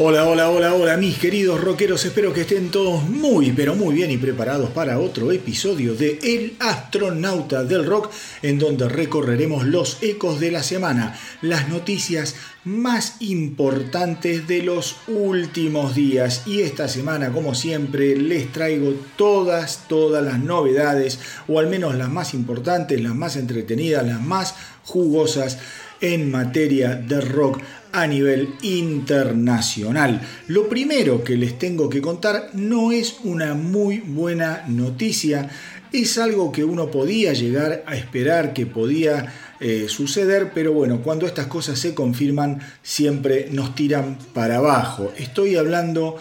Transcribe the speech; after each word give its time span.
Hola, 0.00 0.28
hola, 0.28 0.48
hola, 0.48 0.74
hola, 0.74 0.96
mis 0.96 1.18
queridos 1.18 1.60
rockeros. 1.60 2.04
Espero 2.04 2.32
que 2.32 2.42
estén 2.42 2.70
todos 2.70 3.02
muy, 3.02 3.50
pero 3.50 3.74
muy 3.74 3.96
bien 3.96 4.12
y 4.12 4.16
preparados 4.16 4.70
para 4.70 5.00
otro 5.00 5.32
episodio 5.32 5.96
de 5.96 6.20
El 6.22 6.54
Astronauta 6.60 7.64
del 7.64 7.84
Rock, 7.84 8.12
en 8.42 8.60
donde 8.60 8.88
recorreremos 8.88 9.66
los 9.66 10.00
ecos 10.00 10.38
de 10.38 10.52
la 10.52 10.62
semana, 10.62 11.18
las 11.42 11.68
noticias 11.68 12.36
más 12.62 13.16
importantes 13.18 14.46
de 14.46 14.62
los 14.62 14.98
últimos 15.08 15.96
días. 15.96 16.44
Y 16.46 16.60
esta 16.60 16.86
semana, 16.86 17.32
como 17.32 17.56
siempre, 17.56 18.14
les 18.14 18.52
traigo 18.52 18.94
todas, 19.16 19.88
todas 19.88 20.24
las 20.24 20.38
novedades, 20.38 21.18
o 21.48 21.58
al 21.58 21.66
menos 21.66 21.96
las 21.96 22.08
más 22.08 22.34
importantes, 22.34 23.00
las 23.00 23.16
más 23.16 23.34
entretenidas, 23.34 24.06
las 24.06 24.20
más 24.20 24.54
jugosas 24.84 25.58
en 26.00 26.30
materia 26.30 26.94
de 26.94 27.20
rock 27.20 27.60
a 27.92 28.06
nivel 28.06 28.54
internacional. 28.62 30.20
Lo 30.46 30.68
primero 30.68 31.24
que 31.24 31.36
les 31.36 31.58
tengo 31.58 31.88
que 31.88 32.00
contar 32.00 32.50
no 32.52 32.92
es 32.92 33.16
una 33.24 33.54
muy 33.54 33.98
buena 33.98 34.64
noticia, 34.68 35.48
es 35.92 36.18
algo 36.18 36.52
que 36.52 36.64
uno 36.64 36.90
podía 36.90 37.32
llegar 37.32 37.82
a 37.86 37.96
esperar 37.96 38.52
que 38.52 38.66
podía 38.66 39.32
eh, 39.60 39.86
suceder, 39.88 40.52
pero 40.54 40.72
bueno, 40.72 41.00
cuando 41.02 41.26
estas 41.26 41.46
cosas 41.46 41.78
se 41.78 41.94
confirman 41.94 42.60
siempre 42.82 43.48
nos 43.50 43.74
tiran 43.74 44.18
para 44.34 44.58
abajo. 44.58 45.10
Estoy 45.16 45.56
hablando 45.56 46.16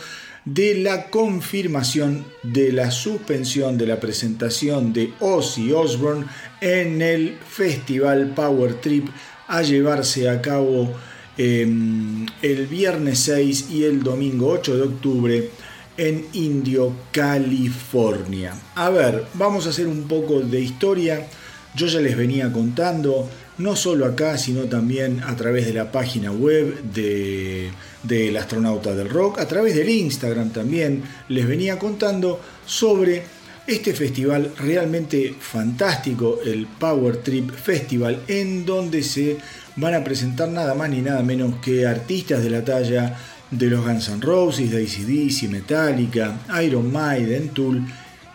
de 0.46 0.76
la 0.76 1.10
confirmación 1.10 2.26
de 2.42 2.72
la 2.72 2.90
suspensión 2.90 3.78
de 3.78 3.86
la 3.86 4.00
presentación 4.00 4.94
de 4.94 5.12
Ozzy 5.20 5.74
Osbourne 5.74 6.26
en 6.62 7.02
el 7.02 7.38
Festival 7.46 8.32
Power 8.34 8.76
Trip 8.76 9.10
a 9.48 9.62
llevarse 9.62 10.30
a 10.30 10.42
cabo 10.42 10.94
Em, 11.38 12.26
el 12.42 12.66
viernes 12.66 13.20
6 13.20 13.68
y 13.70 13.84
el 13.84 14.02
domingo 14.02 14.50
8 14.50 14.76
de 14.76 14.82
octubre 14.82 15.50
en 15.96 16.26
Indio, 16.34 16.94
California. 17.12 18.56
A 18.74 18.90
ver, 18.90 19.26
vamos 19.36 19.68
a 19.68 19.70
hacer 19.70 19.86
un 19.86 20.08
poco 20.08 20.40
de 20.40 20.60
historia. 20.60 21.28
Yo 21.76 21.86
ya 21.86 22.00
les 22.00 22.18
venía 22.18 22.52
contando, 22.52 23.30
no 23.60 23.76
solo 23.76 24.08
acá, 24.08 24.40
sino 24.40 24.64
también 24.64 25.22
a 25.24 25.36
través 25.36 25.68
de 25.68 25.74
la 25.74 25.92
página 25.92 26.32
web 26.32 26.82
de 26.82 27.70
del 28.02 28.38
astronauta 28.38 28.96
del 28.96 29.10
rock, 29.10 29.40
a 29.40 29.48
través 29.48 29.76
del 29.76 29.90
Instagram 29.90 30.52
también 30.52 31.04
les 31.28 31.46
venía 31.46 31.78
contando 31.78 32.40
sobre 32.66 33.24
este 33.68 33.94
festival 33.94 34.54
realmente 34.58 35.36
fantástico, 35.38 36.40
el 36.46 36.66
Power 36.66 37.18
Trip 37.18 37.52
Festival, 37.52 38.24
en 38.28 38.66
donde 38.66 39.04
se 39.04 39.38
van 39.76 39.94
a 39.94 40.04
presentar 40.04 40.48
nada 40.50 40.74
más 40.74 40.90
ni 40.90 41.02
nada 41.02 41.22
menos 41.22 41.58
que 41.58 41.86
artistas 41.86 42.42
de 42.42 42.50
la 42.50 42.64
talla 42.64 43.20
de 43.52 43.68
los 43.68 43.86
Guns 43.86 44.08
N' 44.10 44.22
Roses, 44.22 44.72
de 44.72 44.84
ACDC, 44.84 45.50
Metallica, 45.50 46.40
Iron 46.64 46.92
Maiden, 46.92 47.50
Tool 47.50 47.86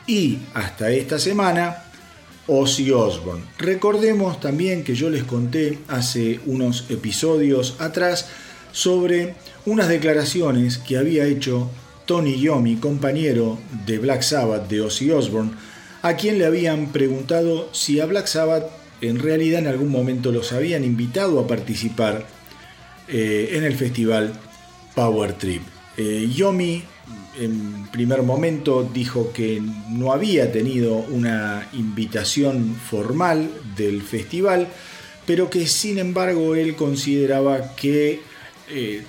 y 0.07 0.39
hasta 0.53 0.91
esta 0.91 1.19
semana 1.19 1.85
Ozzy 2.47 2.91
Osbourne. 2.91 3.45
Recordemos 3.59 4.39
también 4.39 4.85
que 4.85 4.95
yo 4.95 5.09
les 5.09 5.25
conté 5.25 5.79
hace 5.89 6.41
unos 6.45 6.87
episodios 6.91 7.77
atrás 7.79 8.29
sobre 8.73 9.35
unas 9.65 9.89
declaraciones 9.89 10.79
que 10.79 10.99
había 10.99 11.25
hecho 11.25 11.71
Tony 12.07 12.41
Yomi, 12.41 12.77
compañero 12.77 13.59
de 13.87 13.99
Black 13.99 14.23
Sabbath 14.23 14.69
de 14.69 14.81
Ozzy 14.81 15.11
Osbourne, 15.11 15.53
a 16.03 16.17
quien 16.17 16.39
le 16.39 16.47
habían 16.47 16.93
preguntado 16.93 17.69
si 17.73 18.01
a 18.01 18.07
Black 18.07 18.27
Sabbath 18.27 18.71
en 19.01 19.19
realidad 19.19 19.61
en 19.61 19.67
algún 19.67 19.91
momento 19.91 20.33
los 20.33 20.53
habían 20.53 20.85
invitado 20.85 21.41
a 21.41 21.47
participar 21.47 22.27
eh, 23.09 23.51
en 23.53 23.65
el 23.65 23.75
festival 23.75 24.33
Power 24.95 25.33
Trip. 25.35 25.63
Eh, 25.97 26.31
Yomi 26.35 26.83
en 27.39 27.89
primer 27.91 28.23
momento 28.23 28.89
dijo 28.93 29.33
que 29.33 29.63
no 29.91 30.13
había 30.13 30.53
tenido 30.53 30.95
una 30.95 31.69
invitación 31.73 32.75
formal 32.75 33.51
del 33.77 34.03
festival, 34.03 34.69
pero 35.27 35.51
que 35.51 35.67
sin 35.67 35.99
embargo 35.99 36.55
él 36.55 36.77
consideraba 36.77 37.75
que 37.75 38.21
eh, 38.69 39.03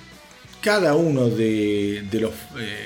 cada 0.64 0.94
uno 0.94 1.28
de, 1.28 2.08
los 2.12 2.32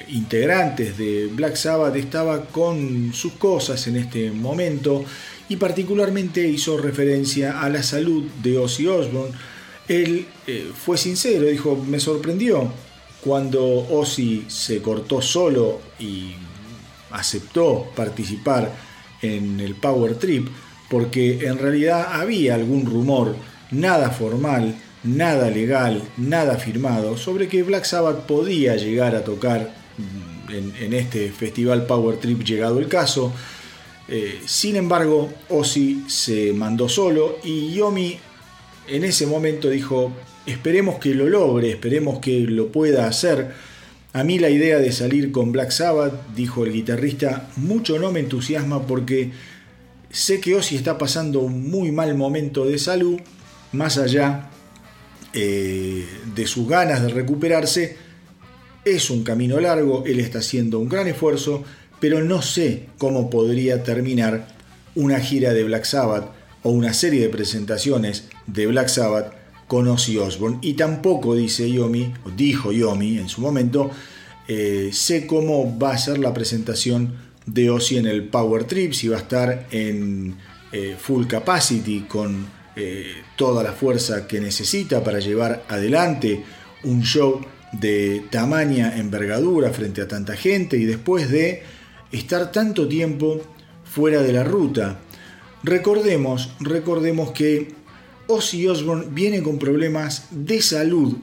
integrantes 0.09 0.99
de 0.99 1.29
Black 1.29 1.55
Sabbath 1.55 1.95
estaba 1.95 2.47
con 2.47 3.13
sus 3.15 3.35
cosas 3.35 3.87
en 3.87 3.99
este 3.99 4.33
momento 4.33 5.05
y 5.49 5.55
particularmente 5.55 6.45
hizo 6.45 6.77
referencia 6.77 7.61
a 7.61 7.69
la 7.69 7.85
salud 7.85 8.25
de 8.43 8.59
Ozzy 8.59 8.89
Osbourne. 8.89 9.33
Él 9.87 10.27
eh, 10.49 10.73
fue 10.75 10.99
sincero, 10.99 11.47
dijo, 11.47 11.77
me 11.77 12.01
sorprendió 12.01 12.69
cuando 13.21 13.65
Ozzy 13.65 14.47
se 14.49 14.83
cortó 14.83 15.23
solo 15.23 15.81
y 16.01 16.33
aceptó 17.13 17.93
participar 17.95 18.73
en 19.23 19.61
el 19.61 19.77
Power 19.77 20.17
Trip, 20.17 20.49
porque 20.91 21.47
en 21.47 21.59
realidad 21.59 22.09
había 22.11 22.57
algún 22.57 22.87
rumor, 22.87 23.37
nada 23.71 24.11
formal, 24.11 24.75
nada 25.17 25.51
legal, 25.51 26.03
nada 26.17 26.57
firmado, 26.57 27.17
sobre 27.17 27.49
que 27.49 27.63
Black 27.63 27.85
Sabbath 27.85 28.27
podía 28.27 28.77
llegar 28.77 29.15
a 29.15 29.25
tocar 29.25 29.75
en, 30.51 30.73
en 30.81 30.93
este 30.93 31.31
festival 31.31 31.87
Power 31.87 32.19
Trip 32.19 32.43
llegado 32.43 32.79
el 32.79 32.89
caso. 32.89 33.33
Eh, 34.09 34.41
sin 34.47 34.77
embargo, 34.77 35.31
Ozzy 35.51 36.05
se 36.09 36.53
mandó 36.53 36.89
solo 36.89 37.39
y 37.45 37.75
Yomi 37.75 38.19
en 38.87 39.05
ese 39.05 39.27
momento 39.27 39.69
dijo, 39.69 40.13
esperemos 40.47 40.99
que 40.99 41.15
lo 41.15 41.29
logre, 41.29 41.71
esperemos 41.71 42.19
que 42.21 42.41
lo 42.41 42.73
pueda 42.73 43.07
hacer. 43.07 43.53
A 44.15 44.25
mí 44.25 44.39
la 44.39 44.49
idea 44.49 44.79
de 44.79 44.93
salir 44.93 45.31
con 45.31 45.53
Black 45.53 45.71
Sabbath, 45.71 46.15
dijo 46.35 46.65
el 46.65 46.73
guitarrista, 46.73 47.51
mucho 47.57 47.99
no 47.99 48.11
me 48.11 48.21
entusiasma 48.21 48.87
porque 48.87 49.31
sé 50.11 50.41
que 50.41 50.55
Ozzy 50.55 50.77
está 50.77 50.97
pasando 50.97 51.41
un 51.41 51.71
muy 51.71 51.93
mal 51.93 52.15
momento 52.15 52.65
de 52.65 52.79
salud, 52.79 53.21
más 53.73 53.99
allá 53.99 54.49
eh, 55.33 56.07
de 56.35 56.47
sus 56.47 56.69
ganas 56.69 57.03
de 57.03 57.09
recuperarse. 57.09 57.97
Es 58.85 59.11
un 59.11 59.23
camino 59.23 59.61
largo, 59.61 60.05
él 60.07 60.21
está 60.21 60.39
haciendo 60.39 60.79
un 60.79 60.89
gran 60.89 61.09
esfuerzo, 61.09 61.65
pero 62.01 62.23
no 62.23 62.43
sé 62.43 62.87
cómo 62.99 63.29
podría 63.29 63.83
terminar 63.83 64.49
una 64.95 65.21
gira 65.21 65.53
de 65.53 65.65
Black 65.65 65.85
Sabbath 65.85 66.31
o 66.63 66.71
una 66.71 66.95
serie 66.95 67.21
de 67.21 67.29
presentaciones 67.29 68.29
de 68.47 68.67
Black 68.67 68.89
Sabbath 68.89 69.33
con 69.67 69.87
Ozzy 69.87 70.17
Osbourne. 70.19 70.59
Y 70.63 70.75
tampoco, 70.75 71.35
dice 71.37 71.71
Yomi, 71.71 72.15
o 72.25 72.31
dijo 72.31 72.73
Yomi 72.73 73.19
en 73.19 73.29
su 73.29 73.41
momento, 73.41 73.91
eh, 74.49 74.91
sé 74.93 75.27
cómo 75.27 75.79
va 75.79 75.93
a 75.93 75.99
ser 75.99 76.19
la 76.19 76.33
presentación 76.33 77.15
de 77.47 77.71
Ozzy 77.71 77.99
en 77.99 78.07
el 78.07 78.25
Power 78.25 78.65
Trip, 78.65 78.93
si 78.93 79.09
va 79.09 79.17
a 79.17 79.21
estar 79.21 79.67
en 79.71 80.37
eh, 80.73 80.97
full 80.99 81.27
capacity 81.27 82.01
con 82.09 82.58
toda 83.37 83.63
la 83.63 83.73
fuerza 83.73 84.27
que 84.27 84.41
necesita 84.41 85.03
para 85.03 85.19
llevar 85.21 85.65
adelante 85.69 86.45
un 86.85 87.03
show 87.03 87.41
de 87.73 88.25
tamaña 88.31 88.97
envergadura 88.97 89.71
frente 89.71 90.01
a 90.01 90.09
tanta 90.09 90.37
gente 90.37 90.77
y 90.77 90.85
después 90.85 91.31
de 91.31 91.63
estar 92.13 92.51
tanto 92.53 92.89
tiempo 92.89 93.41
fuera 93.85 94.23
de 94.23 94.33
la 94.33 94.45
ruta. 94.45 95.01
Recordemos, 95.63 96.51
recordemos 96.61 97.33
que 97.33 97.75
Ozzy 98.27 98.69
Osbourne 98.69 99.07
viene 99.11 99.43
con 99.43 99.59
problemas 99.59 100.27
de 100.31 100.63
salud 100.63 101.17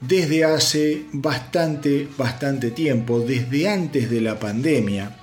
desde 0.00 0.44
hace 0.44 1.04
bastante, 1.12 2.08
bastante 2.18 2.70
tiempo, 2.70 3.20
desde 3.20 3.68
antes 3.68 4.10
de 4.10 4.20
la 4.20 4.38
pandemia. 4.38 5.16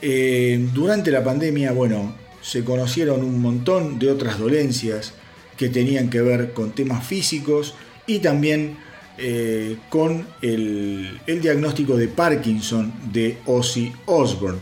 Eh, 0.00 0.68
durante 0.74 1.10
la 1.10 1.22
pandemia, 1.22 1.72
bueno, 1.72 2.14
se 2.42 2.64
conocieron 2.64 3.22
un 3.22 3.40
montón 3.40 3.98
de 3.98 4.10
otras 4.10 4.38
dolencias 4.38 5.14
que 5.56 5.68
tenían 5.68 6.10
que 6.10 6.20
ver 6.20 6.52
con 6.52 6.72
temas 6.72 7.06
físicos 7.06 7.74
y 8.06 8.18
también 8.18 8.76
eh, 9.18 9.76
con 9.88 10.26
el, 10.40 11.20
diagnóstico 11.26 11.96
de 11.96 12.08
Parkinson 12.08 12.92
de 13.12 13.38
Ozzy 13.46 13.92
Osbourne. 14.06 14.58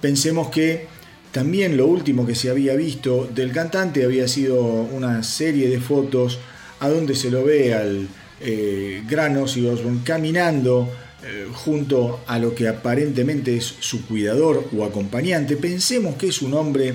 Pensemos 0.00 0.48
que 0.48 0.86
también 1.32 1.76
lo 1.76 1.86
último 1.86 2.24
que 2.24 2.34
se 2.34 2.48
había 2.48 2.74
visto 2.74 3.28
del 3.34 3.52
cantante 3.52 4.04
había 4.04 4.26
sido 4.26 4.62
una 4.62 5.22
serie 5.22 5.68
de 5.68 5.80
fotos 5.80 6.38
a 6.80 6.88
donde 6.88 7.14
se 7.14 7.30
lo 7.30 7.44
ve 7.44 7.74
al 7.74 8.08
eh, 8.40 9.02
gran 9.08 9.36
Ozzy 9.36 9.66
Osbourne 9.66 10.00
caminando 10.04 10.88
eh, 11.24 11.48
junto 11.52 12.20
a 12.26 12.38
lo 12.38 12.54
que 12.54 12.68
aparentemente 12.68 13.56
es 13.56 13.74
su 13.80 14.06
cuidador 14.06 14.68
o 14.76 14.84
acompañante. 14.84 15.56
Pensemos 15.56 16.14
que 16.14 16.28
es 16.28 16.40
un 16.40 16.54
hombre 16.54 16.94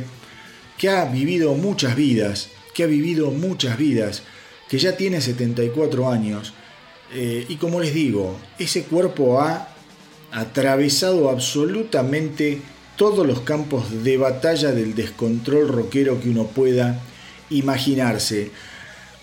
que 0.78 0.90
ha 0.90 1.06
vivido 1.06 1.54
muchas 1.54 1.96
vidas, 1.96 2.50
que 2.74 2.84
ha 2.84 2.88
vivido 2.88 3.31
muchas 3.31 3.78
vidas, 3.78 4.24
que 4.70 4.78
ya 4.80 4.98
tiene 4.98 5.22
74 5.22 6.10
años 6.10 6.54
eh, 7.14 7.46
y 7.48 7.58
como 7.58 7.80
les 7.80 7.94
digo, 7.94 8.38
ese 8.58 8.84
cuerpo 8.84 9.40
ha 9.40 9.70
atravesado 10.31 11.30
absolutamente 11.30 12.60
todos 12.96 13.25
los 13.25 13.42
campos 13.42 14.04
de 14.04 14.18
batalla 14.18 14.72
del 14.72 14.96
descontrol 14.96 15.68
rockero 15.68 16.20
que 16.20 16.30
uno 16.30 16.48
pueda 16.48 17.00
imaginarse. 17.52 18.52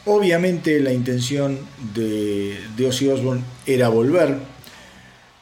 Obviamente 0.07 0.79
la 0.81 0.93
intención 0.93 1.59
de, 1.95 2.59
de 2.77 2.87
Ozzy 2.87 3.09
Osbourne 3.09 3.43
era 3.67 3.89
volver, 3.89 4.39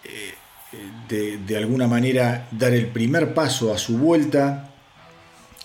eh, 0.05 1.39
de, 1.47 1.57
alguna 1.57 1.87
manera 1.87 2.49
dar 2.51 2.73
el 2.73 2.87
primer 2.87 3.35
paso 3.35 3.73
a 3.73 3.79
su 3.79 3.99
vuelta 3.99 4.68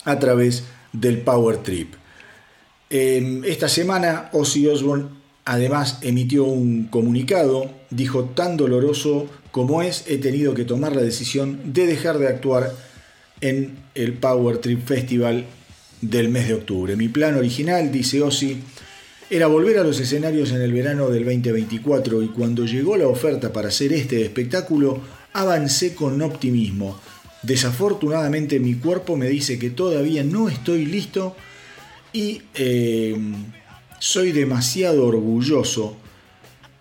a 0.06 0.20
través 0.20 0.64
del 0.92 1.20
Power 1.20 1.58
Trip. 1.58 1.94
esta 2.90 3.68
semana 3.68 4.30
Ozzy 4.34 4.68
Osbourne 4.68 5.24
Además, 5.46 5.98
emitió 6.02 6.46
un 6.46 6.86
comunicado, 6.86 7.70
dijo, 7.90 8.26
tan 8.26 8.56
doloroso 8.56 9.28
como 9.52 9.82
es, 9.82 10.06
he 10.08 10.18
tenido 10.18 10.54
que 10.54 10.64
tomar 10.64 10.96
la 10.96 11.02
decisión 11.02 11.74
de 11.74 11.86
dejar 11.86 12.18
de 12.18 12.28
actuar 12.28 12.74
en 13.42 13.78
el 13.94 14.14
Power 14.14 14.60
Trip 14.60 14.86
Festival 14.86 15.46
del 16.00 16.30
mes 16.30 16.48
de 16.48 16.54
octubre. 16.54 16.96
Mi 16.96 17.10
plan 17.10 17.36
original, 17.36 17.92
dice 17.92 18.22
Ozzy, 18.22 18.62
era 19.30 19.48
volver 19.48 19.80
a 19.80 19.84
los 19.84 20.00
escenarios 20.00 20.52
en 20.52 20.62
el 20.62 20.72
verano 20.72 21.10
del 21.10 21.26
2024 21.26 22.24
y 22.24 22.28
cuando 22.30 22.66
llegó 22.66 22.96
la 22.96 23.08
oferta 23.08 23.52
para 23.52 23.68
hacer 23.68 23.92
este 23.92 24.22
espectáculo, 24.24 25.02
avancé 25.34 25.94
con 25.94 26.22
optimismo. 26.22 27.00
Desafortunadamente 27.44 28.60
mi 28.60 28.76
cuerpo 28.76 29.16
me 29.16 29.28
dice 29.28 29.60
que 29.60 29.70
todavía 29.70 30.24
no 30.24 30.50
estoy 30.50 30.86
listo 30.86 31.36
y... 32.12 32.42
Eh, 32.56 33.16
soy 34.04 34.34
demasiado 34.34 35.08
orgulloso 35.08 35.96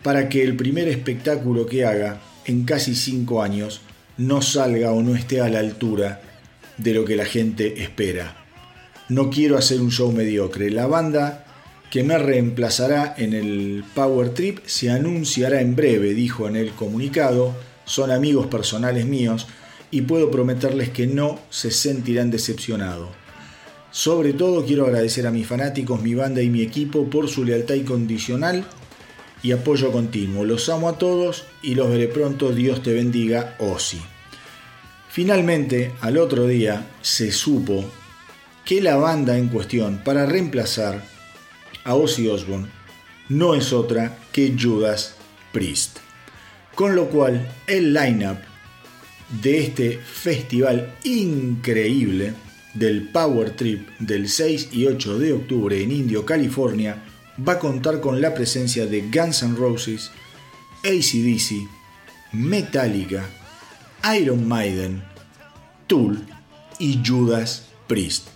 para 0.02 0.28
que 0.28 0.42
el 0.42 0.56
primer 0.56 0.88
espectáculo 0.88 1.66
que 1.66 1.84
haga 1.84 2.20
en 2.46 2.64
casi 2.64 2.96
cinco 2.96 3.44
años 3.44 3.80
no 4.16 4.42
salga 4.42 4.90
o 4.90 5.02
no 5.02 5.14
esté 5.14 5.40
a 5.40 5.48
la 5.48 5.60
altura 5.60 6.20
de 6.78 6.94
lo 6.94 7.04
que 7.04 7.14
la 7.14 7.24
gente 7.24 7.80
espera. 7.80 8.44
No 9.08 9.30
quiero 9.30 9.56
hacer 9.56 9.80
un 9.80 9.92
show 9.92 10.10
mediocre. 10.10 10.68
La 10.72 10.88
banda 10.88 11.44
que 11.92 12.02
me 12.02 12.18
reemplazará 12.18 13.14
en 13.16 13.34
el 13.34 13.84
Power 13.94 14.30
Trip 14.30 14.58
se 14.66 14.90
anunciará 14.90 15.60
en 15.60 15.76
breve, 15.76 16.14
dijo 16.14 16.48
en 16.48 16.56
el 16.56 16.72
comunicado. 16.72 17.54
Son 17.84 18.10
amigos 18.10 18.48
personales 18.48 19.06
míos 19.06 19.46
y 19.92 20.00
puedo 20.00 20.30
prometerles 20.30 20.90
que 20.90 21.06
no 21.06 21.38
se 21.50 21.70
sentirán 21.70 22.32
decepcionados. 22.32 23.10
Sobre 23.92 24.32
todo 24.32 24.64
quiero 24.64 24.86
agradecer 24.86 25.26
a 25.26 25.30
mis 25.30 25.46
fanáticos, 25.46 26.02
mi 26.02 26.14
banda 26.14 26.42
y 26.42 26.48
mi 26.48 26.62
equipo 26.62 27.08
por 27.08 27.28
su 27.28 27.44
lealtad 27.44 27.74
incondicional 27.74 28.64
y 29.42 29.52
apoyo 29.52 29.92
continuo. 29.92 30.44
Los 30.46 30.70
amo 30.70 30.88
a 30.88 30.96
todos 30.96 31.44
y 31.62 31.74
los 31.74 31.90
veré 31.90 32.08
pronto. 32.08 32.52
Dios 32.52 32.82
te 32.82 32.94
bendiga, 32.94 33.54
Ozzy. 33.58 34.00
Finalmente, 35.10 35.92
al 36.00 36.16
otro 36.16 36.46
día, 36.46 36.86
se 37.02 37.30
supo 37.30 37.84
que 38.64 38.80
la 38.80 38.96
banda 38.96 39.36
en 39.36 39.48
cuestión 39.48 40.00
para 40.02 40.24
reemplazar 40.24 41.04
a 41.84 41.94
Ozzy 41.94 42.28
Osbourne 42.28 42.68
no 43.28 43.54
es 43.54 43.74
otra 43.74 44.16
que 44.32 44.56
Judas 44.58 45.16
Priest. 45.52 45.98
Con 46.74 46.96
lo 46.96 47.10
cual, 47.10 47.52
el 47.66 47.92
line-up 47.92 48.38
de 49.40 49.60
este 49.60 49.98
festival 49.98 50.94
increíble 51.04 52.34
del 52.74 53.08
Power 53.08 53.56
Trip 53.56 53.88
del 53.98 54.28
6 54.28 54.68
y 54.72 54.86
8 54.86 55.18
de 55.18 55.32
octubre 55.32 55.82
en 55.82 55.90
Indio, 55.90 56.24
California, 56.24 57.02
va 57.46 57.54
a 57.54 57.58
contar 57.58 58.00
con 58.00 58.20
la 58.20 58.34
presencia 58.34 58.86
de 58.86 59.02
Guns 59.02 59.42
N' 59.42 59.56
Roses, 59.56 60.10
ACDC, 60.84 61.68
Metallica, 62.32 63.28
Iron 64.18 64.46
Maiden, 64.46 65.02
Tool 65.86 66.24
y 66.78 67.00
Judas 67.04 67.68
Priest. 67.86 68.28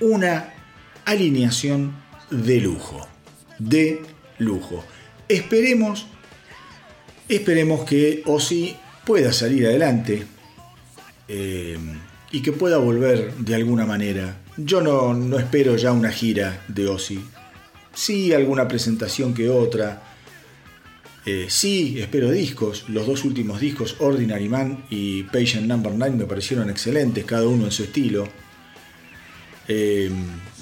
Una 0.00 0.52
alineación 1.04 1.94
de 2.30 2.60
lujo, 2.60 3.06
de 3.58 4.02
lujo. 4.38 4.84
Esperemos, 5.28 6.06
esperemos 7.28 7.84
que 7.84 8.22
Ozzy 8.26 8.76
pueda 9.04 9.32
salir 9.32 9.66
adelante. 9.66 10.26
Eh, 11.28 11.78
y 12.30 12.42
que 12.42 12.52
pueda 12.52 12.78
volver 12.78 13.34
de 13.36 13.54
alguna 13.54 13.86
manera. 13.86 14.36
Yo 14.56 14.80
no, 14.80 15.14
no 15.14 15.38
espero 15.38 15.76
ya 15.76 15.92
una 15.92 16.10
gira 16.10 16.64
de 16.68 16.88
Ozzy. 16.88 17.20
Sí, 17.94 18.32
alguna 18.32 18.68
presentación 18.68 19.32
que 19.32 19.48
otra. 19.48 20.02
Eh, 21.24 21.46
sí, 21.48 21.98
espero 21.98 22.30
discos. 22.30 22.88
Los 22.88 23.06
dos 23.06 23.24
últimos 23.24 23.60
discos, 23.60 23.96
Ordinary 24.00 24.48
Man 24.48 24.84
y 24.90 25.24
Patient 25.24 25.66
Number 25.66 25.92
9, 25.94 26.16
me 26.16 26.24
parecieron 26.24 26.70
excelentes, 26.70 27.24
cada 27.24 27.48
uno 27.48 27.64
en 27.64 27.72
su 27.72 27.84
estilo. 27.84 28.28
Eh, 29.68 30.10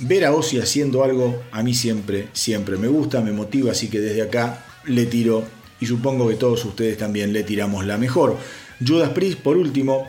ver 0.00 0.24
a 0.24 0.32
Ozzy 0.32 0.58
haciendo 0.58 1.04
algo 1.04 1.42
a 1.52 1.62
mí 1.62 1.74
siempre, 1.74 2.28
siempre 2.32 2.78
me 2.78 2.88
gusta, 2.88 3.20
me 3.20 3.32
motiva, 3.32 3.72
así 3.72 3.88
que 3.88 4.00
desde 4.00 4.22
acá 4.22 4.64
le 4.86 5.04
tiro 5.04 5.44
y 5.78 5.86
supongo 5.86 6.28
que 6.28 6.36
todos 6.36 6.64
ustedes 6.64 6.96
también 6.96 7.32
le 7.32 7.42
tiramos 7.42 7.84
la 7.84 7.98
mejor. 7.98 8.38
Judas 8.84 9.10
Priest, 9.10 9.40
por 9.40 9.56
último, 9.56 10.08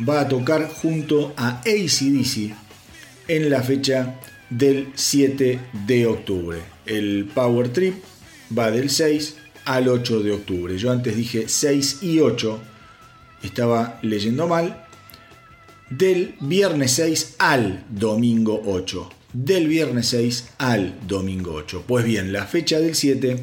va 0.00 0.20
a 0.20 0.28
tocar 0.28 0.68
junto 0.68 1.32
a 1.36 1.60
ACDC 1.60 2.54
en 3.28 3.50
la 3.50 3.62
fecha 3.62 4.20
del 4.50 4.88
7 4.94 5.60
de 5.86 6.06
octubre. 6.06 6.58
El 6.84 7.28
Power 7.34 7.68
Trip 7.70 7.94
va 8.56 8.70
del 8.70 8.90
6 8.90 9.36
al 9.64 9.88
8 9.88 10.22
de 10.22 10.32
octubre. 10.32 10.78
Yo 10.78 10.92
antes 10.92 11.16
dije 11.16 11.48
6 11.48 12.02
y 12.02 12.20
8, 12.20 12.60
estaba 13.42 13.98
leyendo 14.02 14.46
mal. 14.46 14.84
Del 15.90 16.34
viernes 16.40 16.92
6 16.92 17.36
al 17.38 17.84
domingo 17.88 18.62
8. 18.66 19.10
Del 19.32 19.68
viernes 19.68 20.08
6 20.08 20.50
al 20.58 20.94
domingo 21.06 21.54
8. 21.54 21.84
Pues 21.86 22.04
bien, 22.04 22.32
la 22.32 22.46
fecha 22.46 22.80
del 22.80 22.94
7 22.94 23.42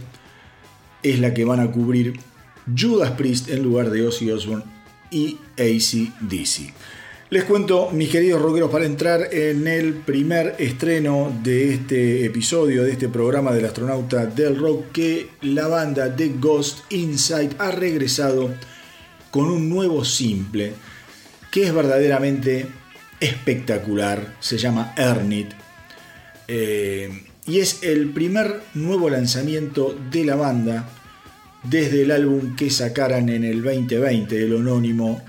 es 1.03 1.19
la 1.19 1.33
que 1.33 1.45
van 1.45 1.59
a 1.59 1.71
cubrir 1.71 2.19
Judas 2.77 3.11
Priest 3.11 3.49
en 3.49 3.63
lugar 3.63 3.89
de 3.89 4.07
Ozzy 4.07 4.31
Osbourne 4.31 4.72
y 5.13 5.37
ACDC. 5.57 6.73
Les 7.29 7.45
cuento, 7.45 7.89
mis 7.91 8.09
queridos 8.09 8.41
rockeros, 8.41 8.69
para 8.69 8.85
entrar 8.85 9.33
en 9.33 9.67
el 9.67 9.93
primer 9.93 10.55
estreno 10.59 11.35
de 11.41 11.73
este 11.73 12.25
episodio, 12.25 12.83
de 12.83 12.91
este 12.91 13.09
programa 13.09 13.51
del 13.53 13.65
astronauta 13.65 14.25
del 14.25 14.57
rock, 14.57 14.91
que 14.91 15.29
la 15.41 15.67
banda 15.67 16.15
The 16.15 16.33
Ghost 16.39 16.91
Inside 16.91 17.55
ha 17.57 17.71
regresado 17.71 18.53
con 19.31 19.45
un 19.45 19.67
nuevo 19.67 20.05
simple 20.05 20.73
que 21.49 21.63
es 21.63 21.73
verdaderamente 21.73 22.67
espectacular. 23.19 24.35
Se 24.39 24.57
llama 24.57 24.93
Ernit. 24.95 25.53
Eh, 26.47 27.23
y 27.47 27.59
es 27.59 27.81
el 27.83 28.09
primer 28.09 28.61
nuevo 28.75 29.09
lanzamiento 29.09 29.97
de 30.11 30.25
la 30.25 30.35
banda 30.35 30.87
desde 31.63 32.03
el 32.03 32.11
álbum 32.11 32.55
que 32.55 32.69
sacaran 32.69 33.29
en 33.29 33.43
el 33.43 33.63
2020, 33.63 34.43
el 34.43 34.57
anónimo 34.57 35.21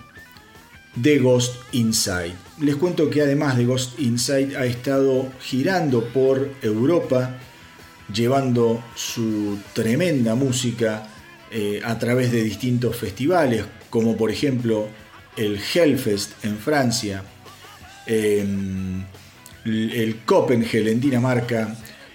The 1.01 1.19
Ghost 1.19 1.55
Inside. 1.73 2.35
Les 2.61 2.77
cuento 2.77 3.11
que 3.11 3.23
además 3.23 3.57
de 3.57 3.65
Ghost 3.65 3.99
Inside 3.99 4.57
ha 4.57 4.65
estado 4.65 5.31
girando 5.41 6.05
por 6.09 6.51
Europa, 6.63 7.39
llevando 8.13 8.83
su 8.95 9.59
tremenda 9.73 10.35
música 10.35 11.09
eh, 11.51 11.81
a 11.85 11.99
través 11.99 12.31
de 12.33 12.43
distintos 12.43 12.97
festivales, 12.97 13.65
como 13.91 14.17
por 14.17 14.31
ejemplo 14.31 14.89
el 15.37 15.59
Hellfest 15.59 16.45
en 16.45 16.59
Francia, 16.59 17.23
el 18.07 19.07
Copenhagen 20.27 20.89
en 20.89 21.01
Dinamarca, 21.01 21.75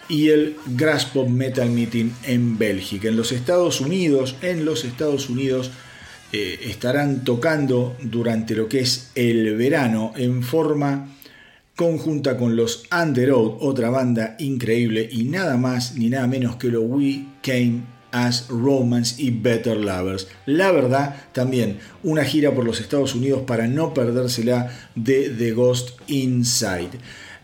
y 0.09 0.29
el 0.29 0.57
Graspop 0.65 1.29
Metal 1.29 1.69
Meeting 1.69 2.11
en 2.23 2.57
Bélgica. 2.57 3.07
En 3.07 3.15
los 3.15 3.31
Estados 3.31 3.79
Unidos, 3.79 4.35
en 4.41 4.65
los 4.65 4.83
Estados 4.83 5.29
Unidos 5.29 5.71
eh, 6.33 6.59
estarán 6.63 7.23
tocando 7.23 7.95
durante 8.01 8.55
lo 8.55 8.67
que 8.67 8.79
es 8.81 9.11
el 9.15 9.55
verano 9.55 10.11
en 10.17 10.43
forma 10.43 11.15
conjunta 11.75 12.35
con 12.35 12.57
los 12.57 12.83
Underoath, 12.91 13.57
otra 13.61 13.89
banda 13.89 14.35
increíble 14.39 15.07
y 15.09 15.23
nada 15.23 15.55
más 15.55 15.95
ni 15.95 16.09
nada 16.09 16.27
menos 16.27 16.57
que 16.57 16.67
lo 16.67 16.81
We 16.81 17.25
Came 17.41 17.83
as 18.11 18.47
Romance 18.49 19.21
y 19.21 19.29
Better 19.29 19.77
Lovers. 19.77 20.27
La 20.45 20.71
verdad, 20.71 21.15
también 21.31 21.79
una 22.03 22.25
gira 22.25 22.53
por 22.53 22.65
los 22.65 22.81
Estados 22.81 23.15
Unidos 23.15 23.43
para 23.45 23.67
no 23.67 23.93
perdérsela 23.93 24.69
de 24.95 25.29
The 25.29 25.51
Ghost 25.51 25.91
Inside. 26.07 26.91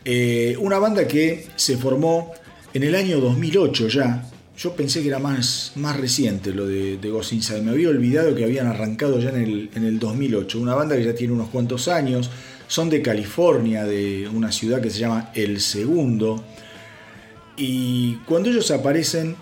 Eh, 0.04 0.58
una 0.60 0.80
banda 0.80 1.08
que 1.08 1.48
se 1.56 1.78
formó 1.78 2.34
en 2.76 2.84
el 2.84 2.94
año 2.94 3.22
2008 3.22 3.88
ya. 3.88 4.30
Yo 4.58 4.76
pensé 4.76 5.02
que 5.02 5.08
era 5.08 5.20
más, 5.20 5.72
más 5.76 5.98
reciente 5.98 6.54
lo 6.54 6.68
de, 6.68 6.98
The 6.98 7.10
Ghost 7.10 7.32
Inside. 7.32 7.62
Me 7.62 7.72
había 7.72 7.88
olvidado 7.88 8.36
que 8.36 8.44
habían 8.44 8.68
arrancado 8.68 9.18
ya 9.20 9.30
en 9.30 9.42
el, 9.42 9.70
en 9.74 9.86
el 9.86 9.98
2008. 9.98 10.60
Una 10.60 10.76
banda 10.76 10.98
que 10.98 11.06
ya 11.06 11.16
tiene 11.16 11.34
unos 11.34 11.50
cuantos 11.50 11.88
años. 11.88 12.30
Son 12.68 12.90
de 12.90 13.02
California, 13.02 13.86
de 13.86 14.28
una 14.28 14.52
ciudad 14.52 14.82
que 14.82 14.90
se 14.90 15.00
llama 15.00 15.32
El 15.34 15.62
Segundo. 15.62 16.44
Y 17.56 18.16
cuando 18.26 18.50
ellos 18.50 18.70
aparecen 18.72 19.38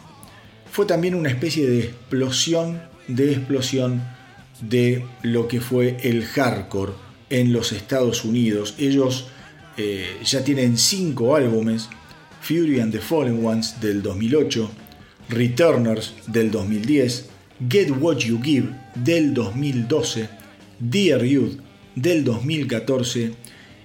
fue 0.71 0.85
también 0.85 1.15
una 1.15 1.29
especie 1.29 1.67
de 1.67 1.79
explosión, 1.79 2.83
de 3.07 3.31
explosión 3.31 4.03
de 4.61 5.05
lo 5.23 5.47
que 5.47 5.59
fue 5.59 5.97
el 6.03 6.23
hardcore 6.25 6.93
en 7.31 7.51
los 7.51 7.71
Estados 7.71 8.25
Unidos. 8.25 8.75
Ellos 8.77 9.25
eh, 9.77 10.19
ya 10.23 10.43
tienen 10.43 10.77
cinco 10.77 11.35
álbumes, 11.35 11.89
Fury 12.43 12.81
and 12.81 12.91
the 12.91 12.99
Fallen 12.99 13.43
Ones 13.45 13.79
del 13.79 14.01
2008, 14.01 14.69
Returners 15.29 16.13
del 16.27 16.51
2010, 16.51 17.29
Get 17.69 17.89
What 18.01 18.17
You 18.17 18.41
Give 18.43 18.67
del 18.95 19.33
2012, 19.33 20.27
Dear 20.77 21.23
Youth 21.23 21.61
del 21.95 22.25
2014 22.25 23.31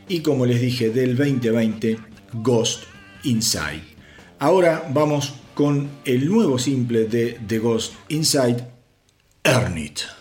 y 0.08 0.20
como 0.20 0.44
les 0.44 0.60
dije 0.60 0.90
del 0.90 1.16
2020, 1.16 1.98
Ghost 2.32 2.82
Inside. 3.22 3.84
Ahora 4.40 4.90
vamos 4.92 5.34
con 5.54 5.88
el 6.04 6.28
nuevo 6.28 6.58
simple 6.58 7.04
de 7.04 7.38
The 7.46 7.60
Ghost 7.60 7.94
Inside, 8.08 8.66
Earn 9.44 9.78
It. 9.78 10.17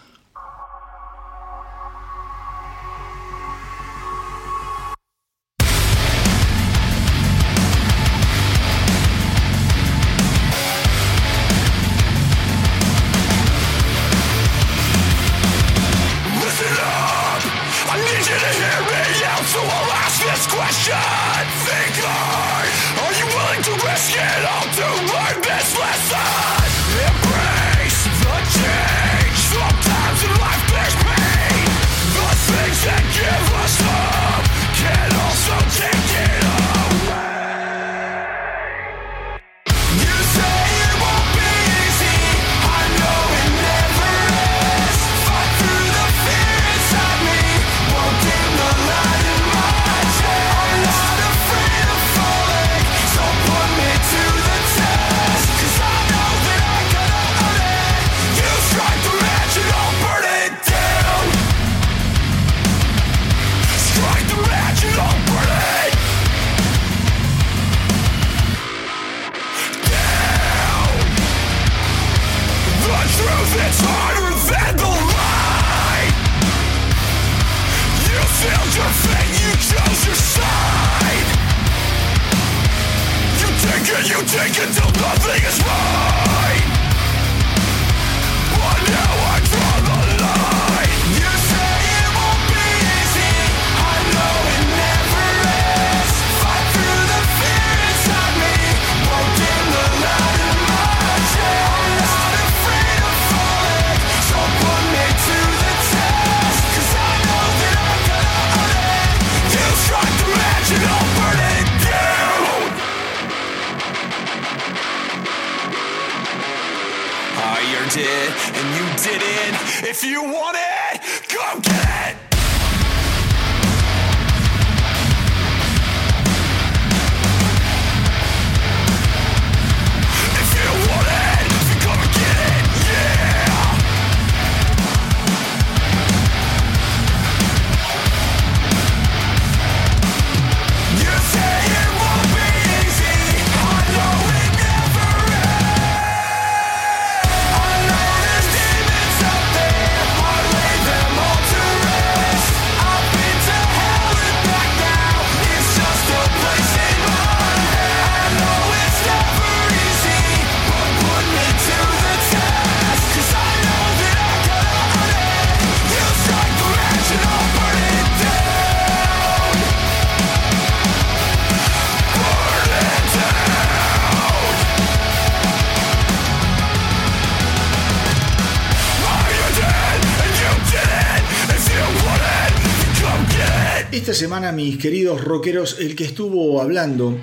Mis 184.58 184.80
queridos 184.80 185.24
rockeros, 185.24 185.78
el 185.80 185.96
que 185.96 186.04
estuvo 186.04 186.60
hablando 186.60 187.16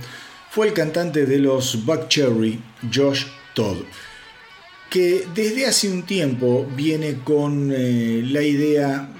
fue 0.52 0.68
el 0.68 0.72
cantante 0.72 1.26
de 1.26 1.40
los 1.40 1.84
Buck 1.84 2.06
Cherry, 2.06 2.60
Josh 2.94 3.24
Todd, 3.56 3.78
que 4.88 5.26
desde 5.34 5.66
hace 5.66 5.90
un 5.90 6.04
tiempo 6.04 6.64
viene 6.76 7.18
con 7.24 7.72
eh, 7.74 8.22
la 8.24 8.40
idea 8.40 9.10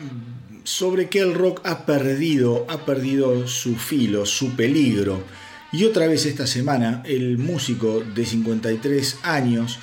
sobre 0.63 1.09
que 1.09 1.19
el 1.19 1.35
rock 1.35 1.63
ha 1.65 1.85
perdido, 1.85 2.65
ha 2.69 2.87
perdido 2.87 3.49
su 3.49 3.75
filo, 3.75 4.25
su 4.27 4.55
peligro. 4.55 5.25
Y 5.73 5.83
otra 5.83 6.07
vez 6.07 6.25
esta 6.25 6.47
semana, 6.47 7.03
el 7.05 7.37
músico 7.37 8.01
de 8.01 8.25
53 8.25 9.19
años 9.25 9.81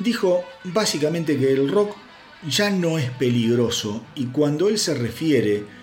dijo 0.00 0.42
básicamente 0.64 1.38
que 1.38 1.52
el 1.52 1.70
rock 1.70 1.96
ya 2.48 2.68
no 2.70 2.98
es 2.98 3.10
peligroso 3.10 4.02
y 4.16 4.24
cuando 4.26 4.68
él 4.68 4.76
se 4.76 4.94
refiere 4.94 5.78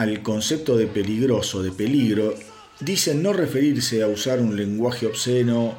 al 0.00 0.22
concepto 0.22 0.78
de 0.78 0.86
peligroso, 0.86 1.62
de 1.62 1.72
peligro, 1.72 2.34
dicen 2.80 3.22
no 3.22 3.34
referirse 3.34 4.02
a 4.02 4.06
usar 4.06 4.40
un 4.40 4.56
lenguaje 4.56 5.04
obsceno 5.04 5.76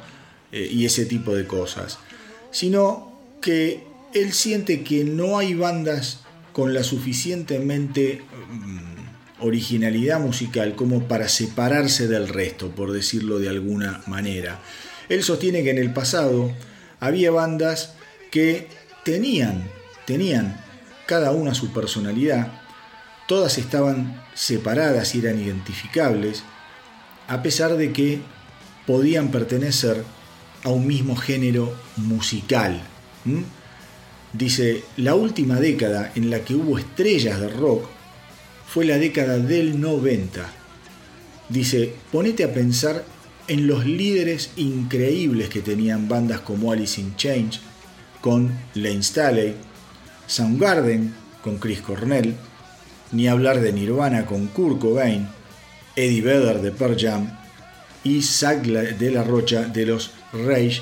eh, 0.52 0.68
y 0.70 0.84
ese 0.84 1.06
tipo 1.06 1.34
de 1.34 1.44
cosas, 1.44 1.98
sino 2.52 3.18
que 3.40 3.82
él 4.14 4.32
siente 4.32 4.84
que 4.84 5.02
no 5.02 5.38
hay 5.38 5.54
bandas 5.54 6.20
con 6.52 6.72
la 6.72 6.84
suficientemente 6.84 8.22
mm, 8.48 9.44
originalidad 9.44 10.20
musical 10.20 10.76
como 10.76 11.08
para 11.08 11.28
separarse 11.28 12.06
del 12.06 12.28
resto, 12.28 12.70
por 12.70 12.92
decirlo 12.92 13.40
de 13.40 13.48
alguna 13.48 14.02
manera. 14.06 14.60
Él 15.08 15.24
sostiene 15.24 15.64
que 15.64 15.70
en 15.70 15.78
el 15.78 15.92
pasado 15.92 16.52
había 17.00 17.32
bandas 17.32 17.94
que 18.30 18.68
tenían, 19.04 19.68
tenían 20.06 20.64
cada 21.06 21.32
una 21.32 21.54
su 21.54 21.72
personalidad, 21.72 22.61
todas 23.26 23.58
estaban 23.58 24.22
separadas 24.34 25.14
y 25.14 25.20
eran 25.20 25.40
identificables, 25.40 26.42
a 27.28 27.42
pesar 27.42 27.76
de 27.76 27.92
que 27.92 28.20
podían 28.86 29.30
pertenecer 29.30 30.04
a 30.64 30.70
un 30.70 30.86
mismo 30.86 31.16
género 31.16 31.74
musical. 31.96 32.82
Dice, 34.32 34.84
la 34.96 35.14
última 35.14 35.56
década 35.56 36.12
en 36.14 36.30
la 36.30 36.40
que 36.40 36.54
hubo 36.54 36.78
estrellas 36.78 37.40
de 37.40 37.48
rock 37.48 37.88
fue 38.66 38.84
la 38.84 38.98
década 38.98 39.38
del 39.38 39.80
90. 39.80 40.50
Dice, 41.48 41.94
ponete 42.10 42.44
a 42.44 42.54
pensar 42.54 43.04
en 43.48 43.66
los 43.66 43.84
líderes 43.84 44.50
increíbles 44.56 45.48
que 45.48 45.60
tenían 45.60 46.08
bandas 46.08 46.40
como 46.40 46.72
Alice 46.72 47.00
in 47.00 47.14
Change, 47.16 47.60
con 48.20 48.50
Lane 48.74 49.02
Staley, 49.02 49.54
Soundgarden, 50.26 51.14
con 51.42 51.58
Chris 51.58 51.80
Cornell, 51.80 52.34
ni 53.12 53.28
hablar 53.28 53.60
de 53.60 53.72
Nirvana 53.72 54.26
con 54.26 54.48
Kurt 54.48 54.80
Cobain, 54.80 55.28
Eddie 55.94 56.22
Vedder 56.22 56.60
de 56.60 56.72
Pearl 56.72 56.96
Jam 56.98 57.38
y 58.02 58.22
Zach 58.22 58.62
de 58.62 59.10
la 59.10 59.22
Rocha 59.22 59.62
de 59.64 59.86
los 59.86 60.10
Rage 60.32 60.80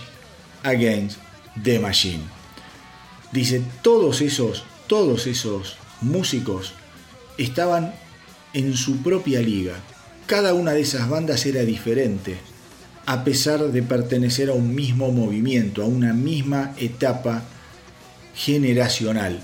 Against 0.62 1.18
the 1.62 1.78
Machine. 1.78 2.22
Dice, 3.32 3.62
todos 3.82 4.20
esos, 4.20 4.64
todos 4.86 5.26
esos 5.26 5.76
músicos 6.00 6.72
estaban 7.38 7.92
en 8.52 8.76
su 8.76 9.02
propia 9.02 9.40
liga. 9.40 9.74
Cada 10.26 10.54
una 10.54 10.72
de 10.72 10.80
esas 10.80 11.08
bandas 11.08 11.44
era 11.46 11.62
diferente, 11.62 12.36
a 13.06 13.24
pesar 13.24 13.60
de 13.60 13.82
pertenecer 13.82 14.50
a 14.50 14.54
un 14.54 14.74
mismo 14.74 15.10
movimiento, 15.10 15.82
a 15.82 15.86
una 15.86 16.12
misma 16.12 16.74
etapa 16.78 17.42
generacional. 18.34 19.40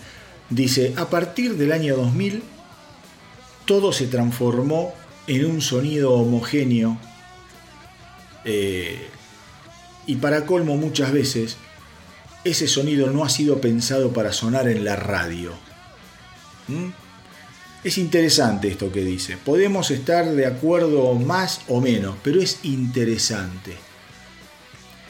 Dice, 0.50 0.94
a 0.96 1.10
partir 1.10 1.56
del 1.56 1.72
año 1.72 1.96
2000, 1.96 2.42
todo 3.66 3.92
se 3.92 4.06
transformó 4.06 4.94
en 5.26 5.44
un 5.44 5.60
sonido 5.60 6.12
homogéneo 6.12 6.98
eh, 8.44 9.08
y 10.06 10.16
para 10.16 10.46
colmo 10.46 10.76
muchas 10.76 11.12
veces 11.12 11.56
ese 12.44 12.68
sonido 12.68 13.10
no 13.10 13.24
ha 13.24 13.28
sido 13.28 13.60
pensado 13.60 14.12
para 14.12 14.32
sonar 14.32 14.68
en 14.68 14.84
la 14.84 14.94
radio. 14.94 15.52
¿Mm? 16.68 16.90
Es 17.82 17.98
interesante 17.98 18.68
esto 18.68 18.92
que 18.92 19.04
dice. 19.04 19.36
Podemos 19.36 19.90
estar 19.90 20.30
de 20.32 20.46
acuerdo 20.46 21.14
más 21.14 21.60
o 21.68 21.80
menos, 21.80 22.16
pero 22.22 22.40
es 22.40 22.60
interesante. 22.62 23.76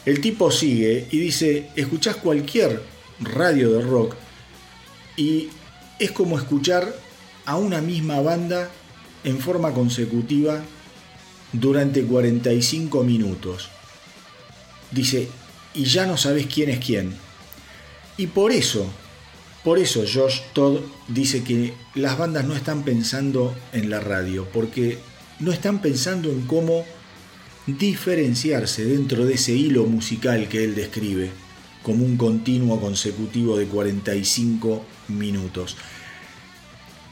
El 0.06 0.20
tipo 0.20 0.50
sigue 0.50 1.06
y 1.10 1.18
dice, 1.18 1.70
escuchás 1.76 2.16
cualquier 2.16 2.82
radio 3.20 3.72
de 3.72 3.82
rock 3.82 4.14
y 5.16 5.48
es 5.98 6.12
como 6.12 6.38
escuchar 6.38 6.94
a 7.46 7.56
una 7.56 7.80
misma 7.80 8.20
banda 8.20 8.70
en 9.24 9.38
forma 9.38 9.72
consecutiva 9.72 10.62
durante 11.52 12.02
45 12.02 13.02
minutos. 13.04 13.68
Dice, 14.90 15.28
y 15.74 15.84
ya 15.84 16.06
no 16.06 16.16
sabes 16.16 16.46
quién 16.46 16.70
es 16.70 16.84
quién. 16.84 17.14
Y 18.16 18.28
por 18.28 18.52
eso, 18.52 18.86
por 19.64 19.78
eso 19.78 20.04
Josh 20.12 20.40
Todd 20.52 20.80
dice 21.08 21.42
que 21.42 21.74
las 21.94 22.18
bandas 22.18 22.44
no 22.44 22.54
están 22.54 22.82
pensando 22.82 23.54
en 23.72 23.90
la 23.90 24.00
radio, 24.00 24.46
porque 24.52 24.98
no 25.38 25.52
están 25.52 25.80
pensando 25.80 26.30
en 26.30 26.42
cómo 26.42 26.84
diferenciarse 27.66 28.84
dentro 28.84 29.26
de 29.26 29.34
ese 29.34 29.52
hilo 29.52 29.84
musical 29.84 30.48
que 30.48 30.64
él 30.64 30.74
describe 30.74 31.30
como 31.82 32.04
un 32.04 32.16
continuo 32.16 32.80
consecutivo 32.80 33.56
de 33.56 33.66
45 33.66 34.84
minutos. 35.08 35.76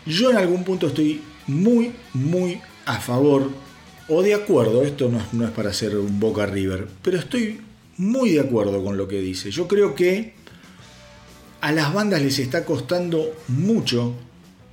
Yo 0.06 0.30
en 0.30 0.36
algún 0.36 0.64
punto 0.64 0.88
estoy 0.88 1.22
muy, 1.46 1.92
muy 2.12 2.60
a 2.84 3.00
favor 3.00 3.50
o 4.08 4.22
de 4.22 4.34
acuerdo, 4.34 4.82
esto 4.82 5.10
no, 5.10 5.44
es 5.44 5.50
para 5.52 5.70
hacer 5.70 5.96
un 5.96 6.20
Boca 6.20 6.44
River, 6.44 6.86
pero 7.02 7.18
estoy 7.18 7.60
muy 7.96 8.32
de 8.32 8.40
acuerdo 8.40 8.84
con 8.84 8.98
lo 8.98 9.08
que 9.08 9.20
dice. 9.20 9.50
Yo 9.50 9.66
creo 9.66 9.94
que 9.94 10.34
a 11.62 11.72
las 11.72 11.94
bandas 11.94 12.20
les 12.20 12.38
está 12.38 12.66
costando 12.66 13.34
mucho, 13.48 14.14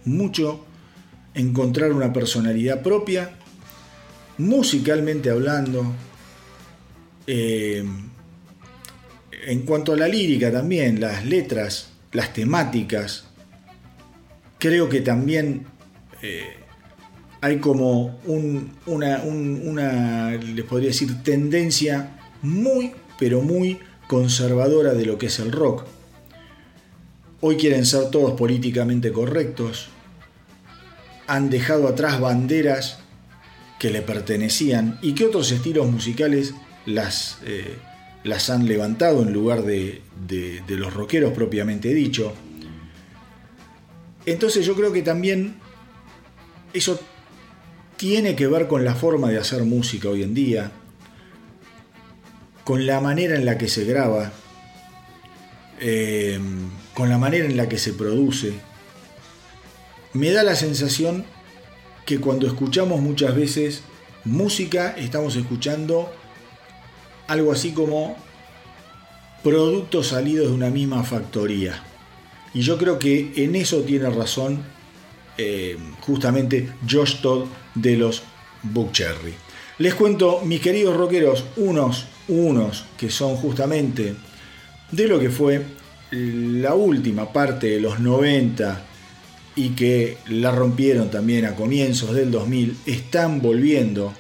mucho 0.04 0.66
encontrar 1.34 1.94
una 1.94 2.12
personalidad 2.12 2.82
propia, 2.82 3.32
musicalmente 4.38 5.30
hablando, 5.30 5.94
eh, 7.26 7.86
en 9.46 9.62
cuanto 9.62 9.94
a 9.94 9.98
la 9.98 10.10
lírica 10.10 10.52
también, 10.52 11.00
las 11.00 11.26
letras, 11.26 11.92
las 12.12 12.34
temáticas, 12.34 13.31
creo 14.62 14.88
que 14.90 15.02
también 15.02 15.66
eh, 16.22 16.54
hay 17.42 17.58
como 17.58 18.20
una, 18.86 20.32
les 20.38 20.66
podría 20.66 20.90
decir, 20.90 21.24
tendencia 21.24 22.20
muy, 22.44 22.92
pero 23.18 23.42
muy 23.42 23.80
conservadora 24.08 24.94
de 24.94 25.08
lo 25.08 25.18
que 25.18 25.26
es 25.26 25.40
el 25.40 25.52
rock. 25.52 25.86
Hoy 27.40 27.58
quieren 27.58 27.88
ser 27.88 28.12
todos 28.12 28.34
políticamente 28.34 29.12
correctos, 29.12 29.90
han 31.26 31.50
dejado 31.50 31.88
atrás 31.88 32.20
banderas 32.20 33.00
que 33.80 33.90
le 33.90 34.04
pertenecían 34.04 35.00
y 35.02 35.16
que 35.16 35.26
otros 35.26 35.52
estilos 35.52 35.90
musicales 35.90 36.54
las, 36.86 37.40
eh, 37.46 37.78
han 38.48 38.68
levantado 38.68 39.24
en 39.24 39.34
lugar 39.34 39.64
de, 39.64 40.04
de 40.28 40.76
los 40.76 40.94
rockeros 40.94 41.34
propiamente 41.34 41.92
dicho. 41.96 42.36
Entonces 44.32 44.66
yo 44.66 44.76
creo 44.76 44.94
que 44.94 45.02
también 45.02 45.56
eso 46.74 47.00
tiene 47.98 48.36
que 48.36 48.48
ver 48.48 48.68
con 48.68 48.86
la 48.86 48.96
forma 48.96 49.30
de 49.30 49.38
hacer 49.38 49.64
música 49.64 50.10
hoy 50.10 50.24
en 50.24 50.34
día, 50.34 50.72
con 52.64 52.86
la 52.86 53.02
manera 53.02 53.36
en 53.36 53.46
la 53.46 53.58
que 53.58 53.68
se 53.68 53.84
graba, 53.84 54.32
em, 55.80 56.70
con 56.94 57.10
la 57.10 57.18
manera 57.18 57.46
en 57.46 57.58
la 57.58 57.68
que 57.68 57.78
se 57.78 57.92
produce. 57.92 58.54
Me 60.14 60.32
da 60.32 60.44
la 60.44 60.56
sensación 60.56 61.26
que 62.06 62.20
cuando 62.20 62.48
escuchamos 62.48 63.02
muchas 63.02 63.36
veces 63.36 63.82
música 64.24 64.96
estamos 64.98 65.36
escuchando 65.36 66.10
algo 67.28 67.52
así 67.52 67.72
como 67.72 68.16
productos 69.44 70.08
salidos 70.08 70.48
de 70.48 70.54
una 70.54 70.70
misma 70.70 71.04
factoría. 71.04 71.91
Y 72.54 72.62
yo 72.62 72.78
creo 72.78 73.00
que 73.00 73.32
en 73.36 73.56
eso 73.56 73.82
tiene 73.82 74.10
razón 74.10 74.64
eh, 75.38 75.78
justamente 76.02 76.70
Josh 76.90 77.22
Todd 77.22 77.46
de 77.76 77.98
los 77.98 78.24
Cherry. 78.92 79.34
Les 79.78 79.96
cuento, 79.96 80.42
mis 80.46 80.62
queridos 80.62 80.96
rockeros, 80.96 81.46
unos, 81.56 82.06
unos 82.28 82.86
que 82.98 83.10
son 83.10 83.36
justamente 83.36 84.16
de 84.92 85.08
lo 85.08 85.20
que 85.20 85.30
fue 85.30 85.66
la 86.12 86.76
última 86.76 87.32
parte 87.32 87.68
de 87.68 87.80
los 87.80 88.00
90 88.00 88.86
y 89.56 89.70
que 89.70 90.18
la 90.28 90.52
rompieron 90.52 91.10
también 91.10 91.46
a 91.46 91.56
comienzos 91.56 92.14
del 92.14 92.32
2000, 92.32 92.78
están 92.86 93.42
volviendo. 93.42 94.14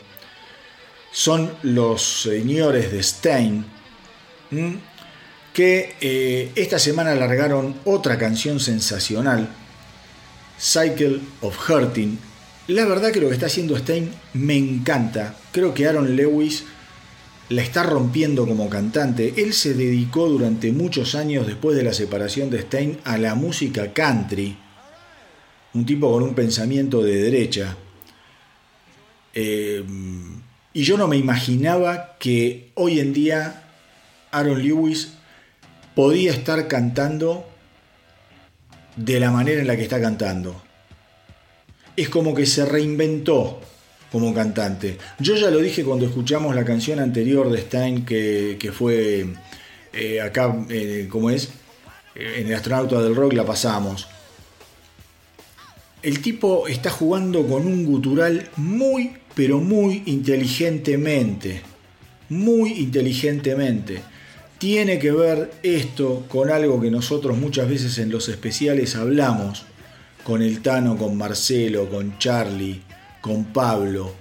Son 1.11 1.51
los 1.63 2.01
señores 2.01 2.91
de 2.91 3.03
Stein, 3.03 3.65
que 5.53 5.95
eh, 5.99 6.51
esta 6.55 6.79
semana 6.79 7.13
largaron 7.15 7.75
otra 7.85 8.17
canción 8.17 8.59
sensacional, 8.59 9.49
Cycle 10.59 11.19
of 11.41 11.69
Hurting. 11.69 12.17
La 12.67 12.85
verdad 12.85 13.11
que 13.11 13.19
lo 13.19 13.27
que 13.27 13.33
está 13.33 13.47
haciendo 13.47 13.77
Stein 13.77 14.11
me 14.33 14.55
encanta. 14.55 15.35
Creo 15.51 15.73
que 15.73 15.87
Aaron 15.87 16.15
Lewis 16.15 16.63
la 17.49 17.61
está 17.61 17.83
rompiendo 17.83 18.47
como 18.47 18.69
cantante. 18.69 19.33
Él 19.37 19.53
se 19.53 19.73
dedicó 19.73 20.29
durante 20.29 20.71
muchos 20.71 21.15
años 21.15 21.47
después 21.47 21.75
de 21.75 21.83
la 21.83 21.93
separación 21.93 22.49
de 22.49 22.61
Stein 22.61 22.99
a 23.03 23.17
la 23.17 23.35
música 23.35 23.91
country. 23.91 24.55
Un 25.73 25.85
tipo 25.85 26.11
con 26.11 26.23
un 26.23 26.33
pensamiento 26.33 27.03
de 27.03 27.15
derecha. 27.15 27.75
Eh, 29.33 29.83
y 30.73 30.83
yo 30.83 30.97
no 30.97 31.07
me 31.07 31.17
imaginaba 31.17 32.15
que 32.19 32.71
hoy 32.75 32.99
en 32.99 33.11
día 33.11 33.63
Aaron 34.31 34.61
Lewis 34.63 35.13
podía 35.95 36.31
estar 36.31 36.67
cantando 36.67 37.45
de 38.95 39.19
la 39.19 39.31
manera 39.31 39.61
en 39.61 39.67
la 39.67 39.75
que 39.75 39.83
está 39.83 40.01
cantando. 40.01 40.61
Es 41.95 42.09
como 42.09 42.33
que 42.33 42.45
se 42.45 42.65
reinventó 42.65 43.59
como 44.11 44.33
cantante. 44.33 44.97
Yo 45.19 45.35
ya 45.35 45.49
lo 45.49 45.59
dije 45.59 45.83
cuando 45.83 46.05
escuchamos 46.05 46.55
la 46.55 46.65
canción 46.65 46.99
anterior 46.99 47.49
de 47.49 47.61
Stein 47.61 48.05
que, 48.05 48.71
fue 48.73 49.25
eh, 49.93 50.21
acá, 50.21 50.55
eh, 50.69 51.07
como 51.09 51.29
es, 51.29 51.49
en 52.15 52.47
el 52.47 52.53
astronauta 52.53 53.01
del 53.01 53.15
rock 53.15 53.33
la 53.33 53.45
pasamos. 53.45 54.07
el 56.03 56.21
tipo 56.21 56.67
está 56.67 56.89
jugando 56.89 57.47
con 57.47 57.65
un 57.67 57.85
gutural 57.85 58.49
muy, 58.57 59.11
pero 59.35 59.59
muy 59.59 60.03
inteligentemente. 60.05 61.61
Muy 62.29 62.71
inteligentemente. 62.73 64.01
Tiene 64.61 64.99
que 64.99 65.11
ver 65.11 65.49
esto 65.63 66.23
con 66.27 66.51
algo 66.51 66.79
que 66.79 66.91
nosotros 66.91 67.35
muchas 67.35 67.67
veces 67.67 67.97
en 67.97 68.11
los 68.11 68.29
especiales 68.29 68.95
hablamos, 68.95 69.65
con 70.23 70.43
el 70.43 70.61
Tano, 70.61 70.97
con 70.97 71.17
Marcelo, 71.17 71.89
con 71.89 72.19
Charlie, 72.19 72.79
con 73.21 73.45
Pablo. 73.45 74.13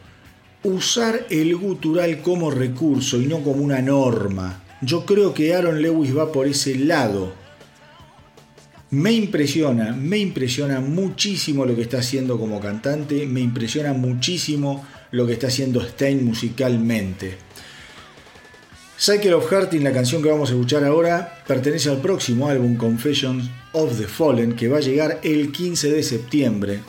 Usar 0.62 1.26
el 1.28 1.54
gutural 1.56 2.22
como 2.22 2.50
recurso 2.50 3.20
y 3.20 3.26
no 3.26 3.42
como 3.42 3.62
una 3.62 3.82
norma. 3.82 4.64
Yo 4.80 5.04
creo 5.04 5.34
que 5.34 5.54
Aaron 5.54 5.82
Lewis 5.82 6.16
va 6.16 6.32
por 6.32 6.46
ese 6.46 6.74
lado 6.74 7.34
me 8.92 9.12
impresiona, 9.12 9.92
me 9.92 10.18
impresiona 10.18 10.80
muchísimo 10.80 11.64
lo 11.64 11.76
que 11.76 11.82
está 11.82 11.98
haciendo 11.98 12.40
como 12.40 12.58
cantante, 12.58 13.24
me 13.24 13.40
impresiona 13.40 13.92
muchísimo 13.92 14.84
lo 15.12 15.28
que 15.28 15.34
está 15.34 15.46
haciendo 15.46 15.80
Stein 15.80 16.24
musicalmente. 16.24 17.49
Cycle 19.00 19.32
of 19.32 19.50
Hearting, 19.50 19.82
la 19.82 19.94
canción 19.94 20.22
que 20.22 20.28
vamos 20.28 20.50
a 20.50 20.52
escuchar 20.52 20.84
ahora, 20.84 21.42
pertenece 21.46 21.88
al 21.88 22.02
próximo 22.02 22.48
álbum 22.48 22.76
Confessions 22.76 23.48
of 23.72 23.98
the 23.98 24.06
Fallen, 24.06 24.54
que 24.54 24.68
va 24.68 24.76
a 24.76 24.82
llegar 24.82 25.20
el 25.22 25.50
15 25.52 25.90
de 25.90 26.02
septiembre. 26.02 26.80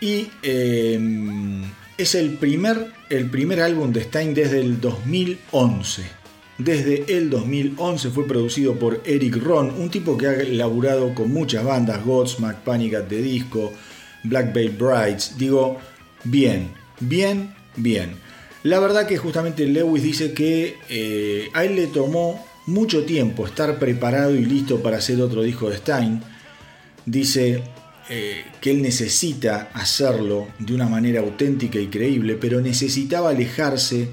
Y 0.00 0.28
em, 0.44 1.64
es 1.98 2.14
el 2.14 2.34
primer, 2.34 2.92
el 3.08 3.28
primer 3.28 3.60
álbum 3.60 3.92
de 3.92 4.04
Stein 4.04 4.32
desde 4.32 4.60
el 4.60 4.80
2011 4.80 6.20
desde 6.58 7.16
el 7.16 7.30
2011 7.30 8.10
fue 8.10 8.28
producido 8.28 8.74
por 8.78 9.02
Eric 9.06 9.36
Ron, 9.42 9.70
un 9.70 9.90
tipo 9.90 10.16
que 10.18 10.26
ha 10.26 10.32
laburado 10.44 11.14
con 11.14 11.32
muchas 11.32 11.64
bandas, 11.64 12.04
Godsmack, 12.04 12.58
Panic 12.58 12.94
at 12.94 13.04
the 13.04 13.20
Disco, 13.20 13.72
Black 14.24 14.52
Veil 14.52 14.70
Brides. 14.70 15.38
Digo, 15.38 15.78
bien, 16.22 16.70
bien, 17.00 17.54
bien. 17.76 18.29
La 18.62 18.78
verdad 18.78 19.06
que 19.06 19.16
justamente 19.16 19.66
Lewis 19.66 20.02
dice 20.02 20.32
que 20.32 20.76
eh, 20.90 21.48
a 21.54 21.64
él 21.64 21.76
le 21.76 21.86
tomó 21.86 22.44
mucho 22.66 23.04
tiempo 23.04 23.46
estar 23.46 23.78
preparado 23.78 24.34
y 24.34 24.44
listo 24.44 24.82
para 24.82 24.98
hacer 24.98 25.20
otro 25.20 25.42
disco 25.42 25.70
de 25.70 25.78
Stein. 25.78 26.22
Dice 27.06 27.62
eh, 28.10 28.44
que 28.60 28.72
él 28.72 28.82
necesita 28.82 29.70
hacerlo 29.72 30.48
de 30.58 30.74
una 30.74 30.88
manera 30.88 31.20
auténtica 31.20 31.78
y 31.78 31.86
creíble, 31.86 32.34
pero 32.34 32.60
necesitaba 32.60 33.30
alejarse 33.30 34.08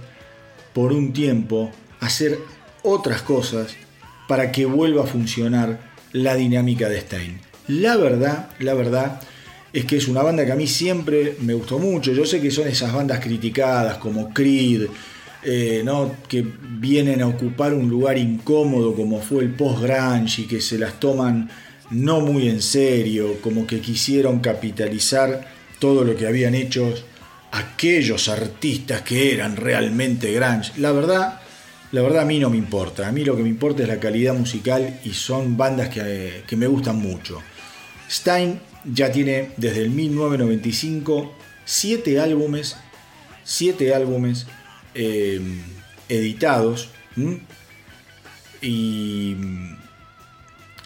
por 0.73 0.93
un 0.93 1.12
tiempo 1.12 1.71
hacer 1.99 2.39
otras 2.83 3.21
cosas 3.23 3.75
para 4.29 4.51
que 4.53 4.65
vuelva 4.65 5.03
a 5.03 5.07
funcionar 5.07 5.79
la 6.13 6.36
dinámica 6.36 6.88
de 6.88 7.01
Stein. 7.01 7.41
La 7.67 7.97
verdad, 7.97 8.49
la 8.60 8.73
verdad 8.73 9.19
es 9.73 9.86
que 9.86 9.97
es 9.97 10.08
una 10.08 10.23
banda 10.23 10.45
que 10.45 10.51
a 10.51 10.56
mí 10.56 10.67
siempre 10.67 11.36
me 11.41 11.53
gustó 11.53 11.80
mucho. 11.80 12.13
Yo 12.13 12.25
sé 12.25 12.41
que 12.41 12.51
son 12.51 12.67
esas 12.67 12.93
bandas 12.93 13.19
criticadas 13.19 13.97
como 13.97 14.34
Creed, 14.34 14.88
eh, 15.43 15.82
¿no? 15.86 16.15
que 16.27 16.45
vienen 16.80 17.21
a 17.21 17.27
ocupar 17.27 17.73
un 17.73 17.89
lugar 17.89 18.17
incómodo 18.17 18.95
como 18.95 19.21
fue 19.21 19.43
el 19.43 19.53
post-grunge 19.53 20.41
y 20.41 20.45
que 20.45 20.62
se 20.62 20.77
las 20.77 20.99
toman 20.99 21.49
no 21.91 22.19
muy 22.19 22.49
en 22.49 22.62
serio, 22.62 23.38
como 23.41 23.65
que 23.65 23.80
quisieron 23.80 24.39
capitalizar 24.39 25.47
todo 25.80 26.03
lo 26.03 26.15
que 26.15 26.27
habían 26.27 26.56
hecho 26.56 26.93
aquellos 27.51 28.27
artistas 28.27 29.01
que 29.01 29.34
eran 29.34 29.56
realmente 29.56 30.32
grunge. 30.34 30.73
La 30.77 30.91
verdad, 30.91 31.39
la 31.91 32.01
verdad 32.01 32.23
a 32.23 32.25
mí 32.25 32.39
no 32.39 32.49
me 32.49 32.58
importa, 32.58 33.08
a 33.08 33.12
mí 33.12 33.23
lo 33.23 33.36
que 33.36 33.43
me 33.43 33.49
importa 33.49 33.84
es 33.84 33.89
la 33.89 33.99
calidad 33.99 34.34
musical 34.34 34.99
y 35.06 35.13
son 35.13 35.56
bandas 35.56 35.89
que, 35.89 36.56
me 36.56 36.67
gustan 36.67 36.97
mucho. 36.97 37.41
Stein 38.10 38.60
ya 38.93 39.12
tiene 39.12 39.52
desde 39.58 39.82
el 39.84 39.89
1995 39.89 41.34
siete 41.65 42.19
álbumes, 42.19 42.78
siete 43.43 43.93
álbumes 43.93 44.47
eh, 44.95 45.41
editados 46.10 46.89
y 48.62 49.36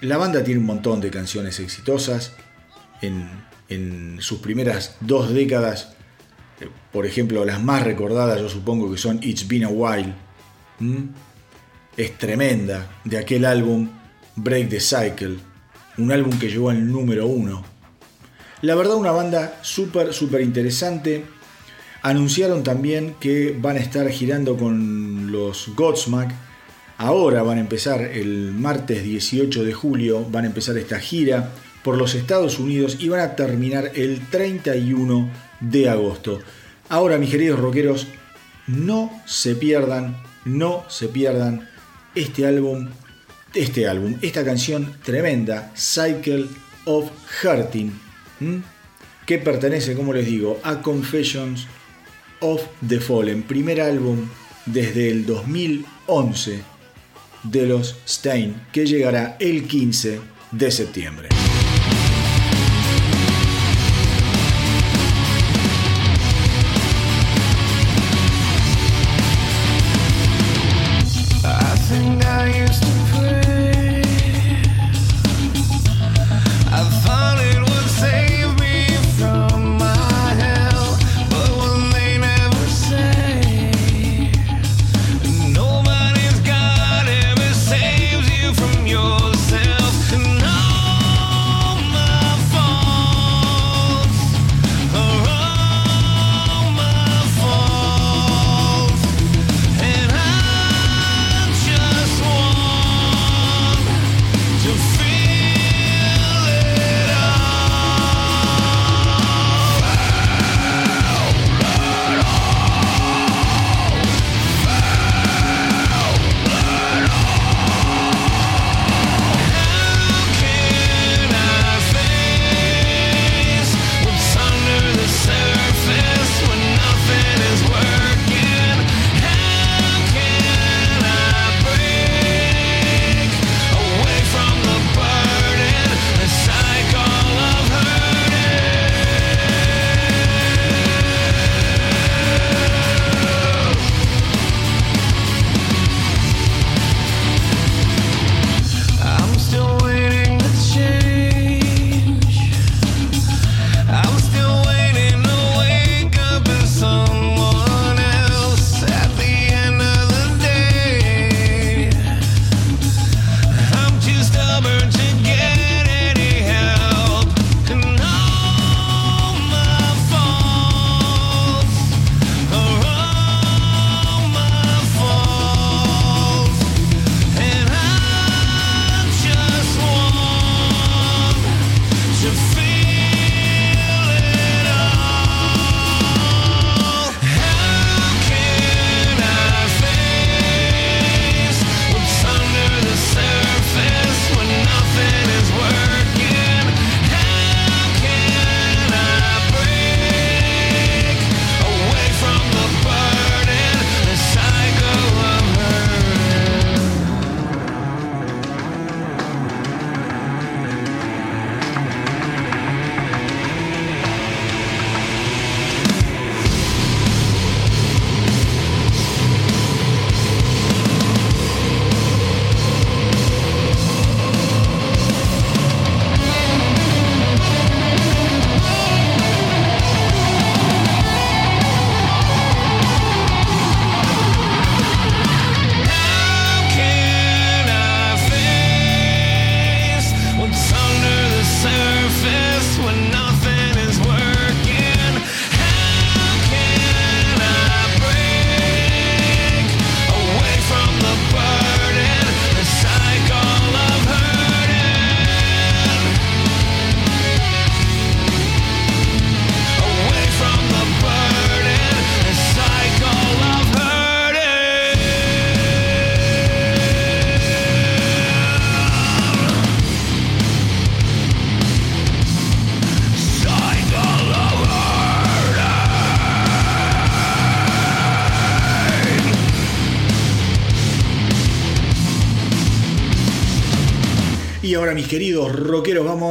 la 0.02 0.18
banda 0.18 0.44
tiene 0.44 0.60
un 0.60 0.66
montón 0.66 1.00
de 1.02 1.12
canciones 1.12 1.60
exitosas 1.60 2.34
en, 3.02 3.30
en 3.70 4.18
sus 4.22 4.40
primeras 4.40 4.98
dos 5.00 5.34
décadas. 5.34 5.94
Eh, 6.60 6.68
por 6.92 7.06
ejemplo, 7.06 7.46
las 7.46 7.62
más 7.62 7.84
recordadas 7.84 8.40
yo 8.40 8.50
supongo 8.50 8.92
que 8.92 8.98
son 8.98 9.20
It's 9.22 9.48
Been 9.48 9.66
a 9.66 9.70
While, 9.70 10.14
es 11.98 12.18
tremenda 12.18 13.00
de 13.04 13.18
aquel 13.20 13.46
álbum 13.46 13.90
Break 14.36 14.70
the 14.70 14.80
Cycle, 14.80 15.38
un 15.98 16.12
álbum 16.12 16.38
que 16.40 16.50
llegó 16.50 16.70
al 16.70 16.92
número 16.92 17.28
uno. 17.28 17.70
La 18.62 18.76
verdad 18.76 18.95
una 18.95 19.12
banda 19.12 19.60
súper, 19.62 20.13
súper 20.13 20.41
interesante. 20.41 21.26
Anunciaron 22.02 22.63
también 22.63 23.15
que 23.19 23.56
van 23.60 23.78
a 23.78 23.80
estar 23.80 24.10
girando 24.10 24.58
con 24.58 25.32
los 25.32 25.69
Godsmack. 25.76 26.32
Ahora 26.97 27.43
van 27.43 27.58
a 27.58 27.62
empezar 27.62 28.02
el 28.02 28.52
martes 28.52 29.04
18 29.04 29.63
de 29.63 29.74
julio, 29.74 30.26
van 30.30 30.43
a 30.43 30.47
empezar 30.47 30.78
esta 30.78 31.00
gira 31.00 31.50
por 31.84 31.97
los 31.97 32.13
Estados 32.13 32.60
Unidos 32.60 32.97
y 33.00 33.10
van 33.10 33.21
a 33.21 33.36
terminar 33.36 33.91
el 33.95 34.28
31 34.30 35.30
de 35.60 35.89
agosto. 35.89 36.39
Ahora, 36.89 37.17
mis 37.17 37.32
queridos 37.32 37.60
rockeros, 37.60 38.08
no 38.67 39.10
se 39.26 39.56
pierdan 39.56 40.21
no 40.45 40.86
se 40.89 41.08
pierdan 41.08 41.69
este 42.15 42.45
álbum, 42.45 42.89
este 43.54 43.88
álbum, 43.88 44.17
esta 44.21 44.43
canción 44.43 44.95
tremenda, 45.04 45.71
Cycle 45.76 46.47
of 46.86 47.10
Hurting, 47.43 47.91
que 49.25 49.38
pertenece, 49.38 49.95
como 49.95 50.13
les 50.13 50.25
digo, 50.25 50.60
a 50.63 50.82
Confessions 50.82 51.67
of 52.39 52.62
the 52.88 52.99
Fallen, 52.99 53.43
primer 53.43 53.82
álbum 53.82 54.27
desde 54.65 55.10
el 55.10 55.25
2011 55.25 56.60
de 57.43 57.65
los 57.65 57.97
Stein, 58.08 58.62
que 58.71 58.86
llegará 58.86 59.38
el 59.39 59.67
15 59.67 60.19
de 60.51 60.71
septiembre. 60.71 61.30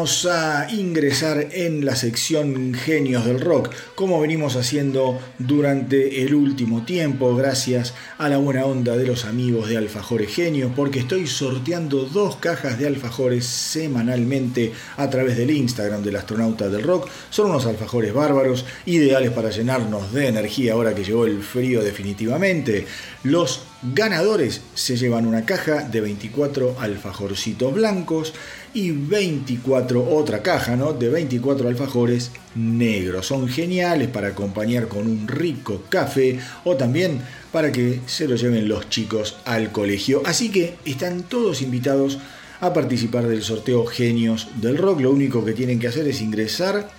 A 0.00 0.66
ingresar 0.70 1.48
en 1.52 1.84
la 1.84 1.94
sección 1.94 2.72
Genios 2.72 3.26
del 3.26 3.38
Rock, 3.38 3.70
como 3.94 4.18
venimos 4.18 4.56
haciendo 4.56 5.20
durante 5.38 6.22
el 6.22 6.34
último 6.34 6.86
tiempo, 6.86 7.36
gracias 7.36 7.92
a 8.16 8.30
la 8.30 8.38
buena 8.38 8.64
onda 8.64 8.96
de 8.96 9.06
los 9.06 9.26
amigos 9.26 9.68
de 9.68 9.76
Alfajores 9.76 10.34
Genios, 10.34 10.72
porque 10.74 11.00
estoy 11.00 11.26
sorteando 11.26 12.04
dos 12.04 12.36
cajas 12.36 12.78
de 12.78 12.86
alfajores 12.86 13.44
semanalmente 13.44 14.72
a 14.96 15.10
través 15.10 15.36
del 15.36 15.50
Instagram 15.50 16.02
del 16.02 16.16
astronauta 16.16 16.70
del 16.70 16.82
rock. 16.82 17.10
Son 17.28 17.50
unos 17.50 17.66
alfajores 17.66 18.14
bárbaros, 18.14 18.64
ideales 18.86 19.32
para 19.32 19.50
llenarnos 19.50 20.14
de 20.14 20.28
energía 20.28 20.72
ahora 20.72 20.94
que 20.94 21.04
llegó 21.04 21.26
el 21.26 21.42
frío 21.42 21.82
definitivamente. 21.82 22.86
Los 23.22 23.64
ganadores 23.82 24.62
se 24.74 24.96
llevan 24.96 25.26
una 25.26 25.44
caja 25.44 25.82
de 25.82 26.00
24 26.00 26.76
alfajorcitos 26.80 27.74
blancos 27.74 28.34
y 28.72 28.90
24 28.92 30.08
otra 30.10 30.42
caja, 30.42 30.76
¿no? 30.76 30.92
De 30.92 31.08
24 31.08 31.68
alfajores 31.68 32.30
negros. 32.54 33.26
Son 33.26 33.48
geniales 33.48 34.08
para 34.08 34.28
acompañar 34.28 34.88
con 34.88 35.06
un 35.06 35.26
rico 35.26 35.84
café 35.88 36.38
o 36.64 36.76
también 36.76 37.20
para 37.52 37.72
que 37.72 38.00
se 38.06 38.28
lo 38.28 38.36
lleven 38.36 38.68
los 38.68 38.88
chicos 38.88 39.36
al 39.44 39.72
colegio. 39.72 40.22
Así 40.24 40.50
que 40.50 40.76
están 40.84 41.22
todos 41.24 41.62
invitados 41.62 42.18
a 42.60 42.72
participar 42.72 43.26
del 43.26 43.42
sorteo 43.42 43.86
Genios 43.86 44.48
del 44.60 44.76
Rock. 44.76 45.00
Lo 45.00 45.10
único 45.10 45.44
que 45.44 45.52
tienen 45.52 45.78
que 45.78 45.88
hacer 45.88 46.06
es 46.06 46.20
ingresar 46.20 46.90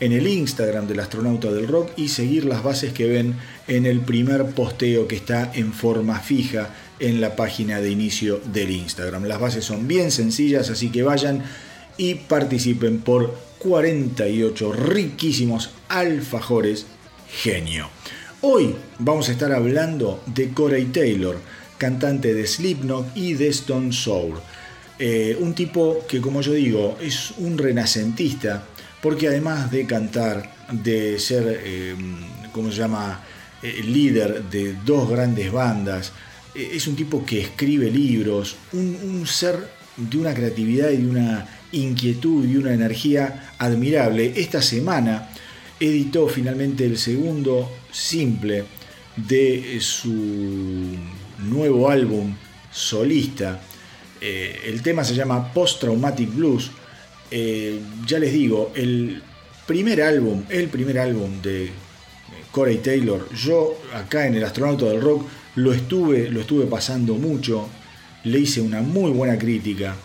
en 0.00 0.12
el 0.12 0.26
Instagram 0.26 0.86
del 0.86 1.00
astronauta 1.00 1.52
del 1.52 1.68
rock 1.68 1.92
y 1.96 2.08
seguir 2.08 2.44
las 2.44 2.62
bases 2.62 2.92
que 2.92 3.06
ven 3.06 3.36
en 3.68 3.86
el 3.86 4.00
primer 4.00 4.44
posteo 4.46 5.06
que 5.06 5.16
está 5.16 5.52
en 5.54 5.72
forma 5.72 6.18
fija 6.18 6.74
en 6.98 7.20
la 7.20 7.36
página 7.36 7.80
de 7.80 7.90
inicio 7.90 8.40
del 8.52 8.70
Instagram. 8.70 9.24
Las 9.24 9.40
bases 9.40 9.64
son 9.64 9.88
bien 9.88 10.10
sencillas, 10.10 10.70
así 10.70 10.90
que 10.90 11.02
vayan 11.02 11.42
y 11.96 12.14
participen 12.14 13.00
por 13.00 13.34
48 13.58 14.72
riquísimos 14.72 15.70
alfajores 15.88 16.86
genio. 17.28 17.88
Hoy 18.42 18.74
vamos 18.98 19.28
a 19.28 19.32
estar 19.32 19.52
hablando 19.52 20.22
de 20.26 20.50
Corey 20.50 20.86
Taylor, 20.86 21.40
cantante 21.78 22.34
de 22.34 22.46
Slipknot 22.46 23.16
y 23.16 23.34
de 23.34 23.48
Stone 23.48 23.92
Sour. 23.92 24.42
Eh, 24.98 25.36
un 25.40 25.54
tipo 25.54 26.04
que, 26.06 26.20
como 26.20 26.40
yo 26.40 26.52
digo, 26.52 26.98
es 27.00 27.32
un 27.38 27.58
renacentista 27.58 28.64
porque 29.02 29.28
además 29.28 29.70
de 29.70 29.86
cantar, 29.86 30.50
de 30.70 31.18
ser, 31.18 31.60
eh, 31.64 31.94
¿cómo 32.52 32.70
se 32.70 32.78
llama?, 32.78 33.20
eh, 33.62 33.82
líder 33.82 34.44
de 34.44 34.74
dos 34.84 35.08
grandes 35.08 35.50
bandas, 35.50 36.12
es 36.54 36.86
un 36.86 36.96
tipo 36.96 37.24
que 37.24 37.40
escribe 37.40 37.90
libros, 37.90 38.56
un, 38.72 39.26
ser 39.26 39.56
de 39.96 40.18
una 40.18 40.34
creatividad 40.34 40.90
y 40.90 40.98
de 40.98 41.08
una 41.08 41.46
inquietud 41.72 42.46
y 42.46 42.56
una 42.56 42.72
energía 42.72 43.54
admirable. 43.58 44.32
Esta 44.36 44.62
semana 44.62 45.30
editó 45.80 46.28
finalmente 46.28 46.84
el 46.84 46.98
segundo 46.98 47.70
simple 47.90 48.64
de 49.16 49.78
su 49.80 50.96
nuevo 51.38 51.90
álbum 51.90 52.34
solista. 52.70 53.60
el 54.20 54.82
tema 54.82 55.04
se 55.04 55.14
llama 55.14 55.52
Post 55.52 55.80
Traumatic 55.80 56.34
Blues 56.34 56.70
eh, 57.36 57.80
ya 58.06 58.20
les 58.20 58.32
digo, 58.32 58.72
el 58.76 59.20
primer 59.66 60.02
álbum, 60.02 60.44
el 60.50 60.68
primer 60.68 61.00
álbum 61.00 61.42
de 61.42 61.70
Corey 62.52 62.76
Taylor, 62.78 63.28
yo 63.34 63.76
acá 63.92 64.26
en 64.28 64.36
el 64.36 64.44
Astronauta 64.44 64.86
del 64.86 65.00
Rock 65.00 65.26
lo 65.56 65.72
estuve, 65.72 66.30
lo 66.30 66.40
estuve 66.40 66.66
pasando 66.66 67.14
mucho, 67.14 67.68
le 68.24 68.40
hice 68.40 68.60
una 68.60 68.80
muy 68.80 69.10
buena 69.10 69.38
crítica 69.38 69.96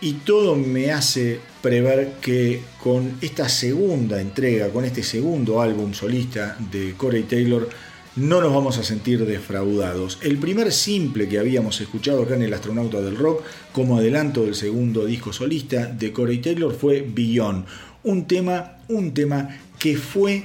y 0.00 0.14
todo 0.14 0.54
me 0.54 0.92
hace 0.92 1.40
prever 1.62 2.14
que 2.20 2.60
con 2.82 3.16
esta 3.20 3.48
segunda 3.48 4.20
entrega, 4.20 4.68
con 4.68 4.84
este 4.84 5.02
segundo 5.02 5.62
álbum 5.62 5.94
solista 5.94 6.56
de 6.70 6.94
Corey 6.94 7.22
Taylor, 7.22 7.68
no 8.16 8.40
nos 8.40 8.52
vamos 8.52 8.78
a 8.78 8.84
sentir 8.84 9.24
defraudados. 9.24 10.18
El 10.22 10.38
primer 10.38 10.70
simple 10.72 11.28
que 11.28 11.38
habíamos 11.38 11.80
escuchado 11.80 12.22
acá 12.22 12.36
en 12.36 12.42
El 12.42 12.54
Astronauta 12.54 13.00
del 13.00 13.16
Rock, 13.16 13.42
como 13.72 13.96
adelanto 13.96 14.44
del 14.44 14.54
segundo 14.54 15.04
disco 15.04 15.32
solista 15.32 15.86
de 15.86 16.12
Corey 16.12 16.38
Taylor, 16.38 16.74
fue 16.74 17.00
Beyond. 17.00 17.64
Un 18.04 18.26
tema, 18.26 18.76
un 18.88 19.14
tema 19.14 19.48
que 19.78 19.96
fue 19.96 20.44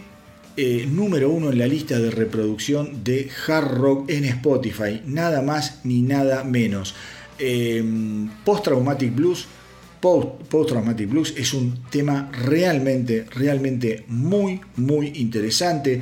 eh, 0.61 0.85
número 0.85 1.29
uno 1.29 1.51
en 1.51 1.57
la 1.57 1.67
lista 1.67 1.97
de 1.97 2.11
reproducción 2.11 3.01
de 3.01 3.29
hard 3.47 3.77
rock 3.77 4.09
en 4.09 4.25
Spotify. 4.25 5.01
Nada 5.05 5.41
más 5.41 5.79
ni 5.85 6.01
nada 6.01 6.43
menos. 6.43 6.95
Eh, 7.37 7.81
Post 8.43 8.65
Traumatic 8.65 9.15
Blues. 9.15 9.47
Blues 10.01 11.33
es 11.37 11.53
un 11.53 11.85
tema 11.89 12.29
realmente, 12.33 13.25
realmente 13.33 14.03
muy, 14.09 14.59
muy 14.75 15.13
interesante. 15.15 16.01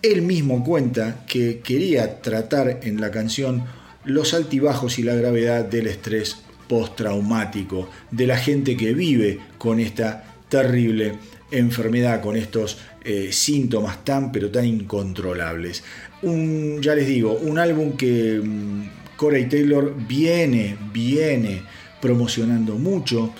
Él 0.00 0.22
mismo 0.22 0.64
cuenta 0.64 1.26
que 1.26 1.60
quería 1.60 2.22
tratar 2.22 2.80
en 2.84 2.98
la 2.98 3.10
canción 3.10 3.62
los 4.06 4.32
altibajos 4.32 4.98
y 4.98 5.02
la 5.02 5.16
gravedad 5.16 5.66
del 5.66 5.88
estrés 5.88 6.38
postraumático, 6.66 7.90
de 8.10 8.26
la 8.26 8.38
gente 8.38 8.74
que 8.74 8.94
vive 8.94 9.38
con 9.58 9.80
esta 9.80 10.24
terrible 10.48 11.12
enfermedad, 11.52 12.20
con 12.20 12.36
estos 12.36 12.78
eh, 13.04 13.30
síntomas 13.32 14.04
tan 14.04 14.32
pero 14.32 14.50
tan 14.50 14.64
incontrolables. 14.64 15.84
Un, 16.22 16.80
ya 16.80 16.94
les 16.94 17.06
digo, 17.06 17.32
un 17.34 17.58
álbum 17.58 17.96
que 17.96 18.40
um, 18.40 18.88
Corey 19.16 19.48
Taylor 19.48 19.94
viene, 20.08 20.76
viene 20.92 21.62
promocionando 22.00 22.76
mucho. 22.76 23.32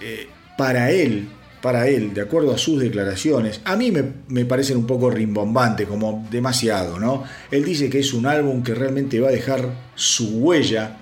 Eh, 0.00 0.26
para 0.58 0.90
él, 0.90 1.28
para 1.62 1.88
él, 1.88 2.12
de 2.12 2.20
acuerdo 2.20 2.52
a 2.52 2.58
sus 2.58 2.80
declaraciones, 2.80 3.60
a 3.64 3.76
mí 3.76 3.92
me, 3.92 4.44
parecen 4.44 4.76
un 4.76 4.86
poco 4.86 5.10
rimbombantes, 5.10 5.86
como 5.86 6.26
demasiado, 6.30 6.98
¿no? 6.98 7.24
Él 7.50 7.64
dice 7.64 7.88
que 7.88 8.00
es 8.00 8.12
un 8.12 8.26
álbum 8.26 8.62
que 8.62 8.74
realmente 8.74 9.20
va 9.20 9.28
a 9.28 9.32
dejar 9.32 9.72
su 9.94 10.40
huella, 10.40 10.98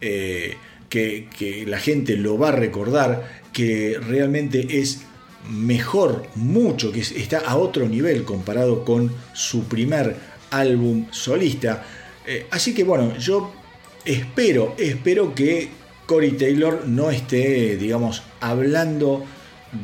eh, 0.00 0.54
que, 0.88 1.28
que 1.36 1.66
la 1.66 1.78
gente 1.78 2.16
lo 2.16 2.38
va 2.38 2.48
a 2.48 2.52
recordar, 2.52 3.42
que 3.52 3.98
realmente 4.00 4.78
es 4.80 5.02
mejor 5.50 6.26
mucho, 6.34 6.92
que 6.92 7.00
está 7.00 7.38
a 7.38 7.56
otro 7.56 7.88
nivel 7.88 8.24
comparado 8.24 8.84
con 8.84 9.10
su 9.32 9.64
primer 9.64 10.16
álbum 10.50 11.06
solista. 11.10 11.84
Eh, 12.26 12.46
así 12.50 12.74
que 12.74 12.84
bueno, 12.84 13.16
yo 13.18 13.52
espero, 14.04 14.74
espero 14.78 15.34
que 15.34 15.68
Corey 16.06 16.32
Taylor 16.32 16.86
no 16.86 17.10
esté, 17.10 17.76
digamos, 17.76 18.22
hablando 18.40 19.24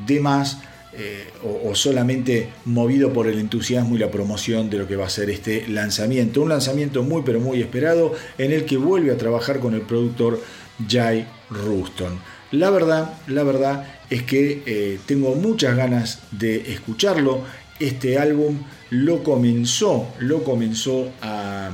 de 0.06 0.20
más 0.20 0.58
eh, 0.92 1.28
o, 1.44 1.74
solamente 1.74 2.48
movido 2.64 3.12
por 3.12 3.28
el 3.28 3.38
entusiasmo 3.38 3.94
y 3.94 3.98
la 3.98 4.10
promoción 4.10 4.68
de 4.68 4.78
lo 4.78 4.88
que 4.88 4.96
va 4.96 5.06
a 5.06 5.10
ser 5.10 5.30
este 5.30 5.66
lanzamiento. 5.68 6.42
Un 6.42 6.48
lanzamiento 6.48 7.02
muy 7.02 7.22
pero 7.22 7.40
muy 7.40 7.60
esperado 7.60 8.12
en 8.38 8.52
el 8.52 8.64
que 8.64 8.76
vuelve 8.76 9.12
a 9.12 9.16
trabajar 9.16 9.60
con 9.60 9.74
el 9.74 9.82
productor 9.82 10.40
Jay 10.88 11.26
Ruston. 11.48 12.18
La 12.50 12.70
verdad, 12.70 13.14
la 13.28 13.44
verdad 13.44 13.99
es 14.10 14.24
que 14.24 14.62
eh, 14.66 14.98
tengo 15.06 15.34
muchas 15.36 15.76
ganas 15.76 16.20
de 16.32 16.72
escucharlo. 16.72 17.44
Este 17.78 18.18
álbum 18.18 18.58
lo 18.90 19.22
comenzó, 19.22 20.12
lo 20.18 20.44
comenzó 20.44 21.10
a 21.22 21.70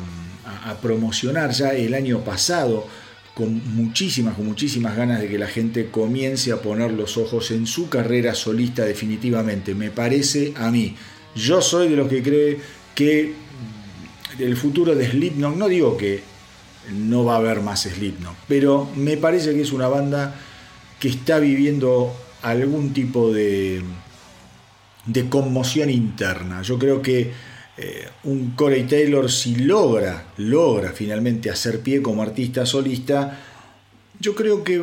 promocionar 0.81 1.51
ya 1.51 1.71
el 1.71 1.95
año 1.95 2.21
pasado 2.21 2.87
con 3.37 3.61
muchísimas, 3.75 4.35
con 4.35 4.47
muchísimas 4.47 4.97
ganas 4.97 5.21
de 5.21 5.29
que 5.29 5.39
la 5.39 5.47
gente 5.47 5.91
comience 5.91 6.53
a 6.53 6.63
poner 6.63 6.91
los 6.93 7.19
ojos 7.19 7.51
en 7.51 7.67
su 7.67 7.91
carrera 7.91 8.35
solista 8.35 8.83
definitivamente. 8.87 9.75
Me 9.75 9.91
parece 9.91 10.55
a 10.57 10.71
mí. 10.71 10.97
Yo 11.35 11.61
soy 11.61 11.89
de 11.89 11.97
los 11.97 12.09
que 12.09 12.23
cree 12.23 12.59
que 12.95 13.35
el 14.39 14.57
futuro 14.57 14.95
de 14.95 15.11
Slipknot, 15.11 15.55
no 15.55 15.69
digo 15.69 15.99
que 15.99 16.23
no 16.95 17.27
va 17.27 17.35
a 17.35 17.37
haber 17.37 17.61
más 17.61 17.83
Slipknot, 17.83 18.35
pero 18.49 18.89
me 18.97 19.19
parece 19.19 19.53
que 19.53 19.61
es 19.61 19.73
una 19.73 19.89
banda 19.89 20.35
que 20.99 21.09
está 21.09 21.39
viviendo 21.39 22.17
algún 22.51 22.93
tipo 22.93 23.33
de, 23.33 23.83
de 25.07 25.29
conmoción 25.29 25.91
interna. 25.91 26.63
Yo 26.63 26.79
creo 26.79 27.03
que 27.03 27.33
eh, 27.79 28.09
un 28.25 28.53
Corey 28.53 28.85
Taylor 28.85 29.31
si 29.31 29.57
logra, 29.57 30.29
logra 30.39 30.93
finalmente 30.93 31.51
hacer 31.51 31.81
pie 31.81 32.03
como 32.03 32.23
artista 32.23 32.65
solista, 32.65 33.39
yo 34.21 34.35
creo 34.35 34.65
que 34.65 34.83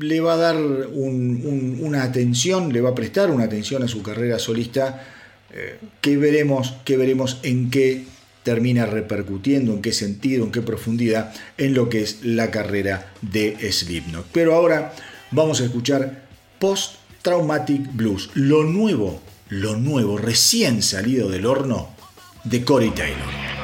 le 0.00 0.20
va 0.20 0.34
a 0.34 0.36
dar 0.36 0.56
una 0.56 2.02
atención, 2.02 2.72
le 2.72 2.80
va 2.80 2.90
a 2.90 2.94
prestar 2.94 3.30
una 3.30 3.44
atención 3.44 3.82
a 3.82 3.88
su 3.88 4.02
carrera 4.02 4.38
solista 4.38 5.04
eh, 5.52 5.78
que, 6.00 6.16
veremos, 6.16 6.74
que 6.84 6.96
veremos 6.96 7.38
en 7.42 7.70
qué 7.70 8.04
termina 8.42 8.86
repercutiendo, 8.86 9.74
en 9.74 9.82
qué 9.82 9.92
sentido, 9.92 10.44
en 10.44 10.52
qué 10.52 10.62
profundidad 10.62 11.34
en 11.58 11.74
lo 11.74 11.88
que 11.88 12.00
es 12.02 12.24
la 12.24 12.50
carrera 12.50 13.12
de 13.20 13.70
Slipknot. 13.70 14.26
Pero 14.32 14.54
ahora 14.54 14.94
vamos 15.30 15.60
a 15.60 15.64
escuchar 15.64 16.21
Post 16.62 16.94
Traumatic 17.22 17.92
Blues, 17.92 18.30
lo 18.34 18.62
nuevo, 18.62 19.20
lo 19.48 19.76
nuevo, 19.76 20.16
recién 20.16 20.80
salido 20.80 21.28
del 21.28 21.44
horno 21.44 21.88
de 22.44 22.64
Corey 22.64 22.90
Taylor. 22.90 23.61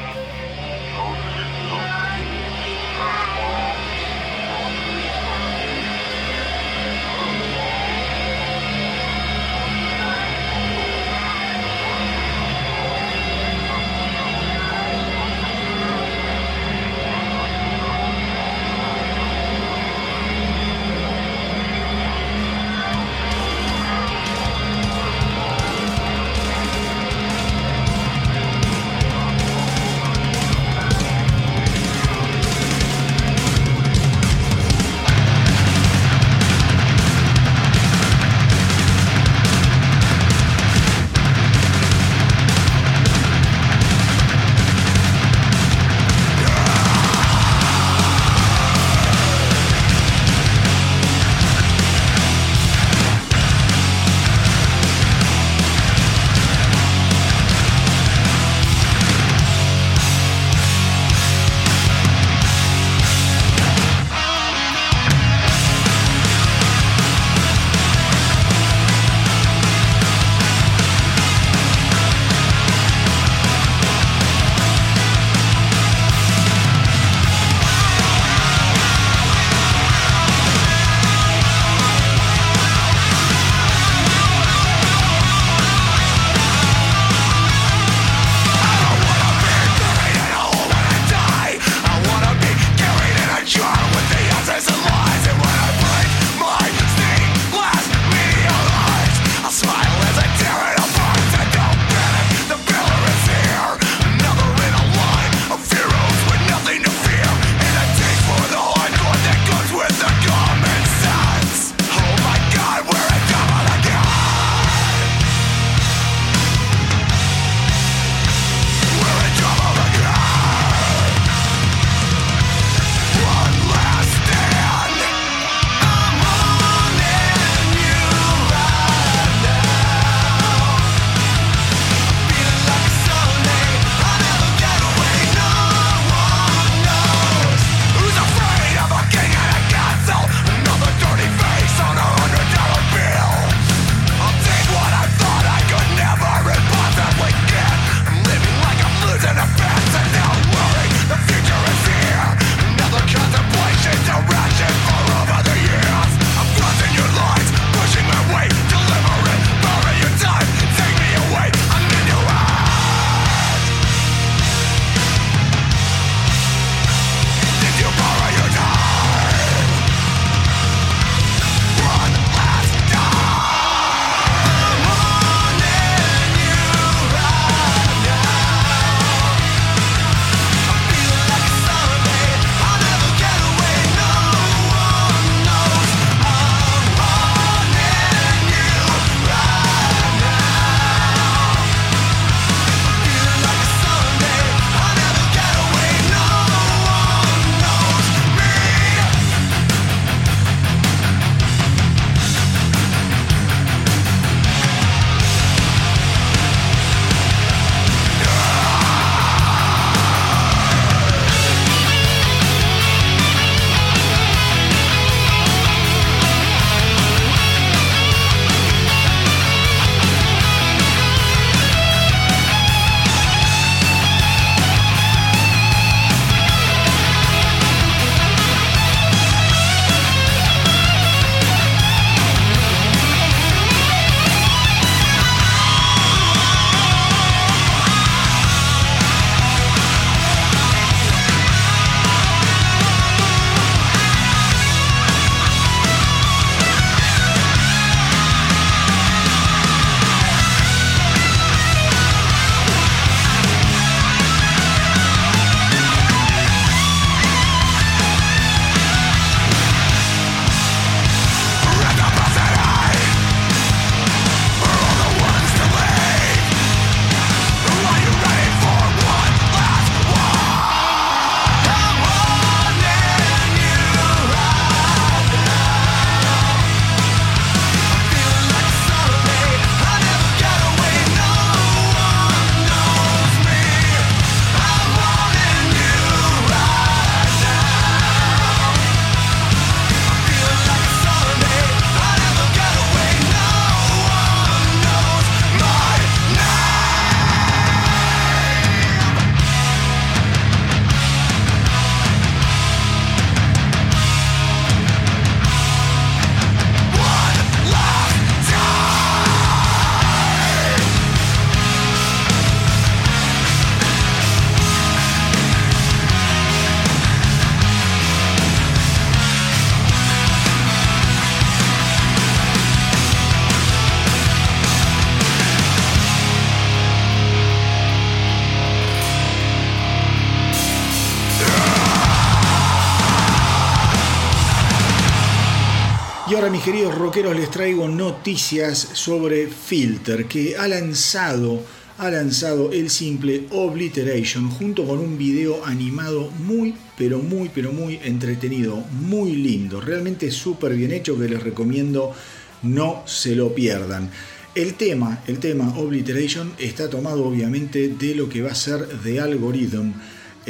Queridos 336.68 336.98
rockeros 336.98 337.34
les 337.34 337.50
traigo 337.50 337.88
noticias 337.88 338.90
sobre 338.92 339.46
Filter 339.46 340.26
que 340.26 340.54
ha 340.54 340.68
lanzado, 340.68 341.62
ha 341.96 342.10
lanzado 342.10 342.72
el 342.72 342.90
simple 342.90 343.46
Obliteration 343.52 344.50
junto 344.50 344.86
con 344.86 344.98
un 344.98 345.16
video 345.16 345.64
animado 345.64 346.30
muy 346.44 346.74
pero 346.98 347.20
muy 347.20 347.48
pero 347.48 347.72
muy 347.72 347.98
entretenido, 348.04 348.84
muy 349.00 349.36
lindo, 349.36 349.80
realmente 349.80 350.30
súper 350.30 350.74
bien 350.74 350.92
hecho 350.92 351.18
que 351.18 351.30
les 351.30 351.42
recomiendo 351.42 352.12
no 352.60 353.02
se 353.06 353.34
lo 353.34 353.54
pierdan. 353.54 354.10
El 354.54 354.74
tema, 354.74 355.22
el 355.26 355.38
tema 355.38 355.74
Obliteration 355.78 356.52
está 356.58 356.90
tomado 356.90 357.24
obviamente 357.24 357.88
de 357.88 358.14
lo 358.14 358.28
que 358.28 358.42
va 358.42 358.50
a 358.50 358.54
ser 358.54 358.86
The 359.02 359.20
Algorithm 359.20 359.92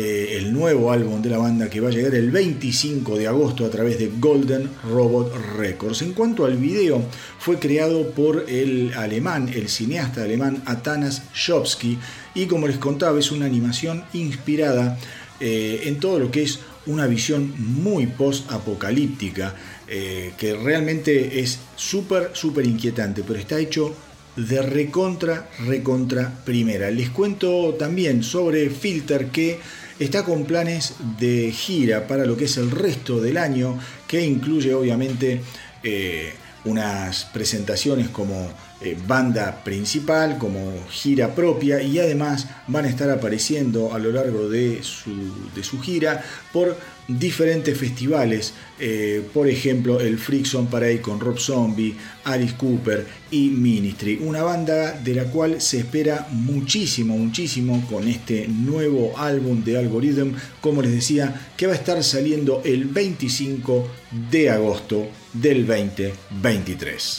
eh, 0.01 0.37
el 0.39 0.53
nuevo 0.53 0.93
álbum 0.93 1.21
de 1.21 1.29
la 1.29 1.39
banda 1.39 1.69
que 1.69 1.81
va 1.81 1.89
a 1.89 1.91
llegar 1.91 2.15
el 2.15 2.31
25 2.31 3.19
de 3.19 3.27
agosto 3.27 3.67
a 3.67 3.69
través 3.69 3.99
de 3.99 4.09
Golden 4.21 4.71
Robot 4.89 5.35
Records. 5.57 6.03
En 6.03 6.13
cuanto 6.13 6.45
al 6.45 6.57
video, 6.57 7.03
fue 7.41 7.59
creado 7.59 8.13
por 8.13 8.45
el 8.49 8.93
alemán, 8.95 9.51
el 9.53 9.69
cineasta 9.69 10.23
alemán 10.23 10.63
Atanas 10.67 11.25
Shopsky 11.35 11.99
y 12.37 12.47
como 12.47 12.69
les 12.69 12.79
contaba 12.79 13.19
es 13.19 13.33
una 13.33 13.47
animación 13.47 14.05
inspirada 14.13 14.97
eh, 15.41 15.81
en 15.87 15.99
todo 15.99 16.21
lo 16.21 16.31
que 16.31 16.45
es 16.45 16.61
una 16.87 17.09
visión 17.09 17.53
muy 17.59 18.07
post-apocalíptica, 18.07 19.57
eh, 19.89 20.33
que 20.39 20.55
realmente 20.55 21.41
es 21.41 21.59
súper, 21.75 22.31
súper 22.35 22.65
inquietante, 22.69 23.25
pero 23.27 23.41
está 23.41 23.59
hecho 23.59 23.97
de 24.37 24.63
recontra, 24.63 25.51
recontra 25.67 26.33
primera. 26.45 26.89
Les 26.91 27.11
cuento 27.11 27.75
también 27.75 28.23
sobre 28.23 28.71
Filter 28.71 29.27
que 29.31 29.59
está 29.99 30.25
con 30.25 30.45
planes 30.45 30.95
de 31.19 31.53
gira 31.53 32.07
para 32.07 32.25
lo 32.25 32.37
que 32.37 32.45
es 32.45 32.57
el 32.57 32.71
resto 32.71 33.21
del 33.21 33.37
año, 33.37 33.79
que 34.07 34.25
incluye 34.25 34.75
obviamente 34.75 35.41
eh, 35.83 36.33
unas 36.65 37.25
presentaciones 37.27 38.09
como 38.09 38.51
eh, 38.81 38.97
banda 39.07 39.65
principal, 39.65 40.39
como 40.39 40.73
gira 40.89 41.35
propia 41.35 41.83
y 41.83 41.99
además 41.99 42.47
van 42.69 42.85
a 42.85 42.89
estar 42.89 43.11
apareciendo 43.11 43.93
a 43.93 43.99
lo 43.99 44.13
largo 44.13 44.49
de 44.49 44.83
su, 44.83 45.51
de 45.55 45.65
su 45.65 45.81
gira 45.81 46.23
por 46.53 46.77
diferentes 47.09 47.77
festivales, 47.77 48.53
eh, 48.79 49.27
por 49.33 49.49
ejemplo 49.49 49.99
el 49.99 50.19
Frickson 50.19 50.67
Parade 50.67 51.01
con 51.01 51.19
Rob 51.19 51.39
Zombie, 51.39 51.97
Alice 52.25 52.55
Cooper 52.57 53.07
y 53.31 53.49
Ministry, 53.49 54.21
una 54.23 54.43
banda 54.43 54.93
de 54.93 55.15
la 55.15 55.25
cual 55.25 55.61
se 55.61 55.79
espera 55.79 56.29
muchísimo, 56.31 57.17
muchísimo 57.17 57.85
con 57.89 58.07
este 58.07 58.47
nuevo 58.47 59.19
álbum 59.19 59.65
de 59.65 59.79
Algorithm, 59.79 60.35
como 60.61 60.83
les 60.83 60.93
decía, 60.93 61.49
que 61.57 61.67
va 61.67 61.73
a 61.73 61.77
estar 61.77 62.05
saliendo 62.05 62.61
el 62.65 62.85
25 62.85 63.89
de 64.31 64.51
agosto 64.51 65.09
del 65.33 65.67
2023. 65.67 67.17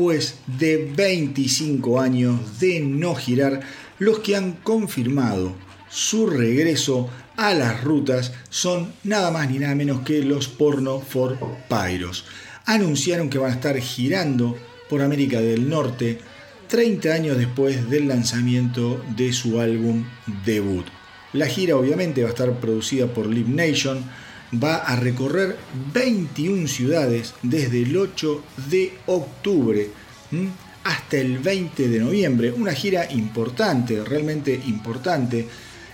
Después 0.00 0.36
de 0.46 0.90
25 0.96 2.00
años 2.00 2.58
de 2.58 2.80
no 2.80 3.14
girar, 3.14 3.60
los 3.98 4.20
que 4.20 4.34
han 4.34 4.52
confirmado 4.52 5.54
su 5.90 6.26
regreso 6.26 7.10
a 7.36 7.52
las 7.52 7.84
rutas 7.84 8.32
son 8.48 8.94
nada 9.04 9.30
más 9.30 9.50
ni 9.50 9.58
nada 9.58 9.74
menos 9.74 10.00
que 10.00 10.22
los 10.22 10.48
Porno 10.48 11.00
for 11.00 11.38
Pyros. 11.68 12.24
Anunciaron 12.64 13.28
que 13.28 13.36
van 13.36 13.50
a 13.50 13.54
estar 13.56 13.76
girando 13.78 14.56
por 14.88 15.02
América 15.02 15.38
del 15.42 15.68
Norte 15.68 16.18
30 16.68 17.12
años 17.12 17.36
después 17.36 17.90
del 17.90 18.08
lanzamiento 18.08 19.04
de 19.14 19.34
su 19.34 19.60
álbum 19.60 20.06
debut. 20.46 20.86
La 21.34 21.46
gira 21.46 21.76
obviamente 21.76 22.22
va 22.22 22.28
a 22.28 22.32
estar 22.32 22.58
producida 22.58 23.06
por 23.06 23.26
Live 23.26 23.50
Nation, 23.50 24.02
va 24.52 24.76
a 24.76 24.96
recorrer 24.96 25.56
21 25.92 26.66
ciudades 26.66 27.34
desde 27.42 27.82
el 27.82 27.96
8 27.96 28.42
de 28.68 28.94
octubre 29.06 29.90
hasta 30.84 31.18
el 31.18 31.38
20 31.38 31.88
de 31.88 32.00
noviembre. 32.00 32.52
Una 32.52 32.72
gira 32.72 33.10
importante, 33.12 34.02
realmente 34.04 34.60
importante. 34.66 35.46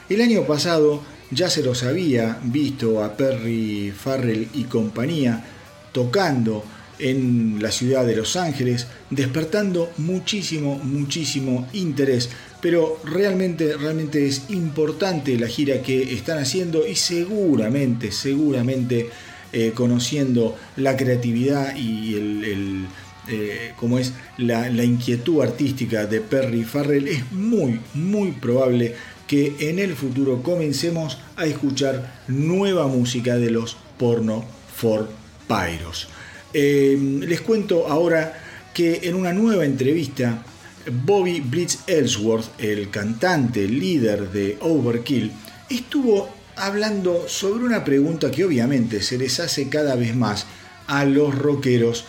El 0.09 0.21
año 0.21 0.45
pasado 0.45 1.03
ya 1.31 1.51
se 1.51 1.63
los 1.63 1.83
había 1.83 2.39
visto 2.43 3.03
a 3.03 3.17
Perry 3.17 3.93
Farrell 3.97 4.49
y 4.55 4.65
compañía 4.65 5.45
tocando 5.93 6.65
en 6.99 7.59
la 7.61 7.71
ciudad 7.71 8.07
de 8.07 8.17
Los 8.17 8.37
Ángeles, 8.37 8.87
despertando 9.11 9.91
muchísimo, 9.99 10.79
muchísimo 10.79 11.69
interés. 11.73 12.31
Pero 12.61 12.99
realmente, 13.05 13.77
realmente 13.77 14.27
es 14.27 14.45
importante 14.49 15.39
la 15.39 15.47
gira 15.47 15.83
que 15.83 16.15
están 16.15 16.39
haciendo 16.39 16.87
y 16.87 16.97
seguramente, 16.97 18.13
seguramente 18.13 19.11
eh, 19.53 19.73
conociendo 19.75 20.57
la 20.77 20.97
creatividad 20.97 21.77
y 21.77 22.15
el, 22.15 22.87
eh, 23.29 23.73
es 23.99 24.13
la, 24.39 24.69
la, 24.71 24.85
inquietud 24.85 25.43
artística 25.43 26.07
de 26.07 26.21
Perry 26.21 26.65
Farrell, 26.65 27.09
es 27.09 27.31
muy, 27.33 27.81
muy 27.95 28.33
probable 28.33 28.95
que 29.27 29.55
en 29.59 29.79
el 29.79 29.95
futuro 29.95 30.43
comencemos 30.43 31.19
a 31.37 31.47
escuchar 31.47 32.23
nueva 32.29 32.87
música 32.87 33.37
de 33.37 33.51
los 33.51 33.77
Porno 33.99 34.45
for 34.75 35.09
Pyros. 35.49 36.09
Eh, 36.53 36.97
les 37.21 37.41
cuento 37.41 37.89
ahora 37.89 38.43
que 38.73 39.01
en 39.05 39.15
una 39.15 39.33
nueva 39.33 39.65
entrevista, 39.65 40.45
Bobby 40.91 41.41
Blitz 41.41 41.81
Ellsworth, 41.87 42.49
el 42.59 42.91
cantante 42.91 43.67
líder 43.67 44.31
de 44.31 44.59
Overkill, 44.61 45.33
estuvo 45.69 46.29
hablando 46.57 47.29
sobre 47.29 47.65
una 47.65 47.85
pregunta 47.85 48.31
que 48.31 48.45
obviamente 48.45 49.03
se 49.03 49.19
les 49.19 49.41
hace 49.41 49.69
cada 49.69 49.95
vez 49.95 50.15
más 50.15 50.47
a 50.87 51.05
los 51.05 51.35
rockeros 51.35 52.05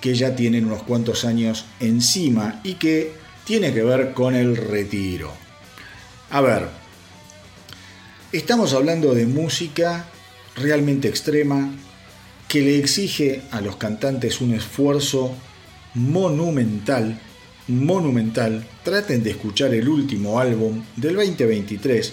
que 0.00 0.14
ya 0.14 0.34
tienen 0.36 0.66
unos 0.66 0.82
cuantos 0.82 1.24
años 1.24 1.64
encima 1.80 2.60
y 2.64 2.74
que 2.74 3.12
tiene 3.44 3.72
que 3.72 3.82
ver 3.82 4.12
con 4.12 4.34
el 4.34 4.56
retiro. 4.56 5.32
A 6.30 6.40
ver, 6.40 6.68
estamos 8.32 8.72
hablando 8.72 9.14
de 9.14 9.26
música 9.26 10.06
realmente 10.56 11.08
extrema, 11.08 11.72
que 12.48 12.60
le 12.62 12.78
exige 12.78 13.42
a 13.52 13.60
los 13.60 13.76
cantantes 13.76 14.40
un 14.40 14.54
esfuerzo 14.54 15.34
monumental, 15.94 17.20
monumental. 17.70 18.66
Traten 18.82 19.22
de 19.22 19.30
escuchar 19.30 19.72
el 19.74 19.88
último 19.88 20.38
álbum 20.38 20.82
del 20.96 21.16
2023 21.16 22.12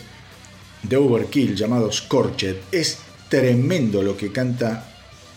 de 0.83 0.97
Overkill 0.97 1.55
llamado 1.55 1.91
Scorched. 1.91 2.55
Es 2.71 2.99
tremendo 3.29 4.01
lo 4.01 4.15
que 4.15 4.31
canta 4.31 4.89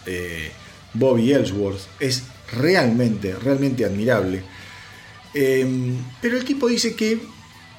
eh, 0.07 0.51
Bobby 0.95 1.33
Ellsworth. 1.33 1.81
Es 1.99 2.23
realmente, 2.53 3.35
realmente 3.35 3.85
admirable. 3.85 4.43
Em, 5.35 5.97
pero 6.21 6.37
el 6.37 6.45
tipo 6.45 6.69
dice 6.69 6.95
que 6.95 7.21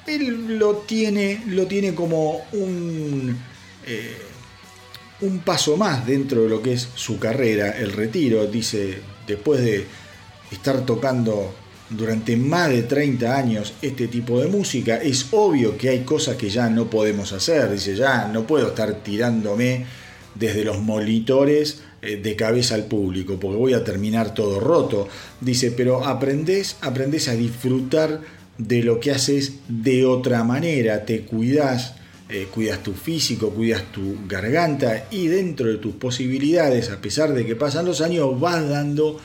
él 0.06 0.58
lo 0.58 0.78
tiene, 0.78 1.42
lo 1.46 1.66
tiene 1.66 1.94
como 1.94 2.44
un... 2.52 3.36
Eh, 3.86 4.16
un 5.22 5.38
paso 5.38 5.76
más 5.76 6.04
dentro 6.04 6.42
de 6.42 6.48
lo 6.48 6.60
que 6.60 6.72
es 6.72 6.88
su 6.96 7.20
carrera, 7.20 7.70
el 7.70 7.92
retiro, 7.92 8.44
dice, 8.48 8.98
después 9.26 9.60
de 9.60 9.86
estar 10.50 10.84
tocando 10.84 11.54
durante 11.96 12.36
más 12.36 12.70
de 12.70 12.82
30 12.82 13.36
años 13.36 13.74
este 13.82 14.08
tipo 14.08 14.40
de 14.40 14.48
música, 14.48 14.96
es 14.96 15.26
obvio 15.32 15.76
que 15.76 15.90
hay 15.90 16.00
cosas 16.00 16.36
que 16.36 16.50
ya 16.50 16.68
no 16.68 16.88
podemos 16.88 17.32
hacer, 17.32 17.70
dice, 17.70 17.94
ya 17.94 18.28
no 18.28 18.46
puedo 18.46 18.68
estar 18.68 19.02
tirándome 19.02 19.84
desde 20.34 20.64
los 20.64 20.80
monitores 20.80 21.82
eh, 22.00 22.16
de 22.16 22.36
cabeza 22.36 22.74
al 22.74 22.86
público, 22.86 23.38
porque 23.38 23.58
voy 23.58 23.74
a 23.74 23.84
terminar 23.84 24.34
todo 24.34 24.58
roto, 24.60 25.08
dice, 25.40 25.70
pero 25.70 26.04
aprendes, 26.04 26.76
aprendes 26.80 27.28
a 27.28 27.34
disfrutar 27.34 28.20
de 28.58 28.82
lo 28.82 29.00
que 29.00 29.10
haces 29.10 29.54
de 29.68 30.06
otra 30.06 30.44
manera, 30.44 31.04
te 31.04 31.22
cuidas, 31.22 31.94
eh, 32.28 32.48
cuidas 32.52 32.82
tu 32.82 32.92
físico, 32.92 33.50
cuidas 33.50 33.84
tu 33.92 34.18
garganta 34.26 35.06
y 35.10 35.26
dentro 35.26 35.66
de 35.66 35.76
tus 35.76 35.94
posibilidades, 35.94 36.90
a 36.90 37.00
pesar 37.00 37.34
de 37.34 37.44
que 37.44 37.56
pasan 37.56 37.86
los 37.86 38.00
años, 38.00 38.38
vas 38.40 38.68
dando 38.68 39.20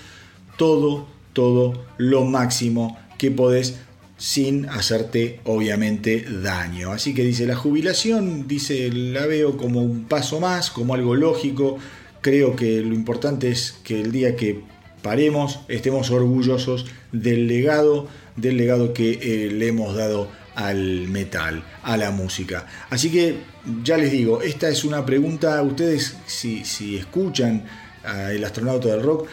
todo, 0.57 1.07
todo 1.37 1.85
lo 1.99 2.25
máximo 2.25 2.97
que 3.19 3.29
podés 3.29 3.75
sin 4.17 4.67
hacerte 4.69 5.39
obviamente 5.43 6.25
daño. 6.41 6.91
Así 6.91 7.13
que 7.13 7.23
dice 7.23 7.45
la 7.45 7.55
jubilación, 7.55 8.47
dice 8.47 8.89
la 8.91 9.27
veo 9.27 9.55
como 9.55 9.83
un 9.83 10.05
paso 10.05 10.39
más, 10.39 10.71
como 10.71 10.95
algo 10.95 11.13
lógico. 11.13 11.77
Creo 12.21 12.55
que 12.55 12.81
lo 12.81 12.95
importante 12.95 13.51
es 13.51 13.75
que 13.83 14.01
el 14.01 14.11
día 14.11 14.35
que 14.35 14.63
paremos 15.03 15.59
estemos 15.67 16.09
orgullosos 16.09 16.87
del 17.11 17.47
legado, 17.47 18.07
del 18.35 18.57
legado 18.57 18.91
que 18.95 19.19
eh, 19.21 19.51
le 19.51 19.67
hemos 19.67 19.95
dado 19.95 20.29
al 20.55 21.07
metal, 21.07 21.63
a 21.83 21.97
la 21.97 22.09
música. 22.09 22.65
Así 22.89 23.11
que 23.11 23.41
ya 23.83 23.97
les 23.97 24.11
digo, 24.11 24.41
esta 24.41 24.69
es 24.69 24.83
una 24.83 25.05
pregunta, 25.05 25.61
ustedes 25.61 26.17
si, 26.25 26.65
si 26.65 26.97
escuchan 26.97 27.63
a 28.03 28.31
El 28.31 28.43
astronauta 28.43 28.87
del 28.87 29.03
rock, 29.03 29.27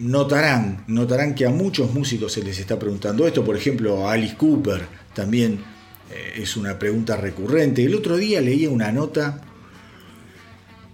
notarán, 0.00 0.84
notarán 0.86 1.34
que 1.34 1.46
a 1.46 1.50
muchos 1.50 1.92
músicos 1.92 2.32
se 2.32 2.42
les 2.42 2.58
está 2.58 2.78
preguntando 2.78 3.26
esto, 3.26 3.44
por 3.44 3.56
ejemplo 3.56 4.08
a 4.08 4.12
Alice 4.12 4.36
Cooper 4.36 4.86
también 5.14 5.64
eh, 6.10 6.42
es 6.42 6.56
una 6.56 6.78
pregunta 6.78 7.16
recurrente. 7.16 7.84
El 7.84 7.94
otro 7.94 8.16
día 8.16 8.40
leía 8.40 8.70
una 8.70 8.92
nota 8.92 9.40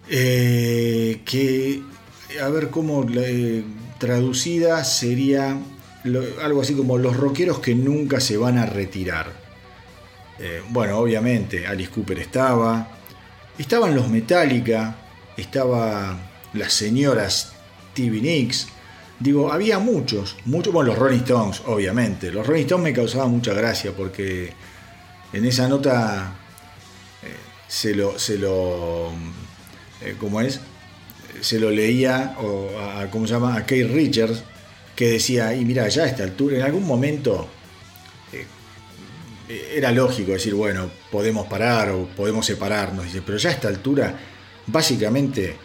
eh, 0.09 1.21
que, 1.25 1.83
a 2.43 2.49
ver 2.49 2.71
cómo 2.71 3.07
eh, 3.15 3.63
traducida 3.99 4.83
sería 4.85 5.59
algo 6.43 6.61
así 6.61 6.75
como 6.75 6.99
los 6.99 7.17
rockeros 7.17 7.61
que 7.61 7.75
nunca 7.75 8.21
se 8.21 8.37
van 8.37 8.59
a 8.59 8.67
retirar. 8.67 9.45
Bueno, 10.71 10.99
obviamente 10.99 11.67
Alice 11.67 11.91
Cooper 11.91 12.19
estaba, 12.19 12.89
estaban 13.57 13.95
los 13.95 14.11
Metallica, 14.11 14.97
estaba 15.37 16.19
las 16.53 16.73
señoras 16.73 17.54
Stevie 17.95 18.21
Nicks, 18.21 18.67
digo, 19.21 19.53
había 19.53 19.79
muchos, 19.79 20.37
muchos, 20.47 20.73
bueno, 20.73 20.91
los 20.91 20.99
Rolling 20.99 21.21
Stones, 21.21 21.63
obviamente. 21.67 22.33
Los 22.33 22.45
Rolling 22.45 22.63
Stones 22.63 22.83
me 22.85 22.93
causaban 22.93 23.31
mucha 23.31 23.55
gracia 23.55 23.93
porque 23.97 24.53
en 25.33 25.45
esa 25.45 25.69
nota 25.69 26.35
eh, 27.23 27.29
se 27.69 27.95
lo, 27.95 28.19
se 28.19 28.37
lo, 28.37 29.11
eh, 30.03 30.17
¿cómo 30.19 30.41
es? 30.41 30.61
Se 31.41 31.61
lo 31.61 31.71
leía, 31.71 32.37
o 32.41 32.79
a, 32.79 33.09
¿cómo 33.11 33.27
se 33.27 33.35
llama? 33.35 33.55
A 33.55 33.61
Kate 33.61 33.85
Richards, 33.85 34.43
que 34.97 35.11
decía, 35.11 35.55
y 35.55 35.65
mira, 35.65 35.89
ya 35.89 36.03
a 36.03 36.07
esta 36.07 36.25
altura, 36.25 36.57
en 36.57 36.63
algún 36.63 36.87
momento 36.87 37.49
eh, 38.33 38.47
era 39.77 39.93
lógico 39.93 40.33
decir, 40.33 40.55
bueno, 40.55 40.91
podemos 41.11 41.47
parar 41.47 41.91
o 41.91 42.07
podemos 42.07 42.45
separarnos, 42.47 43.05
dice, 43.05 43.23
pero 43.23 43.39
ya 43.39 43.51
a 43.51 43.53
esta 43.53 43.69
altura, 43.69 44.19
básicamente, 44.67 45.57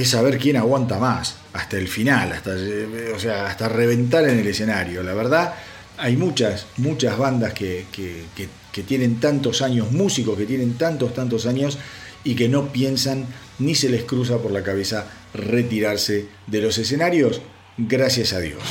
es 0.00 0.10
saber 0.10 0.38
quién 0.38 0.56
aguanta 0.56 0.98
más 0.98 1.36
hasta 1.52 1.76
el 1.76 1.88
final, 1.88 2.32
hasta, 2.32 2.54
eh, 2.56 3.12
o 3.14 3.18
sea, 3.18 3.46
hasta 3.46 3.68
reventar 3.68 4.24
en 4.28 4.38
el 4.38 4.46
escenario. 4.46 5.02
La 5.02 5.14
verdad, 5.14 5.54
hay 5.96 6.16
muchas, 6.16 6.66
muchas 6.76 7.18
bandas 7.18 7.52
que, 7.52 7.86
que, 7.92 8.24
que 8.72 8.82
tienen 8.82 9.18
tantos 9.18 9.62
años, 9.62 9.90
músicos 9.90 10.38
que 10.38 10.46
tienen 10.46 10.74
tantos, 10.74 11.14
tantos 11.14 11.46
años 11.46 11.78
y 12.24 12.34
que 12.34 12.48
no 12.48 12.72
piensan 12.72 13.26
ni 13.58 13.74
se 13.74 13.88
les 13.88 14.04
cruza 14.04 14.38
por 14.38 14.52
la 14.52 14.62
cabeza 14.62 15.06
retirarse 15.34 16.26
de 16.46 16.62
los 16.62 16.78
escenarios 16.78 17.40
gracias 17.76 18.32
a 18.32 18.40
Dios. 18.40 18.62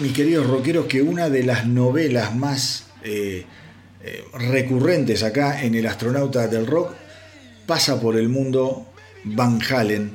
Mis 0.00 0.12
queridos 0.12 0.46
rockeros, 0.46 0.86
que 0.86 1.02
una 1.02 1.28
de 1.28 1.42
las 1.42 1.66
novelas 1.66 2.34
más 2.34 2.86
eh, 3.02 3.44
eh, 4.02 4.24
recurrentes 4.34 5.22
acá 5.22 5.62
en 5.62 5.74
El 5.74 5.86
astronauta 5.86 6.48
del 6.48 6.66
rock 6.66 6.92
pasa 7.66 8.00
por 8.00 8.16
el 8.16 8.28
mundo 8.28 8.86
Van 9.24 9.60
Halen. 9.62 10.12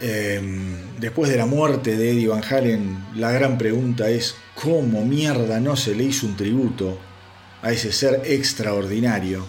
Em, 0.00 0.98
después 0.98 1.30
de 1.30 1.36
la 1.36 1.46
muerte 1.46 1.96
de 1.96 2.10
Eddie 2.10 2.28
Van 2.28 2.42
Halen, 2.42 3.06
la 3.14 3.32
gran 3.32 3.56
pregunta 3.56 4.10
es 4.10 4.34
cómo 4.60 5.04
mierda 5.04 5.60
no 5.60 5.76
se 5.76 5.94
le 5.94 6.04
hizo 6.04 6.26
un 6.26 6.36
tributo 6.36 6.98
a 7.62 7.72
ese 7.72 7.92
ser 7.92 8.22
extraordinario. 8.24 9.46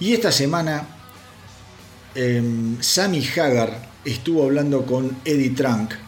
Y 0.00 0.12
esta 0.12 0.32
semana 0.32 0.86
em, 2.14 2.80
Sammy 2.80 3.26
Hagar 3.36 3.88
estuvo 4.04 4.44
hablando 4.44 4.86
con 4.86 5.16
Eddie 5.24 5.50
Trunk 5.50 6.07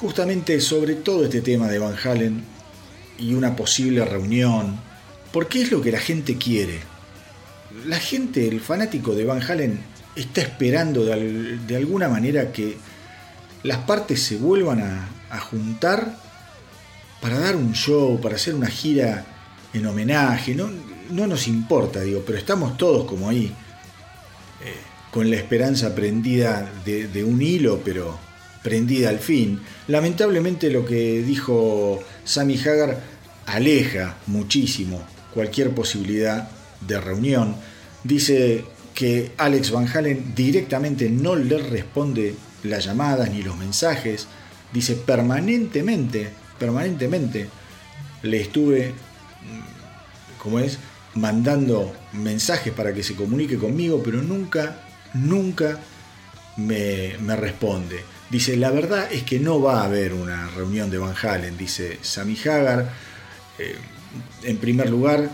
justamente 0.00 0.58
sobre 0.62 0.94
todo 0.94 1.24
este 1.24 1.42
tema 1.42 1.68
de 1.68 1.78
Van 1.78 1.94
Halen 2.02 2.42
y 3.18 3.34
una 3.34 3.54
posible 3.54 4.02
reunión, 4.04 4.80
porque 5.30 5.60
es 5.60 5.70
lo 5.70 5.82
que 5.82 5.92
la 5.92 6.00
gente 6.00 6.38
quiere. 6.38 6.80
La 7.86 7.98
gente, 7.98 8.48
el 8.48 8.60
fanático 8.60 9.14
de 9.14 9.26
Van 9.26 9.42
Halen, 9.42 9.78
está 10.16 10.40
esperando 10.40 11.04
de, 11.04 11.76
alguna 11.76 12.08
manera 12.08 12.50
que 12.50 12.78
las 13.62 13.78
partes 13.78 14.22
se 14.22 14.38
vuelvan 14.38 14.80
a, 14.80 15.38
juntar 15.38 16.16
para 17.20 17.38
dar 17.38 17.54
un 17.54 17.72
show, 17.74 18.20
para 18.20 18.36
hacer 18.36 18.54
una 18.54 18.68
gira 18.68 19.26
en 19.74 19.86
homenaje. 19.86 20.54
No, 20.54 20.70
no 21.10 21.26
nos 21.26 21.46
importa, 21.46 22.00
digo, 22.00 22.22
pero 22.26 22.38
estamos 22.38 22.78
todos 22.78 23.04
como 23.04 23.28
ahí, 23.28 23.52
eh, 24.64 24.74
con 25.12 25.30
la 25.30 25.36
esperanza 25.36 25.94
prendida 25.94 26.72
de 26.86 27.22
un 27.22 27.42
hilo, 27.42 27.82
pero 27.84 28.29
prendida 28.62 29.08
al 29.08 29.18
fin. 29.18 29.60
Lamentablemente 29.88 30.70
lo 30.70 30.84
que 30.84 31.22
dijo 31.22 32.00
Sammy 32.24 32.58
Hagar 32.58 33.00
aleja 33.46 34.16
muchísimo 34.26 35.02
cualquier 35.32 35.70
posibilidad 35.70 36.50
de 36.80 37.00
reunión. 37.00 37.56
Dice 38.04 38.64
que 38.94 39.32
Alex 39.36 39.70
Van 39.70 39.88
Halen 39.88 40.34
directamente 40.34 41.08
no 41.08 41.36
le 41.36 41.58
responde 41.58 42.34
las 42.64 42.84
llamadas 42.84 43.30
ni 43.30 43.42
los 43.42 43.56
mensajes. 43.56 44.26
Dice 44.72 44.94
permanentemente, 44.94 46.28
permanentemente 46.58 47.48
le 48.22 48.40
estuve, 48.40 48.92
como 50.38 50.60
es, 50.60 50.78
mandando 51.14 51.92
mensajes 52.12 52.72
para 52.72 52.92
que 52.94 53.02
se 53.02 53.14
comunique 53.16 53.56
conmigo, 53.56 54.02
pero 54.04 54.22
nunca, 54.22 54.82
nunca 55.14 55.78
me 56.56 57.36
responde. 57.36 58.00
Dice, 58.30 58.56
la 58.56 58.70
verdad 58.70 59.12
es 59.12 59.24
que 59.24 59.40
no 59.40 59.60
va 59.60 59.80
a 59.80 59.84
haber 59.86 60.14
una 60.14 60.48
reunión 60.50 60.88
de 60.88 60.98
Van 60.98 61.14
Halen, 61.20 61.58
dice 61.58 61.98
Sammy 62.00 62.38
Hagar. 62.38 62.88
Eh, 63.58 63.74
en 64.44 64.56
primer 64.58 64.88
lugar, 64.88 65.30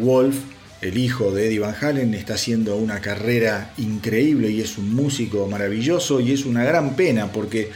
Wolf, 0.00 0.36
el 0.80 0.96
hijo 0.96 1.30
de 1.32 1.48
Eddie 1.48 1.58
Van 1.58 1.76
Halen, 1.78 2.14
está 2.14 2.34
haciendo 2.34 2.76
una 2.76 3.00
carrera 3.02 3.74
increíble 3.76 4.50
y 4.50 4.62
es 4.62 4.78
un 4.78 4.94
músico 4.94 5.46
maravilloso 5.48 6.18
y 6.20 6.32
es 6.32 6.46
una 6.46 6.64
gran 6.64 6.96
pena 6.96 7.30
porque 7.30 7.70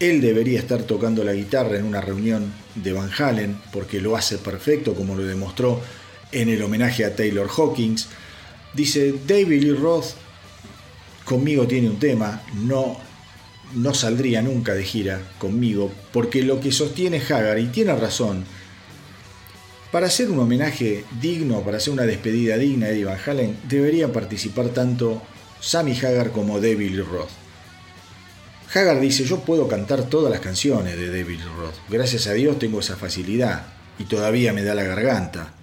él 0.00 0.20
debería 0.20 0.58
estar 0.58 0.82
tocando 0.82 1.22
la 1.22 1.32
guitarra 1.32 1.78
en 1.78 1.84
una 1.84 2.00
reunión 2.00 2.52
de 2.74 2.92
Van 2.92 3.10
Halen 3.16 3.56
porque 3.72 4.00
lo 4.00 4.16
hace 4.16 4.38
perfecto 4.38 4.92
como 4.94 5.14
lo 5.14 5.22
demostró 5.22 5.80
en 6.32 6.48
el 6.48 6.62
homenaje 6.62 7.04
a 7.04 7.14
Taylor 7.14 7.48
Hawkins. 7.48 8.08
Dice, 8.74 9.14
David 9.24 9.62
Lee 9.62 9.72
Roth 9.72 10.14
conmigo 11.24 11.66
tiene 11.66 11.88
un 11.88 11.98
tema, 11.98 12.42
no 12.54 13.06
no 13.74 13.94
saldría 13.94 14.42
nunca 14.42 14.74
de 14.74 14.84
gira 14.84 15.20
conmigo, 15.38 15.92
porque 16.12 16.42
lo 16.42 16.60
que 16.60 16.72
sostiene 16.72 17.20
Hagar, 17.20 17.58
y 17.58 17.66
tiene 17.66 17.94
razón, 17.94 18.44
para 19.92 20.06
hacer 20.06 20.30
un 20.30 20.40
homenaje 20.40 21.04
digno, 21.20 21.62
para 21.62 21.78
hacer 21.78 21.92
una 21.92 22.02
despedida 22.02 22.56
digna 22.56 22.88
de 22.88 23.04
Van 23.04 23.18
Halen, 23.24 23.56
deberían 23.68 24.12
participar 24.12 24.68
tanto 24.68 25.22
Sammy 25.60 25.96
Hagar 25.96 26.32
como 26.32 26.60
David 26.60 26.90
Lee 26.90 27.02
Roth. 27.02 27.30
Hagar 28.74 29.00
dice, 29.00 29.24
yo 29.24 29.40
puedo 29.40 29.68
cantar 29.68 30.04
todas 30.04 30.30
las 30.30 30.40
canciones 30.40 30.96
de 30.96 31.08
David 31.08 31.38
Lee 31.38 31.56
Roth, 31.58 31.76
gracias 31.88 32.26
a 32.26 32.32
Dios 32.32 32.58
tengo 32.58 32.80
esa 32.80 32.96
facilidad, 32.96 33.66
y 33.98 34.04
todavía 34.04 34.52
me 34.52 34.64
da 34.64 34.74
la 34.74 34.82
garganta. 34.82 35.54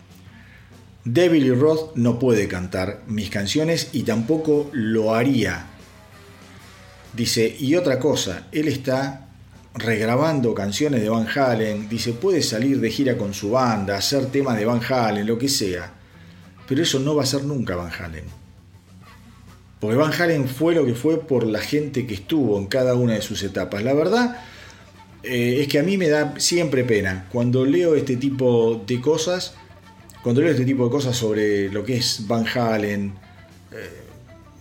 David 1.06 1.44
Lee 1.44 1.52
Roth 1.52 1.96
no 1.96 2.18
puede 2.18 2.48
cantar 2.48 3.02
mis 3.08 3.30
canciones 3.30 3.90
y 3.92 4.04
tampoco 4.04 4.70
lo 4.72 5.14
haría 5.14 5.73
Dice, 7.14 7.56
y 7.60 7.76
otra 7.76 8.00
cosa, 8.00 8.48
él 8.52 8.68
está 8.68 9.28
regrabando 9.76 10.54
canciones 10.54 11.02
de 11.02 11.10
Van 11.10 11.28
Halen, 11.28 11.90
dice, 11.90 12.14
puede 12.14 12.42
salir 12.42 12.80
de 12.80 12.90
gira 12.90 13.18
con 13.18 13.34
su 13.34 13.52
banda, 13.52 13.98
hacer 13.98 14.28
temas 14.28 14.58
de 14.58 14.66
Van 14.66 14.82
Halen, 14.88 15.26
lo 15.26 15.38
que 15.38 15.50
sea, 15.50 15.94
pero 16.68 16.82
eso 16.82 17.00
no 17.00 17.16
va 17.16 17.24
a 17.24 17.28
ser 17.28 17.44
nunca 17.44 17.76
Van 17.76 17.92
Halen. 17.92 18.26
Porque 19.80 19.98
Van 19.98 20.14
Halen 20.14 20.48
fue 20.48 20.76
lo 20.76 20.86
que 20.86 20.96
fue 20.96 21.20
por 21.20 21.46
la 21.46 21.60
gente 21.60 22.08
que 22.08 22.14
estuvo 22.14 22.58
en 22.58 22.68
cada 22.68 22.96
una 22.96 23.14
de 23.14 23.22
sus 23.22 23.44
etapas. 23.44 23.84
La 23.84 23.94
verdad 23.94 24.38
eh, 25.24 25.58
es 25.62 25.68
que 25.68 25.80
a 25.80 25.84
mí 25.84 25.98
me 25.98 26.08
da 26.08 26.36
siempre 26.40 26.84
pena 26.84 27.28
cuando 27.32 27.66
leo 27.66 27.96
este 27.96 28.16
tipo 28.16 28.82
de 28.88 29.02
cosas, 29.02 29.56
cuando 30.22 30.42
leo 30.42 30.52
este 30.52 30.66
tipo 30.66 30.86
de 30.86 30.92
cosas 30.92 31.18
sobre 31.18 31.70
lo 31.70 31.84
que 31.84 31.98
es 31.98 32.26
Van 32.28 32.46
Halen, 32.48 33.14
eh, 33.72 34.04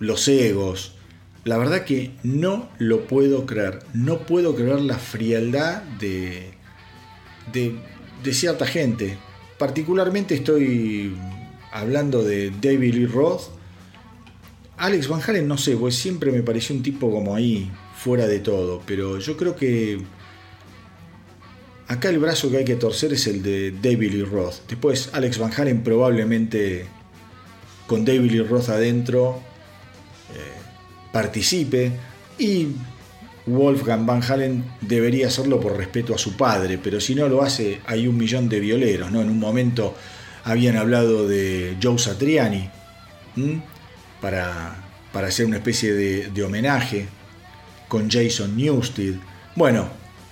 los 0.01 0.27
egos, 0.27 0.97
la 1.45 1.59
verdad 1.59 1.85
que 1.85 2.13
no 2.23 2.69
lo 2.79 3.07
puedo 3.07 3.47
creer. 3.47 3.81
No 3.95 4.21
puedo 4.21 4.55
creer 4.55 4.81
la 4.81 4.99
frialdad 4.99 5.83
de, 5.83 6.53
cierta 8.31 8.67
gente. 8.67 9.19
Particularmente 9.59 10.35
estoy 10.35 11.17
hablando 11.73 12.23
de 12.23 12.51
David 12.51 12.95
Lee 12.95 13.07
Roth. 13.07 13.43
Alex 14.77 15.09
Van 15.09 15.21
Halen 15.21 15.47
no 15.47 15.59
sé, 15.59 15.77
pues 15.77 15.97
siempre 15.97 16.33
me 16.33 16.43
pareció 16.43 16.75
un 16.75 16.83
tipo 16.83 17.11
como 17.11 17.35
ahí, 17.35 17.71
fuera 17.97 18.27
de 18.27 18.39
todo. 18.39 18.83
Pero 18.87 19.19
yo 19.19 19.37
creo 19.37 19.57
que 19.57 20.01
acá 21.89 22.09
el 22.09 22.19
brazo 22.19 22.51
que 22.51 22.59
hay 22.59 22.65
que 22.65 22.77
torcer 22.77 23.13
es 23.13 23.27
el 23.27 23.43
de 23.43 23.73
David 23.73 24.13
Lee 24.13 24.25
Roth. 24.25 24.67
Después 24.69 25.11
Alex 25.13 25.39
Van 25.39 25.53
Halen 25.53 25.83
probablemente 25.83 26.87
con 27.89 28.05
David 28.05 28.31
Lee 28.31 28.43
Roth 28.43 28.69
adentro 28.69 29.52
participe 31.13 31.93
y 32.39 32.69
Wolfgang 33.47 34.07
Van 34.07 34.23
Halen 34.23 34.65
debería 34.81 35.27
hacerlo 35.27 35.61
por 35.61 35.77
respeto 35.77 36.15
a 36.15 36.19
su 36.19 36.37
padre, 36.37 36.79
pero 36.79 37.01
si 37.01 37.15
no 37.15 37.29
lo 37.29 37.43
hace 37.43 37.81
hay 37.87 38.07
un 38.07 38.17
millón 38.17 38.49
de 38.49 38.61
violeros, 38.61 39.11
¿no? 39.11 39.21
En 39.21 39.29
un 39.29 39.39
momento 39.39 39.95
habían 40.45 40.77
hablado 40.77 41.29
de 41.29 41.77
Joe 41.83 41.99
Satriani 41.99 42.71
para, 44.21 44.77
para 45.13 45.29
hacer 45.29 45.47
una 45.47 45.57
especie 45.57 45.93
de, 45.93 46.43
homenaje 46.43 47.07
con 47.89 48.11
Jason 48.11 48.57
Newsted. 48.57 49.15
Bueno, 49.57 49.89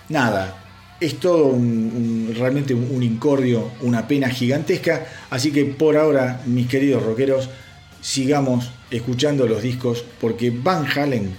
nada, 0.09 0.57
es 1.01 1.19
todo 1.19 1.53
realmente 2.37 2.75
un, 2.75 2.89
un, 2.91 3.03
incordio, 3.03 3.73
una 3.83 4.07
pena 4.07 4.29
gigantesca. 4.29 5.07
Así 5.31 5.53
que 5.53 5.65
por 5.65 5.97
ahora, 5.97 6.43
mis 6.47 6.69
queridos 6.69 7.03
rockeros, 7.03 7.51
sigamos 8.01 8.71
escuchando 8.91 9.47
los 9.47 9.63
discos 9.63 10.05
porque 10.21 10.51
Van 10.51 10.87
Halen, 10.87 11.35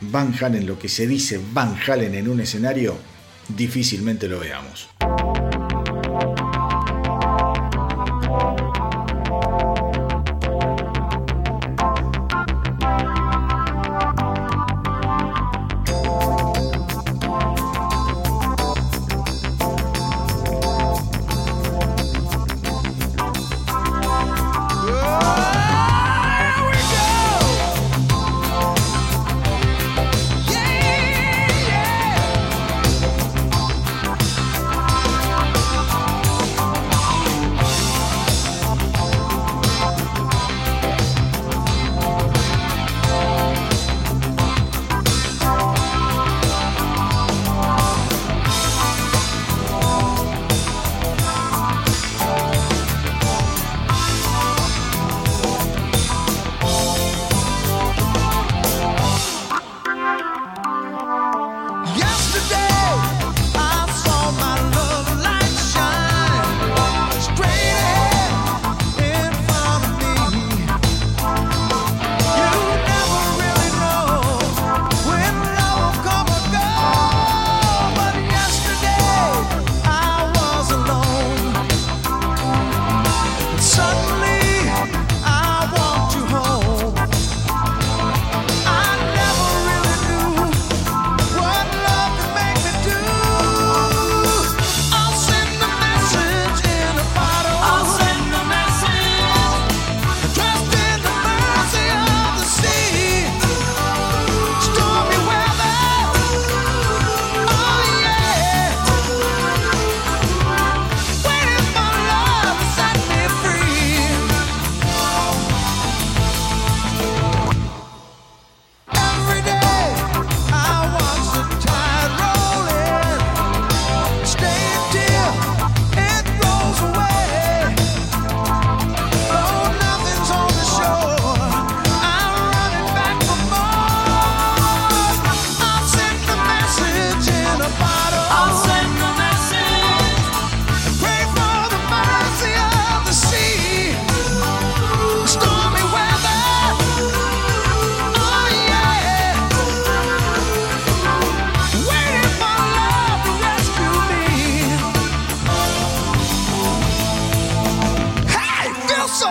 Van 0.00 0.34
Halen, 0.40 0.66
lo 0.66 0.78
que 0.78 0.88
se 0.88 1.06
dice 1.06 1.40
Van 1.52 1.76
Halen 1.86 2.14
en 2.14 2.28
un 2.28 2.40
escenario, 2.40 2.96
difícilmente 3.48 4.28
lo 4.28 4.40
veamos. 4.40 4.88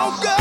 Oh 0.03 0.19
God. 0.23 0.40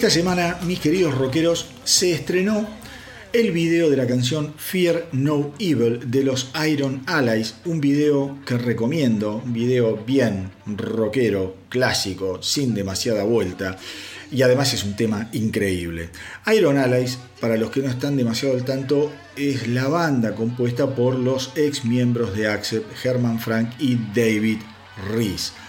Esta 0.00 0.08
semana, 0.08 0.56
mis 0.64 0.80
queridos 0.80 1.14
rockeros, 1.14 1.66
se 1.84 2.12
estrenó 2.12 2.66
el 3.34 3.52
video 3.52 3.90
de 3.90 3.98
la 3.98 4.06
canción 4.06 4.54
Fear 4.56 5.08
No 5.12 5.52
Evil 5.58 6.10
de 6.10 6.24
los 6.24 6.50
Iron 6.66 7.02
Allies, 7.04 7.56
un 7.66 7.82
video 7.82 8.38
que 8.46 8.56
recomiendo, 8.56 9.42
un 9.44 9.52
video 9.52 9.98
bien 9.98 10.52
rockero, 10.64 11.54
clásico, 11.68 12.42
sin 12.42 12.72
demasiada 12.72 13.24
vuelta 13.24 13.76
y 14.32 14.40
además 14.40 14.72
es 14.72 14.84
un 14.84 14.96
tema 14.96 15.28
increíble. 15.34 16.08
Iron 16.50 16.78
Allies, 16.78 17.18
para 17.38 17.58
los 17.58 17.70
que 17.70 17.82
no 17.82 17.90
están 17.90 18.16
demasiado 18.16 18.54
al 18.54 18.64
tanto, 18.64 19.12
es 19.36 19.68
la 19.68 19.86
banda 19.88 20.34
compuesta 20.34 20.94
por 20.94 21.14
los 21.14 21.52
ex 21.56 21.84
miembros 21.84 22.34
de 22.34 22.48
Accept, 22.48 23.04
Herman 23.04 23.38
Frank 23.38 23.72
y 23.78 23.96
David 24.14 24.60
Reese. 25.12 25.59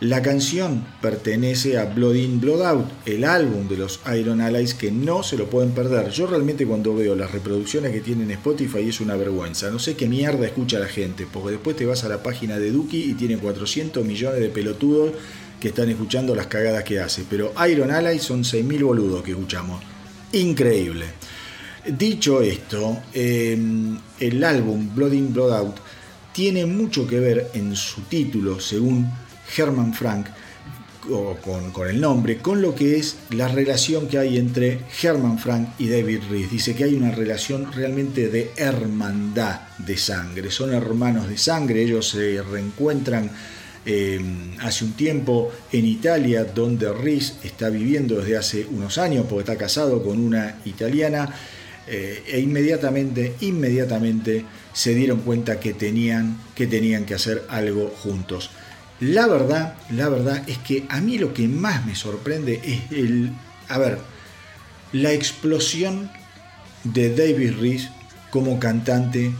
La 0.00 0.20
canción 0.20 0.86
pertenece 1.00 1.78
a 1.78 1.86
Blood 1.86 2.16
In, 2.16 2.38
Blood 2.38 2.62
Out, 2.66 2.86
el 3.06 3.24
álbum 3.24 3.66
de 3.66 3.78
los 3.78 3.98
Iron 4.14 4.42
Allies 4.42 4.74
que 4.74 4.90
no 4.90 5.22
se 5.22 5.38
lo 5.38 5.48
pueden 5.48 5.70
perder. 5.70 6.10
Yo 6.10 6.26
realmente 6.26 6.66
cuando 6.66 6.94
veo 6.94 7.14
las 7.14 7.32
reproducciones 7.32 7.92
que 7.92 8.02
tienen 8.02 8.30
Spotify 8.32 8.86
es 8.86 9.00
una 9.00 9.16
vergüenza. 9.16 9.70
No 9.70 9.78
sé 9.78 9.96
qué 9.96 10.06
mierda 10.06 10.44
escucha 10.44 10.78
la 10.78 10.86
gente, 10.86 11.26
porque 11.32 11.52
después 11.52 11.76
te 11.76 11.86
vas 11.86 12.04
a 12.04 12.10
la 12.10 12.22
página 12.22 12.58
de 12.58 12.72
Duki 12.72 13.04
y 13.04 13.14
tiene 13.14 13.38
400 13.38 14.04
millones 14.04 14.40
de 14.40 14.50
pelotudos 14.50 15.12
que 15.58 15.68
están 15.68 15.88
escuchando 15.88 16.34
las 16.34 16.48
cagadas 16.48 16.84
que 16.84 17.00
hace. 17.00 17.24
Pero 17.30 17.54
Iron 17.66 17.90
Allies 17.90 18.22
son 18.22 18.44
6.000 18.44 18.84
boludos 18.84 19.22
que 19.22 19.30
escuchamos. 19.30 19.82
Increíble. 20.32 21.06
Dicho 21.86 22.42
esto, 22.42 22.98
em, 23.14 23.96
el 24.20 24.44
álbum 24.44 24.94
Blood 24.94 25.12
In, 25.12 25.32
Blood 25.32 25.52
Out 25.54 25.76
tiene 26.34 26.66
mucho 26.66 27.06
que 27.06 27.18
ver 27.18 27.50
en 27.54 27.74
su 27.74 28.02
título, 28.02 28.60
según 28.60 29.10
Herman 29.56 29.94
Frank, 29.94 30.26
con, 31.72 31.88
el 31.88 32.00
nombre, 32.00 32.38
con 32.38 32.60
lo 32.60 32.74
que 32.74 32.96
es 32.96 33.16
la 33.30 33.48
relación 33.48 34.08
que 34.08 34.18
hay 34.18 34.38
entre 34.38 34.80
Herman 35.02 35.38
Frank 35.38 35.68
y 35.78 35.88
David 35.88 36.20
Reese. 36.28 36.50
Dice 36.50 36.74
que 36.74 36.84
hay 36.84 36.94
una 36.94 37.12
relación 37.12 37.72
realmente 37.72 38.28
de 38.28 38.50
hermandad 38.56 39.60
de 39.78 39.96
sangre. 39.96 40.50
Son 40.50 40.74
hermanos 40.74 41.28
de 41.28 41.38
sangre, 41.38 41.82
ellos 41.82 42.08
se 42.08 42.42
reencuentran 42.42 43.30
eh, 43.84 44.20
hace 44.62 44.84
un 44.84 44.94
tiempo 44.94 45.52
en 45.70 45.86
Italia, 45.86 46.44
donde 46.44 46.92
Reese 46.92 47.34
está 47.44 47.68
viviendo 47.68 48.16
desde 48.16 48.36
hace 48.36 48.66
unos 48.66 48.98
años, 48.98 49.26
porque 49.28 49.50
está 49.50 49.56
casado 49.56 50.02
con 50.02 50.18
una 50.18 50.56
italiana, 50.64 51.32
eh, 51.86 52.24
e 52.26 52.40
inmediatamente, 52.40 53.36
inmediatamente 53.42 54.44
se 54.72 54.92
dieron 54.92 55.20
cuenta 55.20 55.60
que 55.60 55.72
tenían, 55.72 56.36
que 56.56 56.66
tenían 56.66 57.04
que 57.04 57.14
hacer 57.14 57.44
algo 57.48 57.88
juntos. 57.88 58.50
La 59.00 59.26
verdad, 59.26 59.76
la 59.90 60.08
verdad 60.08 60.42
es 60.48 60.58
que 60.58 60.86
a 60.88 61.00
mí 61.00 61.18
lo 61.18 61.34
que 61.34 61.48
más 61.48 61.84
me 61.84 61.94
sorprende 61.94 62.60
es 62.64 62.92
el, 62.92 63.30
a 63.68 63.78
ver, 63.78 63.98
la 64.92 65.12
explosión 65.12 66.10
de 66.84 67.14
David 67.14 67.56
Reese 67.60 67.90
como 68.30 68.58
cantante 68.58 69.32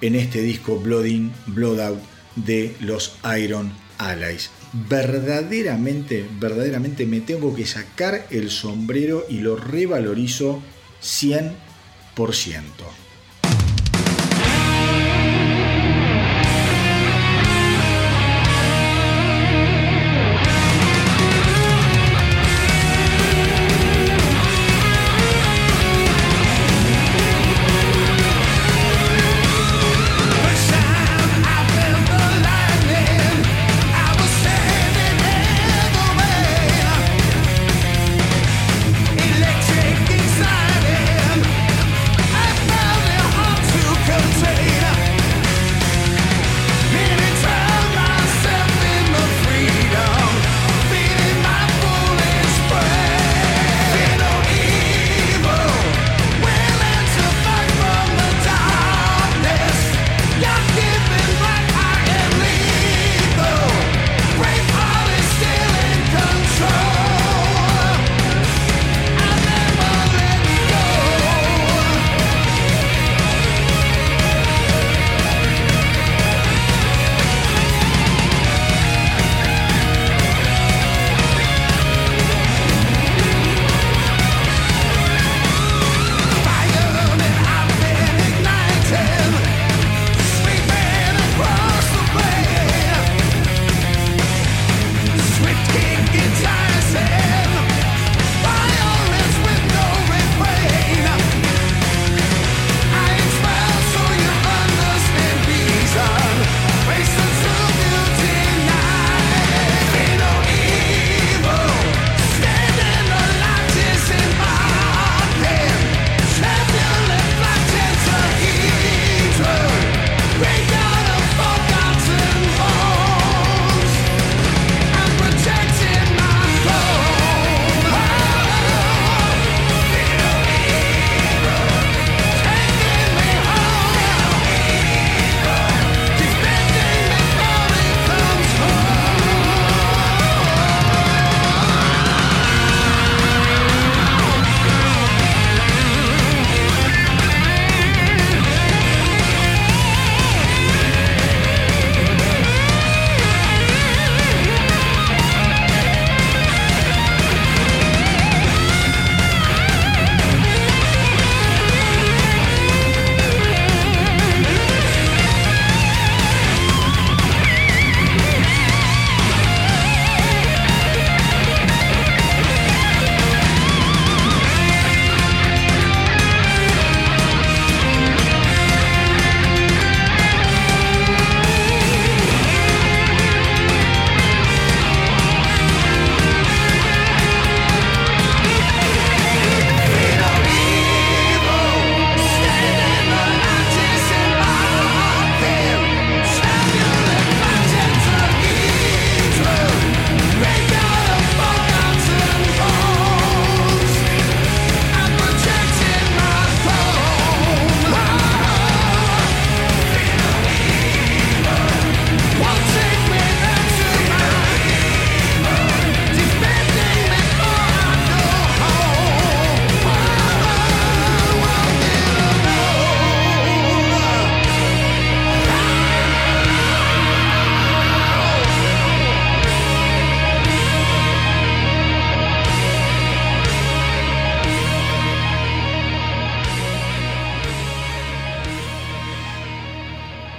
en 0.00 0.14
este 0.14 0.40
disco 0.40 0.78
Blood 0.78 1.04
In, 1.04 1.32
Blood 1.46 1.80
Out 1.80 1.98
de 2.36 2.76
los 2.80 3.16
Iron 3.38 3.72
Allies. 3.98 4.50
Verdaderamente, 4.72 6.26
verdaderamente 6.38 7.04
me 7.04 7.20
tengo 7.20 7.54
que 7.54 7.66
sacar 7.66 8.26
el 8.30 8.50
sombrero 8.50 9.26
y 9.28 9.40
lo 9.40 9.56
revalorizo 9.56 10.62
100%. 11.02 11.52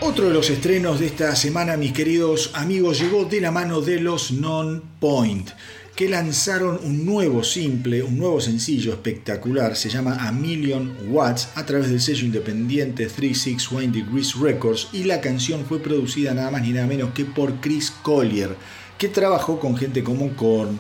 Otro 0.02 0.30
de 0.30 0.34
los 0.34 0.50
estrenos 0.50 1.02
de 1.02 1.08
esta 1.08 1.36
semana, 1.36 1.76
mis 1.76 1.92
queridos 1.92 2.52
amigos, 2.54 3.02
llegó 3.02 3.26
de 3.26 3.42
la 3.42 3.52
mano 3.52 3.82
de 3.82 4.00
los 4.00 4.32
Non-Point, 4.32 5.50
que 5.94 6.08
lanzaron 6.08 6.80
un 6.86 7.06
nuevo 7.06 7.44
simple, 7.44 8.02
un 8.02 8.18
nuevo 8.18 8.40
sencillo 8.40 8.94
espectacular, 8.94 9.76
se 9.76 9.90
llama 9.90 10.26
A 10.26 10.32
Million 10.32 10.96
Watts, 11.10 11.50
a 11.56 11.66
través 11.66 11.90
del 11.90 12.00
sello 12.00 12.26
independiente 12.26 13.08
361 13.08 13.92
Degrees 13.92 14.36
Records, 14.36 14.88
y 14.94 15.04
la 15.04 15.20
canción 15.20 15.66
fue 15.66 15.80
producida 15.80 16.34
nada 16.34 16.50
más 16.50 16.62
ni 16.62 16.70
nada 16.70 16.88
menos 16.88 17.12
que 17.14 17.26
por 17.26 17.60
Chris 17.60 17.92
Collier, 17.92 18.56
que 18.98 19.10
trabajó 19.10 19.60
con 19.60 19.76
gente 19.76 20.02
como 20.02 20.34
Korn, 20.38 20.80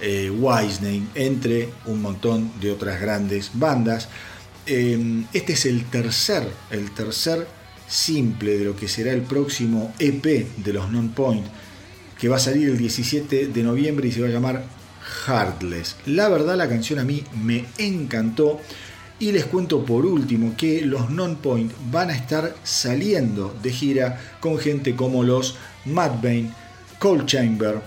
eh, 0.00 0.32
entre 1.14 1.68
un 1.86 2.02
montón 2.02 2.50
de 2.60 2.72
otras 2.72 3.00
grandes 3.00 3.52
bandas. 3.54 4.08
Eh, 4.66 5.24
este 5.32 5.52
es 5.52 5.66
el 5.66 5.84
tercer, 5.84 6.48
el 6.72 6.90
tercer 6.90 7.46
simple 7.88 8.58
de 8.58 8.64
lo 8.64 8.76
que 8.76 8.88
será 8.88 9.12
el 9.12 9.22
próximo 9.22 9.94
EP 9.98 10.24
de 10.56 10.72
los 10.72 10.90
Non-Point, 10.90 11.46
que 12.18 12.28
va 12.28 12.36
a 12.36 12.40
salir 12.40 12.68
el 12.68 12.78
17 12.78 13.48
de 13.48 13.62
noviembre 13.62 14.08
y 14.08 14.12
se 14.12 14.20
va 14.20 14.28
a 14.28 14.30
llamar 14.30 14.64
Heartless. 15.26 15.96
La 16.06 16.28
verdad 16.28 16.56
la 16.56 16.68
canción 16.68 16.98
a 16.98 17.04
mí 17.04 17.22
me 17.42 17.64
encantó 17.78 18.60
y 19.18 19.32
les 19.32 19.46
cuento 19.46 19.84
por 19.84 20.04
último 20.04 20.54
que 20.56 20.82
los 20.82 21.10
Non-Point 21.10 21.72
van 21.90 22.10
a 22.10 22.16
estar 22.16 22.54
saliendo 22.64 23.54
de 23.62 23.72
gira 23.72 24.20
con 24.40 24.58
gente 24.58 24.94
como 24.94 25.22
los 25.22 25.56
Mad 25.86 26.22
Bane, 26.22 26.50
Cold 26.98 27.26
Chamber, 27.26 27.80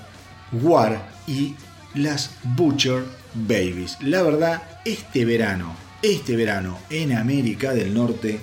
War 0.52 1.10
y 1.28 1.56
las 1.94 2.32
Butcher 2.44 3.04
Babies. 3.34 3.98
La 4.02 4.24
verdad, 4.24 4.64
este 4.86 5.26
verano, 5.26 5.76
este 6.02 6.36
verano 6.36 6.80
en 6.90 7.14
América 7.14 7.74
del 7.74 7.94
Norte, 7.94 8.40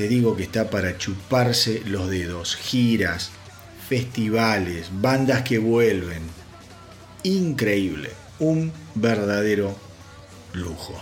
te 0.00 0.08
digo 0.08 0.34
que 0.34 0.44
está 0.44 0.70
para 0.70 0.96
chuparse 0.96 1.82
los 1.84 2.08
dedos. 2.08 2.56
Giras, 2.56 3.32
festivales, 3.86 4.88
bandas 4.92 5.42
que 5.42 5.58
vuelven. 5.58 6.22
Increíble. 7.22 8.10
Un 8.38 8.72
verdadero 8.94 9.76
lujo. 10.54 10.98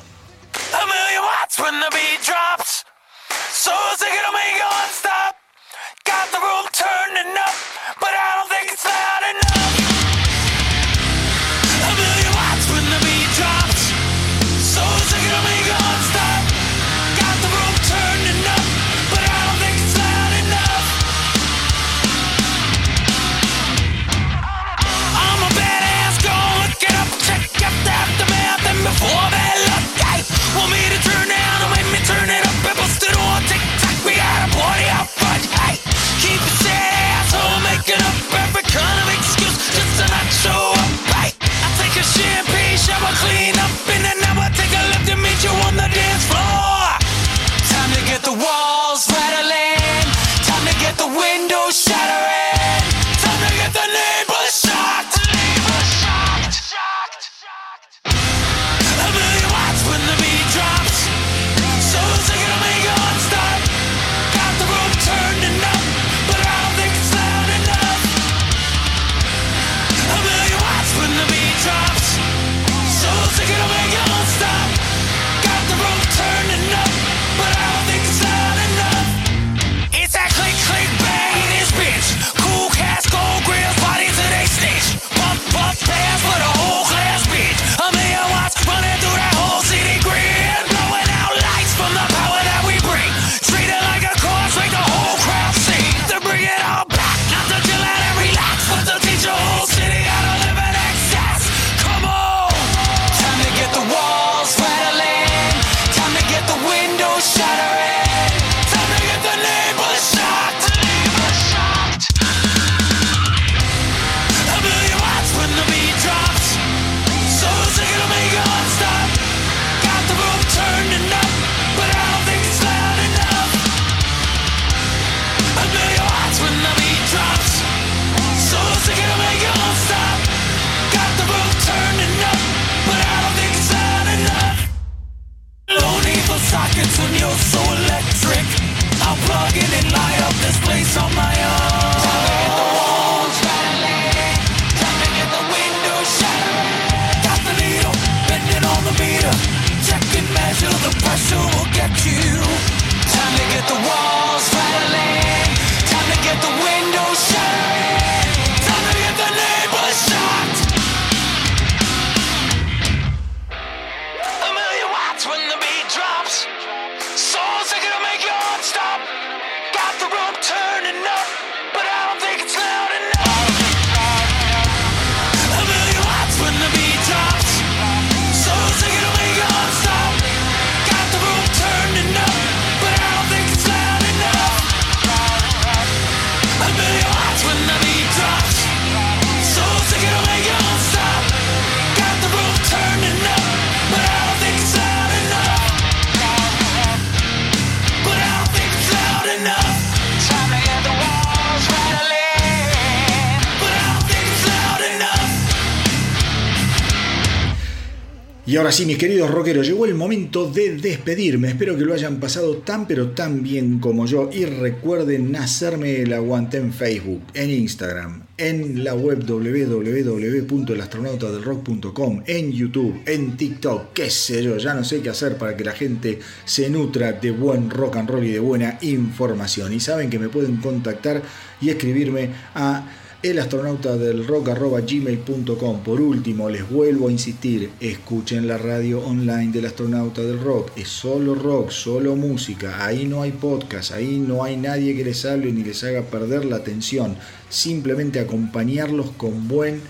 Ahora 208.68 208.76
sí, 208.76 208.84
mis 208.84 208.98
queridos 208.98 209.30
rockeros, 209.30 209.66
llegó 209.66 209.86
el 209.86 209.94
momento 209.94 210.50
de 210.50 210.76
despedirme. 210.76 211.48
Espero 211.48 211.74
que 211.74 211.86
lo 211.86 211.94
hayan 211.94 212.20
pasado 212.20 212.58
tan 212.58 212.86
pero 212.86 213.12
tan 213.12 213.42
bien 213.42 213.78
como 213.78 214.04
yo. 214.04 214.28
Y 214.30 214.44
recuerden 214.44 215.34
hacerme 215.36 216.02
el 216.02 216.12
aguante 216.12 216.58
en 216.58 216.74
Facebook, 216.74 217.22
en 217.32 217.48
Instagram, 217.48 218.24
en 218.36 218.84
la 218.84 218.92
web 218.92 219.24
www.elastronautadelrock.com, 219.24 222.24
en 222.26 222.52
YouTube, 222.52 223.00
en 223.06 223.38
TikTok, 223.38 223.94
qué 223.94 224.10
sé 224.10 224.42
yo, 224.42 224.58
ya 224.58 224.74
no 224.74 224.84
sé 224.84 225.00
qué 225.00 225.08
hacer 225.08 225.38
para 225.38 225.56
que 225.56 225.64
la 225.64 225.72
gente 225.72 226.18
se 226.44 226.68
nutra 226.68 227.12
de 227.12 227.30
buen 227.30 227.70
rock 227.70 227.96
and 227.96 228.10
roll 228.10 228.26
y 228.26 228.32
de 228.32 228.38
buena 228.38 228.76
información. 228.82 229.72
Y 229.72 229.80
saben 229.80 230.10
que 230.10 230.18
me 230.18 230.28
pueden 230.28 230.58
contactar 230.58 231.22
y 231.62 231.70
escribirme 231.70 232.32
a 232.54 232.86
el 233.20 233.38
astronauta 233.40 233.96
del 233.96 234.26
rock 234.26 234.48
gmail.com. 234.48 235.82
Por 235.82 236.00
último, 236.00 236.48
les 236.48 236.68
vuelvo 236.70 237.08
a 237.08 237.12
insistir, 237.12 237.70
escuchen 237.80 238.46
la 238.46 238.58
radio 238.58 239.00
online 239.00 239.50
del 239.50 239.66
astronauta 239.66 240.22
del 240.22 240.40
rock. 240.40 240.70
Es 240.76 240.88
solo 240.88 241.34
rock, 241.34 241.70
solo 241.70 242.14
música. 242.14 242.84
Ahí 242.84 243.06
no 243.06 243.22
hay 243.22 243.32
podcast, 243.32 243.92
ahí 243.92 244.18
no 244.24 244.44
hay 244.44 244.56
nadie 244.56 244.96
que 244.96 245.04
les 245.04 245.24
hable 245.24 245.50
ni 245.52 245.64
les 245.64 245.82
haga 245.82 246.02
perder 246.02 246.44
la 246.44 246.56
atención. 246.56 247.16
Simplemente 247.48 248.20
acompañarlos 248.20 249.10
con 249.16 249.48
buen, 249.48 249.80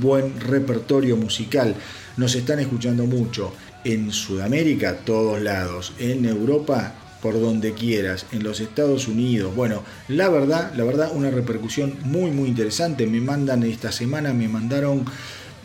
buen 0.00 0.38
repertorio 0.40 1.16
musical. 1.16 1.74
Nos 2.16 2.36
están 2.36 2.60
escuchando 2.60 3.04
mucho 3.06 3.52
en 3.84 4.12
Sudamérica, 4.12 4.98
todos 5.04 5.40
lados. 5.42 5.92
En 5.98 6.24
Europa, 6.24 6.94
por 7.26 7.40
donde 7.40 7.72
quieras, 7.72 8.24
en 8.30 8.44
los 8.44 8.60
Estados 8.60 9.08
Unidos. 9.08 9.52
Bueno, 9.56 9.82
la 10.06 10.28
verdad, 10.28 10.72
la 10.76 10.84
verdad, 10.84 11.10
una 11.12 11.28
repercusión 11.28 11.96
muy, 12.04 12.30
muy 12.30 12.48
interesante. 12.48 13.04
Me 13.08 13.20
mandan 13.20 13.64
esta 13.64 13.90
semana, 13.90 14.32
me 14.32 14.46
mandaron 14.46 15.04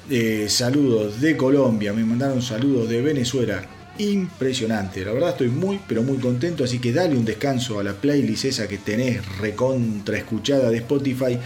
eh, 0.09 0.47
saludos 0.49 1.21
de 1.21 1.37
Colombia, 1.37 1.93
me 1.93 2.03
mandaron 2.03 2.41
saludos 2.41 2.89
de 2.89 3.03
Venezuela. 3.03 3.63
Impresionante, 3.99 5.05
la 5.05 5.11
verdad 5.11 5.29
estoy 5.29 5.49
muy, 5.49 5.79
pero 5.87 6.01
muy 6.01 6.17
contento. 6.17 6.63
Así 6.63 6.79
que 6.79 6.93
dale 6.93 7.15
un 7.15 7.25
descanso 7.25 7.79
a 7.79 7.83
la 7.83 7.93
playlist 7.93 8.45
esa 8.45 8.67
que 8.67 8.79
tenés 8.79 9.23
recontra 9.37 10.17
escuchada 10.17 10.71
de 10.71 10.77
Spotify 10.77 11.37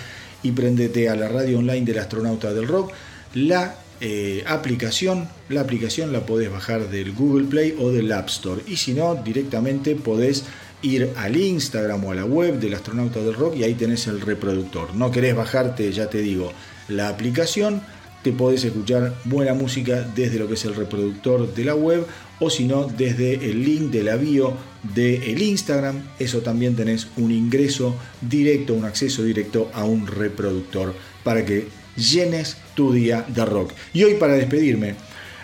y 0.44 0.52
prendete 0.52 1.10
a 1.10 1.18
la 1.18 1.28
radio 1.28 1.60
online 1.60 1.84
del 1.84 2.00
astronauta 2.00 2.54
del 2.54 2.70
rock. 2.70 2.94
La 3.34 3.76
eh, 4.02 4.44
aplicación. 4.48 5.28
La 5.50 5.62
aplicación 5.62 6.12
la 6.12 6.26
podés 6.26 6.52
bajar 6.52 6.90
del 6.90 7.14
Google 7.14 7.48
Play 7.48 7.76
o 7.80 7.92
del 7.92 8.12
App 8.12 8.30
Store. 8.30 8.62
Y 8.68 8.78
si 8.78 8.94
no, 8.94 9.16
directamente 9.16 9.96
podés 9.96 10.44
ir 10.82 11.12
al 11.16 11.36
Instagram 11.36 12.04
o 12.06 12.12
a 12.12 12.16
la 12.16 12.26
web 12.26 12.60
del 12.60 12.74
astronauta 12.74 13.20
del 13.20 13.34
rock 13.34 13.56
y 13.56 13.64
ahí 13.64 13.74
tenés 13.74 14.08
el 14.08 14.22
reproductor. 14.22 14.94
No 14.96 15.12
querés 15.12 15.36
bajarte, 15.36 15.92
ya 15.92 16.10
te 16.10 16.20
digo, 16.20 16.52
la 16.88 17.10
aplicación, 17.10 17.82
te 18.22 18.32
podés 18.32 18.64
escuchar 18.64 19.14
buena 19.26 19.54
música 19.54 20.02
desde 20.02 20.40
lo 20.40 20.48
que 20.48 20.56
es 20.56 20.66
el 20.66 20.76
reproductor 20.76 21.54
de 21.54 21.64
la 21.64 21.76
web 21.76 22.06
o 22.40 22.50
si 22.50 22.66
no 22.66 22.86
desde 22.86 23.36
el 23.36 23.64
link 23.64 23.92
de 23.92 24.04
la 24.04 24.16
bio 24.16 24.54
del 24.96 25.42
Instagram. 25.42 26.04
Eso 26.20 26.40
también 26.40 26.76
tenés 26.76 27.08
un 27.18 27.32
ingreso 27.32 27.96
directo, 28.22 28.74
un 28.74 28.86
acceso 28.86 29.24
directo 29.24 29.70
a 29.74 29.84
un 29.86 30.08
reproductor 30.08 30.94
para 31.24 31.46
que 31.46 31.68
llenes 31.96 32.58
tu 32.76 32.94
día 32.94 33.26
de 33.28 33.46
rock. 33.46 33.72
Y 33.94 34.04
hoy 34.04 34.16
para 34.16 34.34
despedirme, 34.34 34.96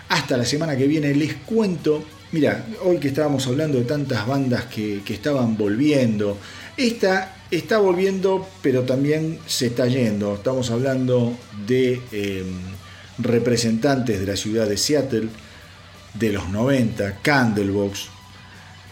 hasta 0.08 0.36
la 0.36 0.44
semana 0.44 0.76
que 0.76 0.86
viene 0.86 1.14
les 1.14 1.34
cuento, 1.34 2.04
mira, 2.32 2.66
hoy 2.82 2.98
que 2.98 3.08
estábamos 3.08 3.46
hablando 3.46 3.78
de 3.78 3.84
tantas 3.84 4.26
bandas 4.26 4.64
que, 4.66 5.02
estaban 5.08 5.56
volviendo, 5.56 6.38
esta 6.76 7.36
está 7.50 7.78
volviendo 7.78 8.48
pero 8.62 8.82
también 8.82 9.38
se 9.46 9.66
está 9.66 9.86
yendo. 9.86 10.34
Estamos 10.34 10.70
hablando 10.70 11.36
de 11.66 12.00
em, 12.12 12.46
representantes 13.18 14.20
de 14.20 14.26
la 14.26 14.36
ciudad 14.36 14.68
de 14.68 14.76
Seattle 14.76 15.28
de 16.14 16.32
los 16.32 16.48
90, 16.48 17.18
Candlebox, 17.22 18.08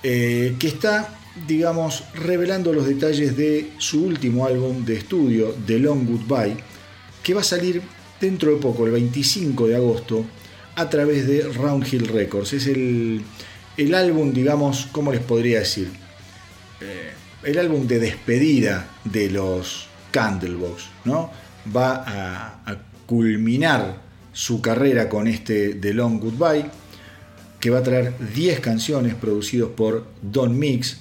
eh, 0.03 0.57
que 0.59 0.69
está 0.69 1.16
digamos, 1.47 2.05
revelando 2.15 2.73
los 2.73 2.87
detalles 2.87 3.37
de 3.37 3.73
su 3.78 4.05
último 4.05 4.47
álbum 4.47 4.85
de 4.85 4.97
estudio, 4.97 5.55
The 5.66 5.78
Long 5.78 6.07
Goodbye, 6.07 6.57
que 7.22 7.34
va 7.34 7.40
a 7.40 7.44
salir 7.44 7.82
dentro 8.20 8.51
de 8.55 8.56
poco, 8.60 8.86
el 8.86 8.92
25 8.92 9.68
de 9.68 9.76
agosto, 9.76 10.24
a 10.76 10.88
través 10.88 11.26
de 11.26 11.42
Roundhill 11.42 12.09
Records. 12.09 12.52
Es 12.52 12.66
el, 12.66 13.24
álbum, 13.94 14.32
digamos, 14.32 14.88
¿cómo 14.92 15.12
les 15.12 15.22
podría 15.22 15.60
decir? 15.60 15.90
Eh, 16.80 17.12
el 17.44 17.59
álbum 17.59 17.86
de 17.86 17.98
despedida 17.98 18.88
de 19.05 19.30
los 19.30 19.86
Candlebox, 20.10 20.84
¿no? 21.05 21.30
Va 21.74 22.05
a, 22.06 22.62
a 22.66 22.78
culminar 23.06 24.01
su 24.32 24.60
carrera 24.60 25.09
con 25.09 25.26
este 25.26 25.74
The 25.74 25.94
Long 25.94 26.20
Goodbye, 26.20 26.66
que 27.59 27.70
va 27.70 27.78
a 27.78 27.82
traer 27.82 28.14
10 28.34 28.60
canciones 28.60 29.14
producidos 29.14 29.70
por 29.72 30.06
Don 30.22 30.59
Mix, 30.59 30.98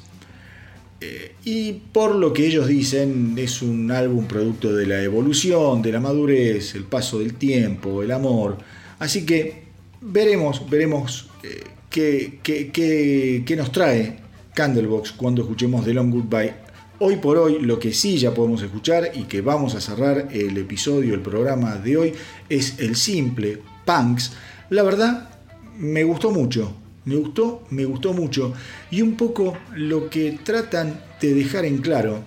y 1.45 1.73
por 1.93 2.15
lo 2.15 2.33
que 2.33 2.45
ellos 2.45 2.67
dicen, 2.67 3.35
es 3.37 3.61
un 3.61 3.89
álbum 3.91 4.25
producto 4.25 4.75
de 4.75 4.85
la 4.85 5.01
evolución, 5.01 5.81
de 5.81 5.93
la 5.93 6.01
madurez, 6.01 6.75
el 6.75 6.83
paso 6.83 7.19
del 7.19 7.35
tiempo, 7.35 8.03
el 8.03 8.11
amor. 8.11 8.57
Así 8.99 9.25
que 9.25 9.63
veremos, 10.01 10.69
veremos 10.69 11.29
eh, 11.43 11.63
qué, 11.89 12.39
qué, 12.43 13.55
nos 13.55 13.71
trae 13.71 14.19
Candlebox 14.53 15.13
cuando 15.13 15.41
escuchemos 15.41 15.85
The 15.85 15.93
Long 15.93 16.11
Goodbye. 16.11 16.53
Hoy 16.99 17.15
por 17.15 17.37
hoy, 17.37 17.59
lo 17.61 17.79
que 17.79 17.93
sí 17.93 18.17
ya 18.17 18.33
podemos 18.33 18.61
escuchar 18.61 19.11
y 19.13 19.23
que 19.23 19.39
vamos 19.39 19.75
a 19.75 19.81
cerrar 19.81 20.27
el 20.31 20.57
episodio, 20.57 21.13
el 21.13 21.21
programa 21.21 21.77
de 21.77 21.95
hoy, 21.95 22.13
es 22.49 22.77
el 22.79 22.97
simple 22.97 23.59
Punks. 23.85 24.33
La 24.69 24.83
verdad, 24.83 25.29
me 25.77 26.03
gustó 26.03 26.31
mucho. 26.31 26.75
Me 27.05 27.15
gustó, 27.15 27.65
me 27.69 27.85
gustó 27.85 28.13
mucho. 28.13 28.53
Y 28.91 29.01
un 29.01 29.15
poco 29.15 29.57
lo 29.75 30.09
que 30.09 30.39
tratan 30.43 31.01
de 31.21 31.33
dejar 31.33 31.65
en 31.65 31.79
claro 31.79 32.23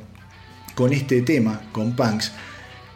con 0.74 0.92
este 0.92 1.22
tema, 1.22 1.68
con 1.72 1.94
punks, 1.94 2.32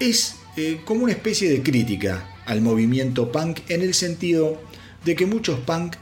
es 0.01 0.37
eh, 0.57 0.81
como 0.85 1.05
una 1.05 1.13
especie 1.13 1.51
de 1.51 1.63
crítica 1.63 2.29
al 2.47 2.61
movimiento 2.61 3.31
punk 3.31 3.61
en 3.69 3.83
el 3.83 3.95
sentido 3.95 4.61
de 5.05 5.15
que 5.15 5.27
muchos 5.27 5.61
punk 5.61 5.97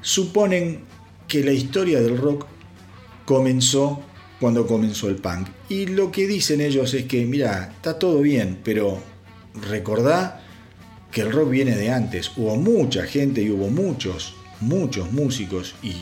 suponen 0.00 0.80
que 1.28 1.44
la 1.44 1.52
historia 1.52 2.00
del 2.00 2.18
rock 2.18 2.46
comenzó 3.24 4.02
cuando 4.40 4.66
comenzó 4.66 5.08
el 5.08 5.16
punk. 5.16 5.48
Y 5.68 5.86
lo 5.86 6.10
que 6.10 6.26
dicen 6.26 6.60
ellos 6.60 6.92
es 6.94 7.04
que, 7.04 7.24
mira, 7.24 7.72
está 7.74 7.98
todo 7.98 8.20
bien, 8.20 8.60
pero 8.62 8.98
recordá 9.68 10.42
que 11.10 11.22
el 11.22 11.32
rock 11.32 11.50
viene 11.50 11.76
de 11.76 11.90
antes. 11.90 12.32
Hubo 12.36 12.56
mucha 12.56 13.04
gente 13.04 13.40
y 13.42 13.50
hubo 13.50 13.68
muchos 13.68 14.34
muchos 14.64 15.12
músicos 15.12 15.74
y 15.82 15.94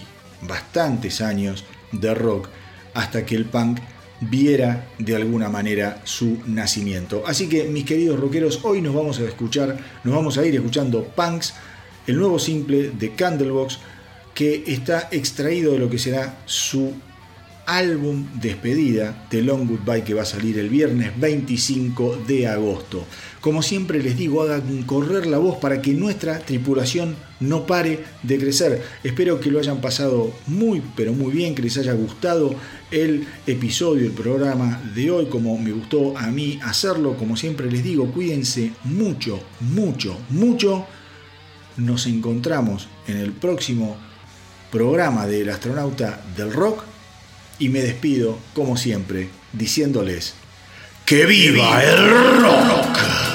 bastantes 0.43 1.21
años 1.21 1.65
de 1.93 2.15
rock 2.15 2.49
hasta 2.95 3.25
que 3.25 3.35
el 3.35 3.45
punk 3.45 3.81
viera 4.21 4.89
de 4.99 5.17
alguna 5.17 5.49
manera 5.49 6.01
su 6.05 6.39
nacimiento. 6.47 7.25
Así 7.27 7.49
que 7.49 7.65
mis 7.65 7.85
queridos 7.85 8.21
rockeros, 8.21 8.61
hoy 8.65 8.81
nos 8.81 8.95
vamos 8.95 9.19
a 9.19 9.25
escuchar, 9.25 9.77
nos 10.05 10.15
vamos 10.15 10.39
a 10.39 10.47
ir 10.47 10.55
escuchando 10.55 11.05
Punks, 11.05 11.55
el 12.07 12.19
nuevo 12.19 12.39
simple 12.39 12.91
de 12.91 13.15
Candlebox 13.15 13.79
que 14.35 14.65
está 14.67 15.09
extraído 15.11 15.73
de 15.73 15.79
lo 15.79 15.91
que 15.91 15.99
será 15.99 16.39
su 16.47 16.93
álbum 17.73 18.27
despedida 18.35 19.27
de 19.31 19.41
Long 19.41 19.67
Goodbye 19.67 20.05
que 20.05 20.13
va 20.13 20.23
a 20.23 20.27
salir 20.27 20.59
el 20.59 20.69
viernes 20.69 21.19
25 21.19 22.19
de 22.29 22.47
agosto. 22.47 23.07
Como 23.41 23.63
siempre 23.63 24.03
les 24.03 24.15
digo, 24.15 24.43
hagan 24.43 24.83
correr 24.83 25.27
la 25.27 25.39
voz 25.39 25.57
para 25.57 25.81
que 25.81 25.95
nuestra 25.95 26.39
tripulación 26.41 27.17
no 27.41 27.67
pare 27.67 28.05
de 28.23 28.39
crecer. 28.39 28.83
Espero 29.03 29.41
que 29.41 29.51
lo 29.51 29.59
hayan 29.59 29.81
pasado 29.81 30.35
muy, 30.47 30.83
pero 30.95 31.15
muy 31.15 31.33
bien, 31.33 31.55
que 31.55 31.63
les 31.63 31.79
haya 31.79 31.95
gustado 31.95 32.55
el 32.91 33.27
episodio, 33.47 34.05
el 34.05 34.13
programa 34.13 34.83
de 34.95 35.11
hoy, 35.11 35.27
como 35.27 35.57
me 35.57 35.73
gustó 35.73 36.17
a 36.19 36.27
mí 36.27 36.61
hacerlo. 36.63 37.17
Como 37.17 37.39
siempre 37.39 37.71
les 37.71 37.83
digo, 37.83 38.13
cuídense 38.13 38.73
mucho, 38.85 39.43
mucho, 39.61 40.19
mucho. 40.29 40.87
Nos 41.79 42.07
encontramos 42.07 42.87
en 43.07 43.17
el 43.17 43.33
próximo 43.33 43.97
programa 44.71 45.27
del 45.27 45.49
astronauta 45.49 46.23
del 46.37 46.53
rock 46.53 46.92
y 47.59 47.69
me 47.69 47.81
despido, 47.81 48.39
como 48.55 48.77
siempre, 48.77 49.29
diciéndoles 49.53 50.35
¡Que 51.05 51.27
viva 51.27 51.83
el 51.83 52.41
rock! 52.41 53.32